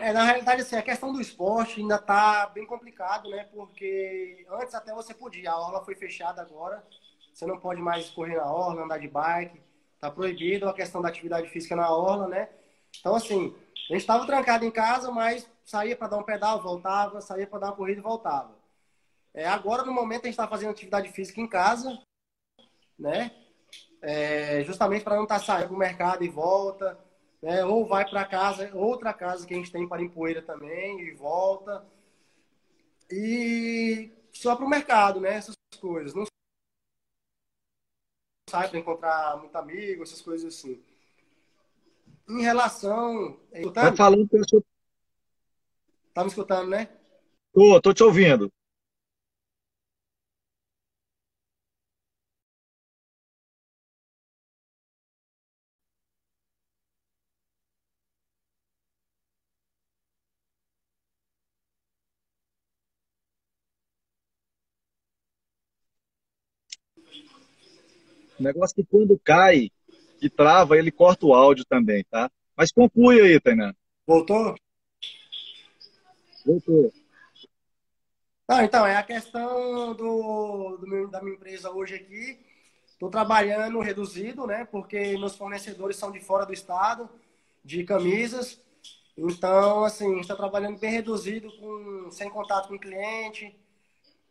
É, 0.00 0.12
na 0.12 0.24
realidade, 0.24 0.62
assim, 0.62 0.76
a 0.76 0.82
questão 0.82 1.12
do 1.12 1.20
esporte 1.20 1.80
ainda 1.80 1.96
está 1.96 2.46
bem 2.46 2.66
complicado, 2.66 3.28
né? 3.30 3.48
Porque 3.52 4.46
antes 4.50 4.74
até 4.74 4.92
você 4.94 5.14
podia, 5.14 5.52
a 5.52 5.60
orla 5.60 5.84
foi 5.84 5.94
fechada 5.94 6.42
agora, 6.42 6.84
você 7.32 7.46
não 7.46 7.58
pode 7.58 7.80
mais 7.80 8.08
correr 8.10 8.36
na 8.36 8.52
orla, 8.52 8.82
andar 8.82 8.98
de 8.98 9.08
bike, 9.08 9.60
Tá 10.00 10.10
proibido 10.10 10.68
a 10.68 10.74
questão 10.74 11.02
da 11.02 11.08
atividade 11.08 11.48
física 11.48 11.74
na 11.74 11.90
orla, 11.90 12.28
né? 12.28 12.48
Então, 13.00 13.16
assim, 13.16 13.54
a 13.90 13.92
gente 13.92 14.02
estava 14.02 14.24
trancado 14.26 14.64
em 14.64 14.70
casa, 14.70 15.10
mas 15.10 15.48
saía 15.64 15.96
para 15.96 16.08
dar 16.08 16.18
um 16.18 16.22
pedal, 16.22 16.62
voltava, 16.62 17.20
saía 17.20 17.46
para 17.46 17.58
dar 17.58 17.66
uma 17.68 17.76
corrida 17.76 17.98
e 17.98 18.02
voltava. 18.02 18.56
É, 19.34 19.46
agora, 19.46 19.84
no 19.84 19.92
momento, 19.92 20.22
a 20.22 20.26
gente 20.26 20.34
está 20.34 20.46
fazendo 20.46 20.70
atividade 20.70 21.10
física 21.10 21.40
em 21.40 21.48
casa, 21.48 22.00
né? 22.96 23.32
É, 24.00 24.62
justamente 24.62 25.02
para 25.02 25.16
não 25.16 25.24
estar 25.24 25.40
tá 25.40 25.44
saindo 25.44 25.66
para 25.66 25.74
o 25.74 25.78
mercado 25.78 26.24
e 26.24 26.28
volta, 26.28 26.96
né? 27.42 27.64
Ou 27.64 27.86
vai 27.86 28.08
para 28.08 28.24
casa, 28.24 28.70
outra 28.74 29.12
casa 29.12 29.46
que 29.46 29.54
a 29.54 29.56
gente 29.56 29.72
tem 29.72 29.88
para 29.88 30.02
Empoeira 30.02 30.42
também 30.42 31.00
e 31.00 31.12
volta. 31.12 31.86
E 33.10 34.12
só 34.32 34.54
para 34.54 34.64
o 34.66 34.68
mercado, 34.68 35.20
né? 35.20 35.34
Essas 35.34 35.54
coisas. 35.80 36.14
Não 36.14 36.24
sai 38.50 38.68
para 38.68 38.78
encontrar 38.78 39.36
muito 39.38 39.56
amigo, 39.56 40.02
essas 40.02 40.20
coisas 40.20 40.54
assim. 40.54 40.82
Em 42.28 42.42
relação. 42.42 43.38
Tá 43.72 43.94
falando 43.94 44.28
que 44.28 44.36
eu 44.36 44.48
sou... 44.48 44.64
Tá 46.12 46.22
me 46.22 46.28
escutando, 46.28 46.68
né? 46.68 46.88
Tô, 47.52 47.80
tô 47.80 47.94
te 47.94 48.02
ouvindo. 48.02 48.52
O 68.38 68.42
negócio 68.42 68.74
que 68.74 68.84
quando 68.84 69.18
cai 69.18 69.70
e 70.20 70.30
trava, 70.30 70.76
ele 70.76 70.90
corta 70.90 71.26
o 71.26 71.34
áudio 71.34 71.64
também, 71.64 72.04
tá? 72.10 72.30
Mas 72.56 72.72
conclui 72.72 73.20
aí, 73.20 73.40
Tainan. 73.40 73.74
Voltou? 74.06 74.54
Voltou. 76.44 76.92
Não, 78.48 78.62
então, 78.62 78.86
é 78.86 78.96
a 78.96 79.02
questão 79.02 79.94
do, 79.94 80.78
do 80.78 80.86
meu, 80.86 81.08
da 81.08 81.20
minha 81.20 81.36
empresa 81.36 81.70
hoje 81.70 81.94
aqui. 81.94 82.38
Estou 82.86 83.10
trabalhando 83.10 83.78
reduzido, 83.80 84.46
né? 84.46 84.64
Porque 84.64 85.16
meus 85.18 85.36
fornecedores 85.36 85.96
são 85.96 86.10
de 86.10 86.18
fora 86.18 86.46
do 86.46 86.52
estado, 86.52 87.08
de 87.64 87.84
camisas. 87.84 88.60
Então, 89.16 89.84
assim, 89.84 90.18
está 90.20 90.34
trabalhando 90.34 90.78
bem 90.78 90.90
reduzido, 90.90 91.48
com, 91.58 92.10
sem 92.10 92.30
contato 92.30 92.68
com 92.68 92.76
o 92.76 92.80
cliente. 92.80 93.54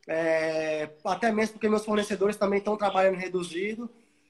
É, 0.08 0.67
até 1.06 1.32
mesmo 1.32 1.54
porque 1.54 1.70
meus 1.70 1.86
fornecedores 1.86 2.36
também 2.36 2.60
estão 2.60 2.78
trabalhando 2.78 3.16
reduzido, 3.16 3.90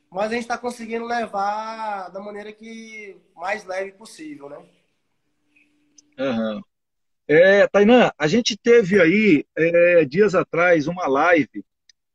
mas 0.10 0.32
a 0.32 0.34
gente 0.34 0.42
está 0.42 0.58
conseguindo 0.58 1.06
levar 1.06 2.10
da 2.10 2.20
maneira 2.20 2.52
que 2.52 3.18
mais 3.36 3.66
leve 3.66 3.92
possível, 3.92 4.50
né? 4.50 4.58
Uhum. 6.20 6.62
É, 7.28 7.68
a 8.18 8.28
gente 8.28 8.58
teve 8.58 9.02
aí 9.02 9.46
é, 9.56 10.06
dias 10.06 10.34
atrás 10.34 10.88
uma 10.88 11.08
live 11.08 11.64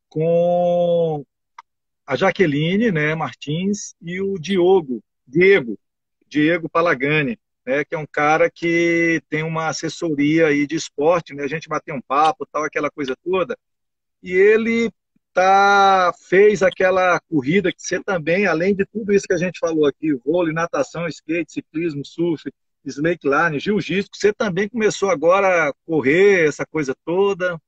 com 0.09 1.25
a 2.07 2.17
Jaqueline 2.17 2.91
né, 2.91 3.15
Martins 3.15 3.95
e 4.01 4.21
o 4.21 4.39
Diogo, 4.39 5.03
Diego, 5.27 5.79
Diego 6.27 6.69
Palagani 6.69 7.39
né, 7.65 7.85
que 7.85 7.95
é 7.95 7.99
um 7.99 8.07
cara 8.07 8.51
que 8.51 9.23
tem 9.29 9.43
uma 9.43 9.69
assessoria 9.69 10.49
aí 10.49 10.67
de 10.67 10.77
esporte, 10.77 11.35
né, 11.35 11.45
a 11.45 11.49
gente 11.49 11.69
bateu 11.69 11.95
um 11.95 12.01
papo, 12.01 12.47
tal, 12.47 12.65
aquela 12.65 12.91
coisa 12.91 13.17
toda, 13.25 13.57
e 14.23 14.33
ele 14.33 14.91
tá, 15.33 16.13
fez 16.29 16.63
aquela 16.63 17.19
corrida 17.21 17.73
que 17.73 17.83
você 17.83 18.03
também, 18.03 18.47
além 18.47 18.75
de 18.75 18.85
tudo 18.87 19.13
isso 19.13 19.27
que 19.27 19.33
a 19.33 19.39
gente 19.39 19.59
falou 19.59 19.87
aqui, 19.87 20.15
vôlei, 20.15 20.53
natação, 20.53 21.09
skate, 21.09 21.53
ciclismo, 21.53 22.05
surf, 22.05 22.51
slackline, 22.85 23.59
jiu-jitsu, 23.59 24.11
você 24.13 24.33
também 24.33 24.69
começou 24.69 25.11
agora 25.11 25.69
a 25.69 25.73
correr, 25.87 26.47
essa 26.47 26.67
coisa 26.67 26.95
toda, 27.05 27.59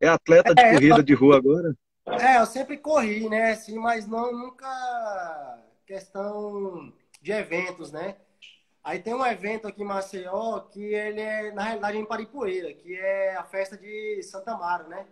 é 0.00 0.08
atleta 0.08 0.54
de 0.54 0.62
é, 0.62 0.72
corrida 0.72 0.98
eu... 0.98 1.02
de 1.02 1.14
rua 1.14 1.36
agora? 1.36 1.74
É, 2.06 2.38
eu 2.38 2.46
sempre 2.46 2.76
corri, 2.76 3.28
né, 3.28 3.52
assim, 3.52 3.78
mas 3.78 4.06
não, 4.06 4.32
nunca 4.32 5.62
questão 5.86 6.92
de 7.20 7.32
eventos, 7.32 7.92
né? 7.92 8.16
Aí 8.82 8.98
tem 8.98 9.14
um 9.14 9.26
evento 9.26 9.68
aqui 9.68 9.82
em 9.82 9.86
Maceió 9.86 10.60
que 10.60 10.82
ele 10.82 11.20
é, 11.20 11.52
na 11.52 11.62
realidade, 11.62 11.98
em 11.98 12.06
Paripoeira, 12.06 12.72
que 12.72 12.94
é 12.94 13.36
a 13.36 13.44
festa 13.44 13.76
de 13.76 14.22
Santa 14.22 14.56
Mara, 14.56 14.84
né? 14.84 15.06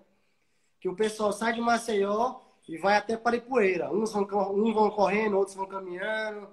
Que 0.81 0.89
o 0.89 0.97
pessoal 0.97 1.33
sai 1.33 1.53
de 1.53 1.61
Maceió 1.61 2.41
e 2.69 2.77
vai 2.77 2.97
até 2.97 3.17
Paripoeira. 3.17 3.93
Uns 3.93 4.13
vão, 4.13 4.23
uns 4.55 4.75
vão 4.75 4.91
correndo, 4.91 5.37
outros 5.37 5.57
vão 5.57 5.67
caminhando. 5.67 6.49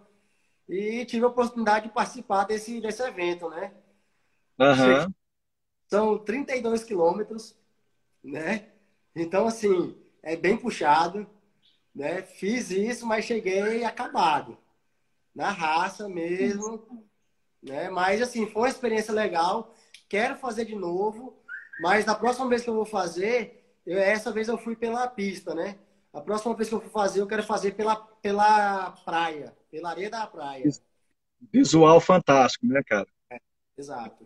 E 0.68 1.06
tive 1.06 1.26
a 1.26 1.28
oportunidade 1.28 1.88
de 1.88 1.94
participar 1.94 2.46
desse, 2.46 2.82
desse 2.82 3.04
evento, 3.04 3.50
né? 3.50 3.74
Uhum. 4.60 5.14
São 5.88 6.18
32 6.18 6.84
quilômetros, 6.84 7.56
né? 8.24 8.70
Então, 9.16 9.46
assim, 9.46 9.96
é 10.24 10.36
bem 10.36 10.58
puxado, 10.58 11.28
né? 11.94 12.24
Fiz 12.24 12.72
isso, 12.72 13.06
mas 13.06 13.26
cheguei 13.26 13.84
acabado 13.84 14.58
na 15.34 15.52
raça 15.52 16.10
mesmo, 16.10 17.06
né? 17.62 17.90
Mas 17.90 18.22
assim, 18.22 18.48
foi 18.48 18.64
uma 18.64 18.70
experiência 18.70 19.14
legal. 19.14 19.76
Quero 20.10 20.38
fazer 20.38 20.66
de 20.66 20.76
novo, 20.76 21.38
mas 21.80 22.06
na 22.06 22.16
próxima 22.16 22.48
vez 22.48 22.64
que 22.64 22.70
eu 22.70 22.76
vou 22.76 22.86
fazer, 22.86 23.65
eu, 23.86 24.00
essa 24.00 24.32
vez 24.32 24.48
eu 24.48 24.58
fui 24.58 24.76
pela 24.76 25.08
pista, 25.08 25.54
né? 25.54 25.78
A 26.14 26.22
próxima 26.22 26.56
vez 26.56 26.70
que 26.70 26.76
eu 26.76 26.82
for 26.82 26.90
fazer, 26.90 27.22
eu 27.22 27.28
quero 27.28 27.44
fazer 27.44 27.74
pela, 27.76 27.96
pela 27.96 28.92
praia, 29.04 29.54
pela 29.70 29.90
areia 29.90 30.10
da 30.10 30.26
praia. 30.26 30.64
Visual 31.52 32.00
fantástico, 32.00 32.66
né, 32.66 32.82
cara? 32.86 33.08
É, 33.30 33.38
exato. 33.78 34.26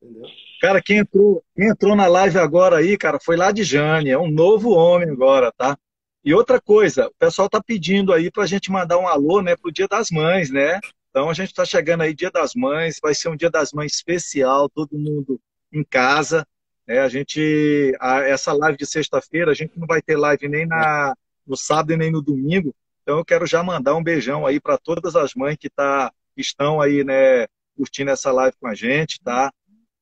Entendeu? 0.00 0.28
Cara, 0.60 0.82
quem 0.82 0.98
entrou, 0.98 1.44
quem 1.54 1.68
entrou 1.68 1.94
na 1.94 2.06
live 2.06 2.38
agora 2.38 2.78
aí, 2.78 2.96
cara, 2.96 3.18
foi 3.20 3.36
lá 3.36 3.52
de 3.52 3.62
Jane, 3.62 4.10
é 4.10 4.18
um 4.18 4.30
novo 4.30 4.70
homem 4.70 5.10
agora, 5.10 5.52
tá? 5.52 5.76
E 6.24 6.32
outra 6.32 6.60
coisa, 6.60 7.08
o 7.08 7.14
pessoal 7.18 7.48
tá 7.48 7.60
pedindo 7.62 8.12
aí 8.12 8.30
pra 8.30 8.46
gente 8.46 8.70
mandar 8.70 8.98
um 8.98 9.08
alô, 9.08 9.42
né, 9.42 9.56
pro 9.56 9.72
Dia 9.72 9.88
das 9.88 10.10
Mães, 10.10 10.50
né? 10.50 10.80
Então 11.10 11.28
a 11.28 11.34
gente 11.34 11.48
está 11.48 11.64
chegando 11.64 12.02
aí 12.02 12.14
Dia 12.14 12.30
das 12.30 12.54
Mães, 12.54 12.98
vai 13.02 13.14
ser 13.14 13.28
um 13.28 13.36
Dia 13.36 13.50
das 13.50 13.72
Mães 13.72 13.92
especial, 13.92 14.68
todo 14.68 14.98
mundo 14.98 15.40
em 15.72 15.84
casa. 15.84 16.46
Né? 16.92 16.98
A 16.98 17.08
gente, 17.08 17.96
a, 17.98 18.20
essa 18.20 18.52
live 18.52 18.76
de 18.76 18.84
sexta-feira, 18.86 19.50
a 19.50 19.54
gente 19.54 19.78
não 19.78 19.86
vai 19.86 20.02
ter 20.02 20.16
live 20.16 20.46
nem 20.46 20.66
na, 20.66 21.14
no 21.46 21.56
sábado 21.56 21.92
e 21.92 21.96
nem 21.96 22.10
no 22.12 22.20
domingo. 22.20 22.74
Então 23.02 23.16
eu 23.18 23.24
quero 23.24 23.46
já 23.46 23.62
mandar 23.62 23.94
um 23.96 24.02
beijão 24.02 24.46
aí 24.46 24.60
para 24.60 24.76
todas 24.76 25.16
as 25.16 25.34
mães 25.34 25.56
que 25.56 25.70
tá, 25.70 26.12
estão 26.36 26.80
aí, 26.82 27.02
né, 27.02 27.46
curtindo 27.74 28.10
essa 28.10 28.30
live 28.30 28.54
com 28.60 28.66
a 28.68 28.74
gente, 28.74 29.18
tá? 29.22 29.50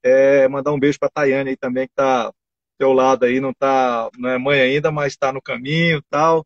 É, 0.02 0.48
mandar 0.48 0.72
um 0.72 0.80
beijo 0.80 0.98
para 0.98 1.08
a 1.08 1.10
Tayane 1.10 1.50
aí 1.50 1.56
também, 1.56 1.86
que 1.86 1.94
do 1.94 2.34
teu 2.78 2.92
lado 2.92 3.24
aí, 3.24 3.40
não 3.40 3.54
tá, 3.54 4.10
não 4.18 4.28
é 4.30 4.38
mãe 4.38 4.60
ainda, 4.60 4.90
mas 4.90 5.12
está 5.12 5.32
no 5.32 5.40
caminho 5.42 6.02
tal. 6.10 6.44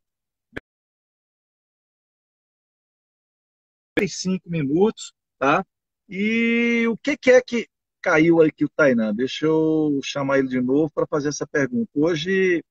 cinco 4.07 4.51
minutos, 4.51 5.15
tá? 5.39 5.65
E 6.09 6.85
o 6.89 6.97
que, 6.99 7.17
que 7.17 7.31
é 7.31 7.41
que 7.41 7.67
caiu 8.05 8.43
aqui 8.43 8.67
o 8.67 8.69
Tainan? 8.69 9.15
Deixa 9.15 9.47
eu 9.47 9.99
chamar 10.03 10.39
ele 10.39 10.49
de 10.49 10.61
novo 10.61 10.93
para 10.93 11.07
fazer 11.07 11.31
essa 11.31 11.47
pergunta. 11.47 11.91
Hoje 11.95 12.63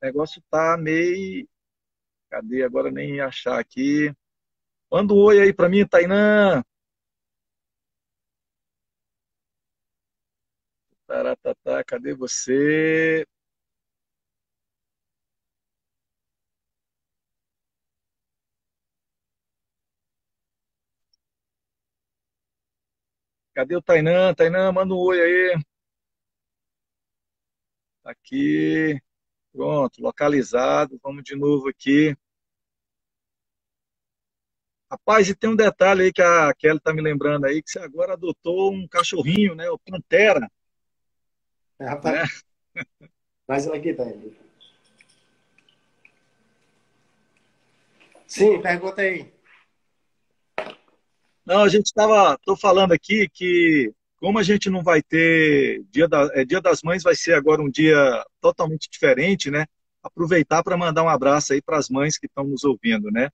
o 0.00 0.06
negócio 0.06 0.42
tá 0.50 0.78
meio. 0.78 1.46
Cadê? 2.30 2.64
Agora 2.64 2.90
nem 2.90 3.20
achar 3.20 3.60
aqui. 3.60 4.10
Manda 4.90 5.12
um 5.12 5.18
oi 5.18 5.40
aí 5.42 5.52
para 5.52 5.68
mim, 5.68 5.86
Tainan. 5.86 6.62
Taratata, 11.06 11.84
cadê 11.84 12.14
você? 12.14 13.26
Cadê 23.54 23.76
o 23.76 23.82
Tainan? 23.82 24.34
Tainan, 24.34 24.72
manda 24.72 24.94
um 24.94 24.98
oi 24.98 25.20
aí. 25.20 25.62
Aqui. 28.04 29.00
Pronto, 29.52 30.02
localizado. 30.02 30.98
Vamos 31.02 31.22
de 31.22 31.36
novo 31.36 31.68
aqui. 31.68 32.16
Rapaz, 34.90 35.28
e 35.28 35.34
tem 35.34 35.50
um 35.50 35.56
detalhe 35.56 36.02
aí 36.02 36.12
que 36.12 36.20
a 36.22 36.52
Kelly 36.54 36.80
tá 36.80 36.92
me 36.92 37.00
lembrando 37.00 37.46
aí, 37.46 37.62
que 37.62 37.70
você 37.70 37.78
agora 37.78 38.12
adotou 38.12 38.72
um 38.72 38.86
cachorrinho, 38.86 39.54
né? 39.54 39.68
O 39.70 39.78
Pantera. 39.78 40.50
É, 41.78 41.86
rapaz. 41.86 42.44
Né? 42.74 42.74
Mas 43.48 43.66
aqui 43.68 43.94
tá 43.94 44.04
aí. 44.04 44.36
Sim, 48.26 48.60
pergunta 48.62 49.02
aí. 49.02 49.32
Não, 51.44 51.62
a 51.62 51.68
gente 51.68 51.86
estava, 51.86 52.34
estou 52.34 52.56
falando 52.56 52.92
aqui 52.92 53.28
que 53.32 53.92
como 54.22 54.38
a 54.38 54.42
gente 54.44 54.70
não 54.70 54.84
vai 54.84 55.02
ter 55.02 55.82
dia, 55.90 56.06
da, 56.06 56.30
é, 56.32 56.44
dia 56.44 56.60
das 56.60 56.80
Mães 56.82 57.02
vai 57.02 57.14
ser 57.16 57.34
agora 57.34 57.60
um 57.60 57.68
dia 57.68 58.24
totalmente 58.40 58.88
diferente, 58.88 59.50
né? 59.50 59.66
Aproveitar 60.00 60.62
para 60.62 60.76
mandar 60.76 61.02
um 61.02 61.08
abraço 61.08 61.52
aí 61.52 61.60
para 61.60 61.76
as 61.76 61.88
mães 61.88 62.16
que 62.16 62.26
estão 62.26 62.44
nos 62.44 62.62
ouvindo, 62.62 63.10
né? 63.10 63.30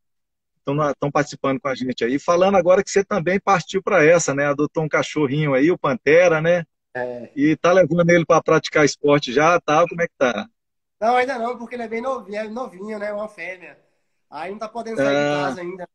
Estão 0.59 1.11
participando 1.11 1.61
com 1.61 1.69
a 1.69 1.75
gente 1.75 2.05
aí. 2.05 2.19
Falando 2.19 2.57
agora 2.57 2.83
que 2.83 2.91
você 2.91 3.05
também 3.05 3.39
partiu 3.39 3.83
para 3.83 4.05
essa, 4.05 4.35
né? 4.35 4.47
Adotou 4.47 4.83
um 4.83 4.89
cachorrinho 4.89 5.53
aí, 5.53 5.71
o 5.71 5.79
Pantera, 5.79 6.41
né? 6.41 6.65
É. 6.95 7.31
E 7.37 7.57
tá 7.57 7.73
levando 7.73 8.09
ele 8.09 8.25
para 8.25 8.43
praticar 8.43 8.85
esporte 8.85 9.31
já, 9.31 9.61
tá? 9.61 9.87
Como 9.87 10.01
é 10.01 10.07
que 10.07 10.15
tá? 10.17 10.49
Não, 10.99 11.17
ainda 11.17 11.39
não, 11.39 11.57
porque 11.57 11.75
ele 11.75 11.83
é 11.83 11.89
bem 11.89 12.01
novinho, 12.01 12.37
é 12.37 12.49
novinho 12.49 12.99
né? 12.99 13.13
Uma 13.13 13.29
fêmea. 13.29 13.79
Aí 14.31 14.51
não 14.51 14.59
tá 14.59 14.69
podendo 14.69 14.97
sair 14.97 15.09
de 15.09 15.33
ah. 15.33 15.45
casa 15.45 15.61
ainda. 15.61 15.89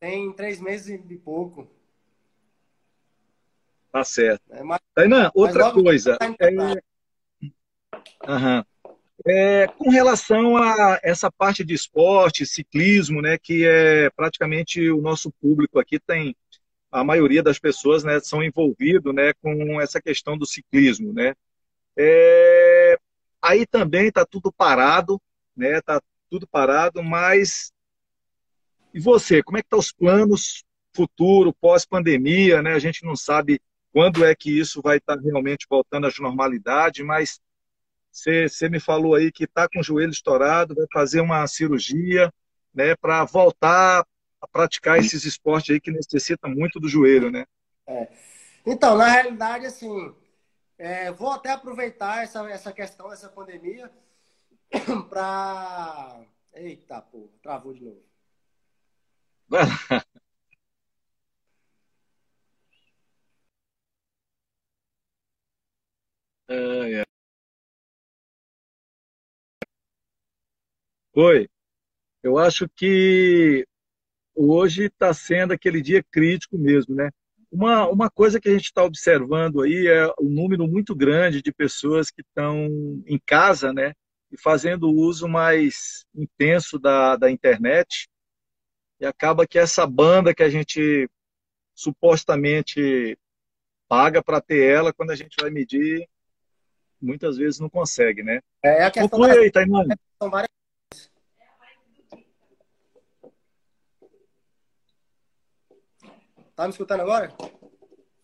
Tem 0.00 0.32
três 0.32 0.60
meses 0.60 1.00
e 1.10 1.16
pouco. 1.16 1.68
Tá 3.90 4.02
certo. 4.02 4.42
É, 4.50 4.62
mas, 4.62 4.80
Tainan, 4.94 5.30
outra 5.34 5.72
coisa. 5.72 6.18
É... 6.40 6.50
É, 9.26 9.66
com 9.68 9.88
relação 9.88 10.56
a 10.56 10.98
essa 11.02 11.30
parte 11.30 11.64
de 11.64 11.72
esporte, 11.72 12.44
ciclismo, 12.44 13.22
né, 13.22 13.38
que 13.38 13.64
é 13.64 14.10
praticamente 14.10 14.90
o 14.90 15.00
nosso 15.00 15.30
público 15.40 15.78
aqui 15.78 15.98
tem 15.98 16.36
a 16.90 17.02
maioria 17.02 17.42
das 17.42 17.58
pessoas, 17.58 18.04
né, 18.04 18.20
são 18.20 18.42
envolvidos, 18.42 19.14
né, 19.14 19.32
com 19.40 19.80
essa 19.80 20.00
questão 20.02 20.36
do 20.36 20.44
ciclismo, 20.44 21.12
né. 21.12 21.32
É, 21.96 22.98
aí 23.40 23.64
também 23.64 24.08
está 24.08 24.26
tudo 24.26 24.52
parado, 24.52 25.20
né, 25.56 25.80
tá 25.80 26.02
tudo 26.28 26.46
parado, 26.46 27.02
mas 27.02 27.72
e 28.94 29.00
você, 29.00 29.42
como 29.42 29.58
é 29.58 29.60
que 29.60 29.66
estão 29.66 29.80
tá 29.80 29.84
os 29.84 29.92
planos 29.92 30.64
futuro, 30.94 31.52
pós-pandemia, 31.52 32.62
né? 32.62 32.74
A 32.74 32.78
gente 32.78 33.04
não 33.04 33.16
sabe 33.16 33.60
quando 33.92 34.24
é 34.24 34.34
que 34.34 34.56
isso 34.56 34.80
vai 34.80 34.98
estar 34.98 35.16
tá 35.16 35.22
realmente 35.22 35.66
voltando 35.68 36.06
à 36.06 36.10
normalidade, 36.20 37.02
mas 37.02 37.40
você 38.12 38.68
me 38.68 38.78
falou 38.78 39.16
aí 39.16 39.32
que 39.32 39.44
está 39.44 39.68
com 39.68 39.80
o 39.80 39.82
joelho 39.82 40.12
estourado, 40.12 40.76
vai 40.76 40.86
fazer 40.92 41.20
uma 41.20 41.44
cirurgia, 41.48 42.32
né, 42.72 42.94
para 42.94 43.24
voltar 43.24 44.06
a 44.40 44.46
praticar 44.46 44.98
esses 44.98 45.24
esportes 45.24 45.74
aí 45.74 45.80
que 45.80 45.90
necessita 45.90 46.46
muito 46.46 46.78
do 46.78 46.88
joelho, 46.88 47.30
né? 47.30 47.44
É. 47.86 48.08
Então, 48.64 48.96
na 48.96 49.08
realidade, 49.08 49.66
assim, 49.66 50.14
é, 50.78 51.10
vou 51.10 51.32
até 51.32 51.50
aproveitar 51.50 52.22
essa, 52.22 52.48
essa 52.48 52.72
questão 52.72 53.08
dessa 53.08 53.28
pandemia 53.28 53.90
para. 55.10 56.20
Eita, 56.52 57.00
pô, 57.00 57.28
travou 57.42 57.74
de 57.74 57.82
novo. 57.82 58.13
Oi, 71.16 71.48
eu 72.22 72.38
acho 72.38 72.68
que 72.68 73.66
hoje 74.34 74.86
está 74.86 75.14
sendo 75.14 75.52
aquele 75.52 75.82
dia 75.82 76.02
crítico 76.10 76.58
mesmo, 76.58 76.94
né? 76.94 77.10
Uma, 77.50 77.88
uma 77.88 78.10
coisa 78.10 78.40
que 78.40 78.48
a 78.48 78.52
gente 78.52 78.66
está 78.66 78.84
observando 78.84 79.62
aí 79.62 79.86
é 79.88 80.06
o 80.18 80.24
número 80.28 80.66
muito 80.68 80.94
grande 80.94 81.42
de 81.42 81.52
pessoas 81.52 82.10
que 82.10 82.22
estão 82.22 82.68
em 83.06 83.20
casa, 83.26 83.72
né? 83.72 83.94
E 84.32 84.40
fazendo 84.40 84.90
uso 84.90 85.28
mais 85.28 86.04
intenso 86.14 86.78
da, 86.78 87.16
da 87.16 87.30
internet 87.30 88.08
e 89.00 89.06
acaba 89.06 89.46
que 89.46 89.58
essa 89.58 89.86
banda 89.86 90.34
que 90.34 90.42
a 90.42 90.48
gente 90.48 91.08
supostamente 91.74 93.18
paga 93.88 94.22
para 94.22 94.40
ter 94.40 94.70
ela, 94.70 94.92
quando 94.92 95.10
a 95.10 95.16
gente 95.16 95.36
vai 95.40 95.50
medir, 95.50 96.08
muitas 97.00 97.36
vezes 97.36 97.60
não 97.60 97.68
consegue, 97.68 98.22
né? 98.22 98.40
É 98.62 98.84
a 98.84 98.90
questão 98.90 99.18
Conclui 99.18 99.38
aí, 99.38 99.50
Taimane. 99.50 99.94
Tá 106.56 106.64
me 106.64 106.70
escutando 106.70 107.00
agora? 107.00 107.34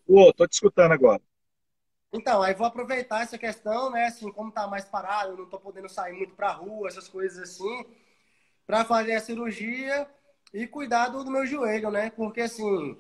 Ô, 0.07 0.33
tô 0.33 0.47
te 0.47 0.53
escutando 0.53 0.93
agora. 0.93 1.21
Então, 2.13 2.43
aí 2.43 2.55
vou 2.55 2.67
aproveitar 2.67 3.23
essa 3.23 3.37
questão, 3.37 3.91
né? 3.91 4.07
Assim, 4.07 4.31
como 4.33 4.53
tá 4.53 4.67
mais 4.67 4.85
parado, 4.85 5.33
eu 5.33 5.37
não 5.37 5.47
tô 5.47 5.59
podendo 5.59 5.89
sair 5.89 6.13
muito 6.13 6.35
pra 6.35 6.53
rua, 6.53 6.89
essas 6.89 7.09
coisas 7.09 7.39
assim, 7.39 7.87
para 8.67 8.85
fazer 8.85 9.15
a 9.15 9.21
cirurgia 9.21 10.09
e 10.53 10.67
cuidar 10.67 11.09
do, 11.09 11.31
meu 11.31 11.47
joelho, 11.47 11.91
né? 11.91 12.11
Porque 12.11 12.43
assim, 12.43 12.97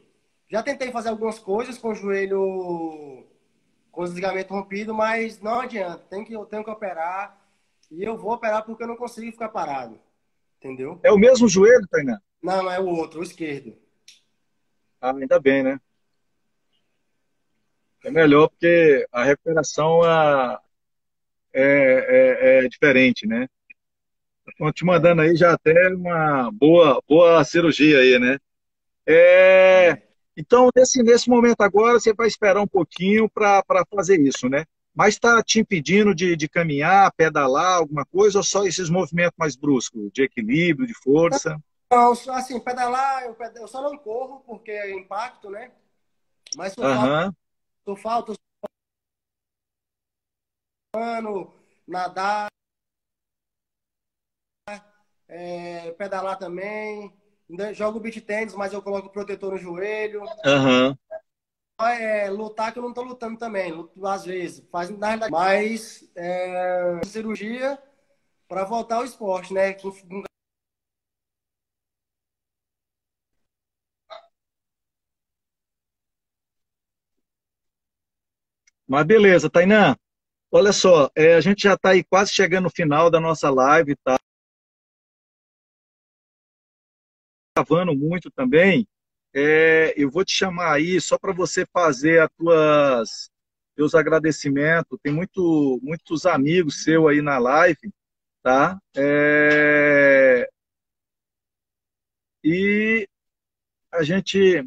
já 0.48 0.62
tentei 0.62 0.90
fazer 0.90 1.08
algumas 1.08 1.38
coisas 1.38 1.78
com 1.78 1.88
o 1.88 1.94
joelho 1.94 3.26
com 3.90 4.02
os 4.02 4.12
ligamentos 4.12 4.50
rompidos, 4.50 4.94
mas 4.94 5.40
não 5.40 5.60
adianta. 5.60 6.04
Tem 6.08 6.24
que, 6.24 6.32
eu 6.32 6.46
tenho 6.46 6.64
que 6.64 6.70
operar 6.70 7.38
e 7.90 8.04
eu 8.04 8.16
vou 8.16 8.32
operar 8.32 8.64
porque 8.64 8.82
eu 8.82 8.88
não 8.88 8.96
consigo 8.96 9.30
ficar 9.32 9.48
parado. 9.48 9.98
Entendeu? 10.58 11.00
É 11.02 11.10
o 11.10 11.18
mesmo 11.18 11.48
joelho, 11.48 11.86
Tainá? 11.88 12.20
Não, 12.42 12.70
é 12.70 12.78
o 12.78 12.86
outro, 12.86 13.20
o 13.20 13.22
esquerdo. 13.22 13.76
Ah, 15.00 15.10
ainda 15.10 15.40
bem, 15.40 15.62
né? 15.62 15.80
É 18.04 18.10
melhor 18.10 18.48
porque 18.48 19.06
a 19.10 19.24
recuperação 19.24 20.00
é, 20.04 20.58
é, 21.52 21.62
é, 21.62 22.64
é 22.64 22.68
diferente, 22.68 23.26
né? 23.26 23.48
Estão 24.48 24.72
te 24.72 24.84
mandando 24.84 25.22
aí 25.22 25.36
já 25.36 25.52
até 25.52 25.88
uma 25.88 26.50
boa, 26.52 27.02
boa 27.08 27.44
cirurgia 27.44 27.98
aí, 27.98 28.18
né? 28.18 28.38
É, 29.06 30.02
então, 30.36 30.70
nesse, 30.74 31.02
nesse 31.02 31.28
momento 31.28 31.60
agora, 31.60 31.98
você 31.98 32.12
vai 32.14 32.26
esperar 32.26 32.60
um 32.60 32.66
pouquinho 32.66 33.28
para 33.28 33.62
fazer 33.94 34.20
isso, 34.20 34.48
né? 34.48 34.64
Mas 34.94 35.14
está 35.14 35.42
te 35.42 35.60
impedindo 35.60 36.14
de, 36.14 36.34
de 36.36 36.48
caminhar, 36.48 37.12
pedalar, 37.12 37.76
alguma 37.76 38.04
coisa, 38.04 38.38
ou 38.38 38.44
só 38.44 38.64
esses 38.64 38.90
movimentos 38.90 39.36
mais 39.38 39.56
bruscos, 39.56 40.10
de 40.12 40.22
equilíbrio, 40.22 40.86
de 40.86 40.94
força? 40.94 41.60
Não, 41.92 42.12
assim, 42.12 42.58
pedalar, 42.60 43.24
eu, 43.24 43.36
eu 43.56 43.68
só 43.68 43.82
não 43.82 43.98
corro 43.98 44.40
porque 44.46 44.70
é 44.70 44.92
impacto, 44.92 45.50
né? 45.50 45.72
Mas 46.56 46.76
uhum. 46.76 47.32
surfar, 47.84 48.22
tô 48.22 48.34
surfando, 50.94 51.52
nadar, 51.86 52.48
é, 55.30 55.92
pedalar 55.92 56.36
também. 56.36 57.12
Jogo 57.72 57.98
beat 58.00 58.20
tênis, 58.20 58.54
mas 58.54 58.72
eu 58.72 58.82
coloco 58.82 59.10
protetor 59.10 59.52
no 59.52 59.58
joelho. 59.58 60.22
Uhum. 60.22 60.96
É, 61.80 62.28
lutar 62.28 62.72
que 62.72 62.78
eu 62.78 62.82
não 62.82 62.92
tô 62.92 63.02
lutando 63.02 63.38
também, 63.38 63.72
luto 63.72 64.06
às 64.06 64.24
vezes, 64.26 64.62
faz 64.70 64.90
na 64.90 65.16
mas 65.30 66.06
é, 66.14 67.00
cirurgia 67.06 67.78
para 68.46 68.64
voltar 68.64 68.96
ao 68.96 69.04
esporte, 69.04 69.54
né? 69.54 69.74
Mas 78.86 79.06
beleza, 79.06 79.48
Tainã. 79.48 79.96
Olha 80.52 80.72
só, 80.72 81.08
é, 81.16 81.34
a 81.34 81.40
gente 81.40 81.62
já 81.62 81.74
está 81.74 81.90
aí 81.90 82.04
quase 82.04 82.32
chegando 82.32 82.64
no 82.64 82.70
final 82.70 83.08
da 83.08 83.20
nossa 83.20 83.48
live, 83.48 83.96
tá? 84.04 84.18
Gravando 87.56 87.94
muito 87.94 88.30
também. 88.30 88.86
É, 89.32 89.94
eu 89.96 90.10
vou 90.10 90.24
te 90.24 90.32
chamar 90.32 90.72
aí 90.72 91.00
só 91.00 91.18
para 91.18 91.32
você 91.32 91.64
fazer 91.72 92.20
as 92.22 92.30
tuas 92.36 93.30
teus 93.76 93.94
agradecimentos. 93.94 94.98
Tem 95.02 95.12
muito, 95.12 95.78
muitos 95.82 96.26
amigos 96.26 96.82
seu 96.82 97.08
aí 97.08 97.22
na 97.22 97.38
live, 97.38 97.92
tá? 98.42 98.78
É, 98.96 100.48
e 102.44 103.08
a 103.92 104.02
gente 104.02 104.64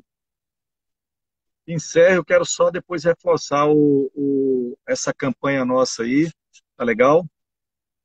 encerro, 1.68 2.16
eu 2.18 2.26
quero 2.26 2.46
só 2.46 2.70
depois 2.70 3.04
reforçar 3.04 3.68
o, 3.68 4.12
o, 4.16 4.78
essa 4.88 5.14
campanha 5.14 5.66
nossa 5.66 6.04
aí, 6.04 6.30
tá 6.76 6.84
legal? 6.84 7.26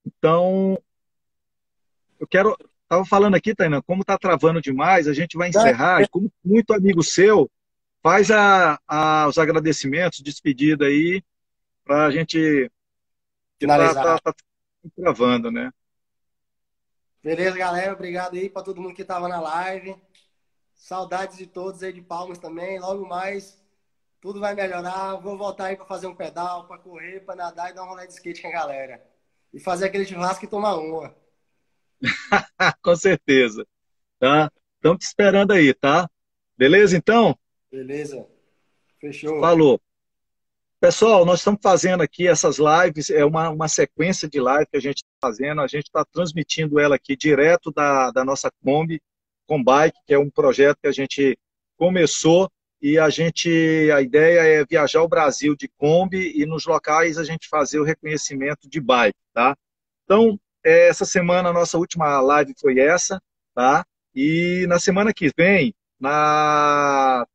Então, 0.07 0.79
eu 2.19 2.27
quero. 2.27 2.57
Estava 2.89 3.05
falando 3.05 3.35
aqui, 3.35 3.55
Tainan, 3.55 3.83
como 3.83 4.01
está 4.01 4.17
travando 4.17 4.63
demais, 4.63 5.07
a 5.07 5.13
gente 5.13 5.37
vai 5.37 5.51
encerrar. 5.51 6.01
E 6.01 6.09
como 6.09 6.33
muito 6.43 6.73
amigo 6.73 7.03
seu, 7.03 7.51
faz 8.03 8.31
a, 8.31 8.81
a, 8.89 9.29
os 9.29 9.37
agradecimentos, 9.37 10.21
despedida 10.21 10.87
aí, 10.87 11.23
para 11.85 12.07
a 12.07 12.11
gente. 12.11 12.71
Finalizar. 13.61 14.03
Tá, 14.03 14.19
tá, 14.21 14.33
tá 14.33 14.91
travando, 14.97 15.51
né? 15.51 15.71
Beleza, 17.23 17.59
galera. 17.59 17.93
Obrigado 17.93 18.35
aí 18.37 18.49
para 18.49 18.63
todo 18.63 18.81
mundo 18.81 18.95
que 18.95 19.03
estava 19.03 19.29
na 19.29 19.39
live. 19.39 19.95
Saudades 20.75 21.37
de 21.37 21.47
todos 21.47 21.83
aí 21.83 21.93
de 21.93 22.01
Palmas 22.01 22.39
também. 22.39 22.81
Logo 22.81 23.07
mais, 23.07 23.63
tudo 24.19 24.41
vai 24.41 24.55
melhorar. 24.55 25.17
Vou 25.17 25.37
voltar 25.37 25.67
aí 25.67 25.77
para 25.77 25.85
fazer 25.85 26.07
um 26.07 26.15
pedal, 26.15 26.67
para 26.67 26.79
correr, 26.79 27.21
para 27.21 27.37
nadar 27.37 27.71
e 27.71 27.75
dar 27.75 27.85
um 27.85 27.89
rolê 27.89 28.07
de 28.07 28.15
skate 28.15 28.41
com 28.41 28.49
a 28.49 28.53
galera. 28.53 29.07
E 29.53 29.61
fazer 29.61 29.85
aquele 29.85 30.07
churrasco 30.07 30.47
e 30.47 30.49
tomar 30.49 30.77
uma. 30.77 31.15
com 32.83 32.97
certeza. 32.97 33.67
Tá? 34.19 34.51
Estamos 34.77 34.99
te 34.99 35.07
esperando 35.07 35.53
aí, 35.53 35.73
tá? 35.75 36.09
Beleza, 36.57 36.97
então? 36.97 37.39
Beleza. 37.71 38.27
Fechou. 39.01 39.41
Falou. 39.41 39.81
Pessoal, 40.81 41.25
nós 41.25 41.41
estamos 41.41 41.61
fazendo 41.61 42.03
aqui 42.03 42.29
essas 42.29 42.59
lives, 42.59 43.11
é 43.11 43.25
uma, 43.25 43.51
uma 43.51 43.69
sequência 43.69 44.29
de 44.29 44.41
live 44.41 44.67
que 44.71 44.77
a 44.77 44.81
gente 44.81 44.99
está 44.99 45.29
fazendo, 45.29 45.61
a 45.61 45.67
gente 45.67 45.87
está 45.87 46.05
transmitindo 46.05 46.79
ela 46.79 46.95
aqui 46.95 47.17
direto 47.17 47.73
da, 47.73 48.13
da 48.13 48.25
nossa 48.25 48.49
Kombi, 48.63 49.03
com 49.45 49.63
Bike, 49.63 49.99
que 50.07 50.15
é 50.15 50.19
um 50.19 50.31
projeto 50.31 50.79
que 50.81 50.87
a 50.87 50.93
gente 50.93 51.37
começou 51.77 52.49
e 52.81 52.99
a 52.99 53.11
gente 53.11 53.91
a 53.93 54.01
ideia 54.01 54.41
é 54.41 54.65
viajar 54.65 55.03
o 55.03 55.09
Brasil 55.09 55.57
de 55.57 55.69
Kombi 55.77 56.41
e 56.41 56.47
nos 56.47 56.65
locais 56.65 57.19
a 57.19 57.25
gente 57.25 57.49
fazer 57.49 57.81
o 57.81 57.85
reconhecimento 57.85 58.69
de 58.69 58.81
bike, 58.81 59.19
tá? 59.33 59.57
Então, 60.05 60.39
essa 60.65 61.05
semana 61.05 61.51
a 61.51 61.53
nossa 61.53 61.79
última 61.79 62.21
live 62.21 62.55
foi 62.61 62.79
essa, 62.79 63.21
tá? 63.55 63.85
E 64.15 64.67
na 64.69 64.79
semana 64.79 65.13
que 65.13 65.31
vem, 65.37 65.75
na 66.01 67.27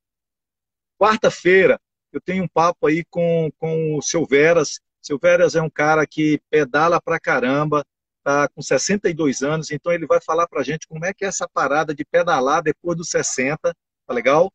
quarta-feira, 1.00 1.80
eu 2.12 2.22
tenho 2.22 2.44
um 2.44 2.48
papo 2.48 2.88
aí 2.88 3.04
com, 3.10 3.50
com 3.58 3.98
o 3.98 4.02
Seu 4.02 4.26
Veras. 4.26 4.80
Seu 5.02 5.18
Veras 5.18 5.56
é 5.56 5.62
um 5.62 5.70
cara 5.70 6.06
que 6.08 6.40
pedala 6.50 7.02
pra 7.02 7.20
caramba, 7.20 7.86
está 8.20 8.48
com 8.48 8.62
62 8.62 9.42
anos, 9.42 9.72
então 9.72 9.92
ele 9.92 10.08
vai 10.08 10.22
falar 10.22 10.48
para 10.48 10.62
a 10.62 10.64
gente 10.64 10.88
como 10.88 11.06
é 11.06 11.14
que 11.14 11.26
é 11.26 11.28
essa 11.28 11.48
parada 11.48 11.94
de 11.94 12.06
pedalar 12.06 12.64
depois 12.64 12.98
dos 12.98 13.10
60, 13.10 13.58
tá 13.62 14.14
legal? 14.14 14.52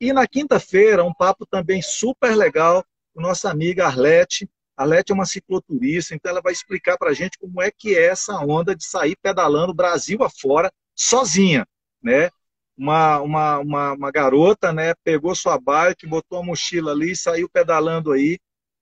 E 0.00 0.12
na 0.12 0.26
quinta-feira, 0.26 1.04
um 1.04 1.14
papo 1.14 1.46
também 1.46 1.80
super 1.80 2.34
legal 2.34 2.84
com 3.14 3.20
nossa 3.20 3.50
amiga 3.50 3.86
Arlete. 3.86 4.50
Arlete 4.76 5.12
é 5.12 5.14
uma 5.14 5.26
cicloturista, 5.26 6.14
então 6.14 6.30
ela 6.30 6.40
vai 6.40 6.52
explicar 6.52 6.96
para 6.96 7.10
a 7.10 7.14
gente 7.14 7.38
como 7.38 7.60
é 7.60 7.70
que 7.70 7.94
é 7.94 8.06
essa 8.06 8.38
onda 8.38 8.74
de 8.74 8.84
sair 8.84 9.16
pedalando 9.20 9.74
Brasil 9.74 10.22
afora, 10.22 10.72
sozinha, 10.94 11.66
né? 12.02 12.30
Uma, 12.76 13.20
uma, 13.20 13.58
uma, 13.58 13.92
uma 13.92 14.10
garota, 14.10 14.72
né, 14.72 14.94
pegou 15.04 15.34
sua 15.34 15.60
bike, 15.60 16.06
botou 16.06 16.38
a 16.38 16.42
mochila 16.42 16.92
ali 16.92 17.12
e 17.12 17.16
saiu 17.16 17.48
pedalando 17.48 18.10
aí 18.10 18.38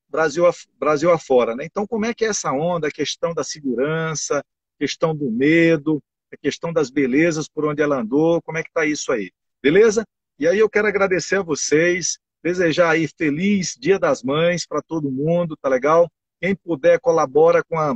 Brasil, 0.08 0.44
Brasil 0.78 1.10
afora. 1.10 1.54
Né? 1.56 1.64
Então, 1.64 1.86
como 1.86 2.04
é 2.06 2.14
que 2.14 2.24
é 2.24 2.28
essa 2.28 2.52
onda, 2.52 2.88
a 2.88 2.92
questão 2.92 3.34
da 3.34 3.44
segurança, 3.44 4.44
questão 4.78 5.14
do 5.14 5.30
medo, 5.30 6.02
a 6.32 6.36
questão 6.36 6.72
das 6.72 6.88
belezas 6.88 7.48
por 7.48 7.64
onde 7.64 7.82
ela 7.82 8.00
andou, 8.00 8.40
como 8.42 8.58
é 8.58 8.62
que 8.62 8.68
está 8.68 8.86
isso 8.86 9.12
aí? 9.12 9.30
Beleza? 9.62 10.04
E 10.38 10.46
aí 10.46 10.58
eu 10.58 10.70
quero 10.70 10.88
agradecer 10.88 11.36
a 11.36 11.42
vocês, 11.42 12.18
desejar 12.42 12.90
aí 12.90 13.06
feliz 13.06 13.76
Dia 13.78 13.98
das 13.98 14.22
Mães 14.22 14.66
para 14.66 14.82
todo 14.82 15.10
mundo, 15.10 15.56
tá 15.56 15.68
legal? 15.68 16.10
Quem 16.40 16.54
puder 16.54 16.98
colabora 17.00 17.62
com 17.62 17.78
a, 17.78 17.94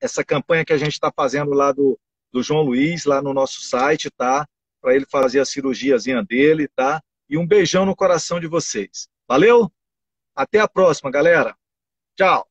essa 0.00 0.24
campanha 0.24 0.64
que 0.64 0.72
a 0.72 0.78
gente 0.78 0.92
está 0.92 1.12
fazendo 1.14 1.52
lá 1.52 1.72
do, 1.72 1.98
do 2.32 2.42
João 2.42 2.62
Luiz, 2.62 3.04
lá 3.04 3.20
no 3.20 3.34
nosso 3.34 3.60
site, 3.62 4.10
tá? 4.10 4.46
Para 4.80 4.94
ele 4.94 5.06
fazer 5.06 5.40
a 5.40 5.44
cirurgiazinha 5.44 6.22
dele, 6.22 6.68
tá? 6.68 7.02
E 7.28 7.36
um 7.36 7.46
beijão 7.46 7.84
no 7.84 7.96
coração 7.96 8.38
de 8.38 8.46
vocês. 8.46 9.08
Valeu? 9.28 9.70
Até 10.34 10.60
a 10.60 10.68
próxima, 10.68 11.10
galera. 11.10 11.56
Tchau. 12.16 12.47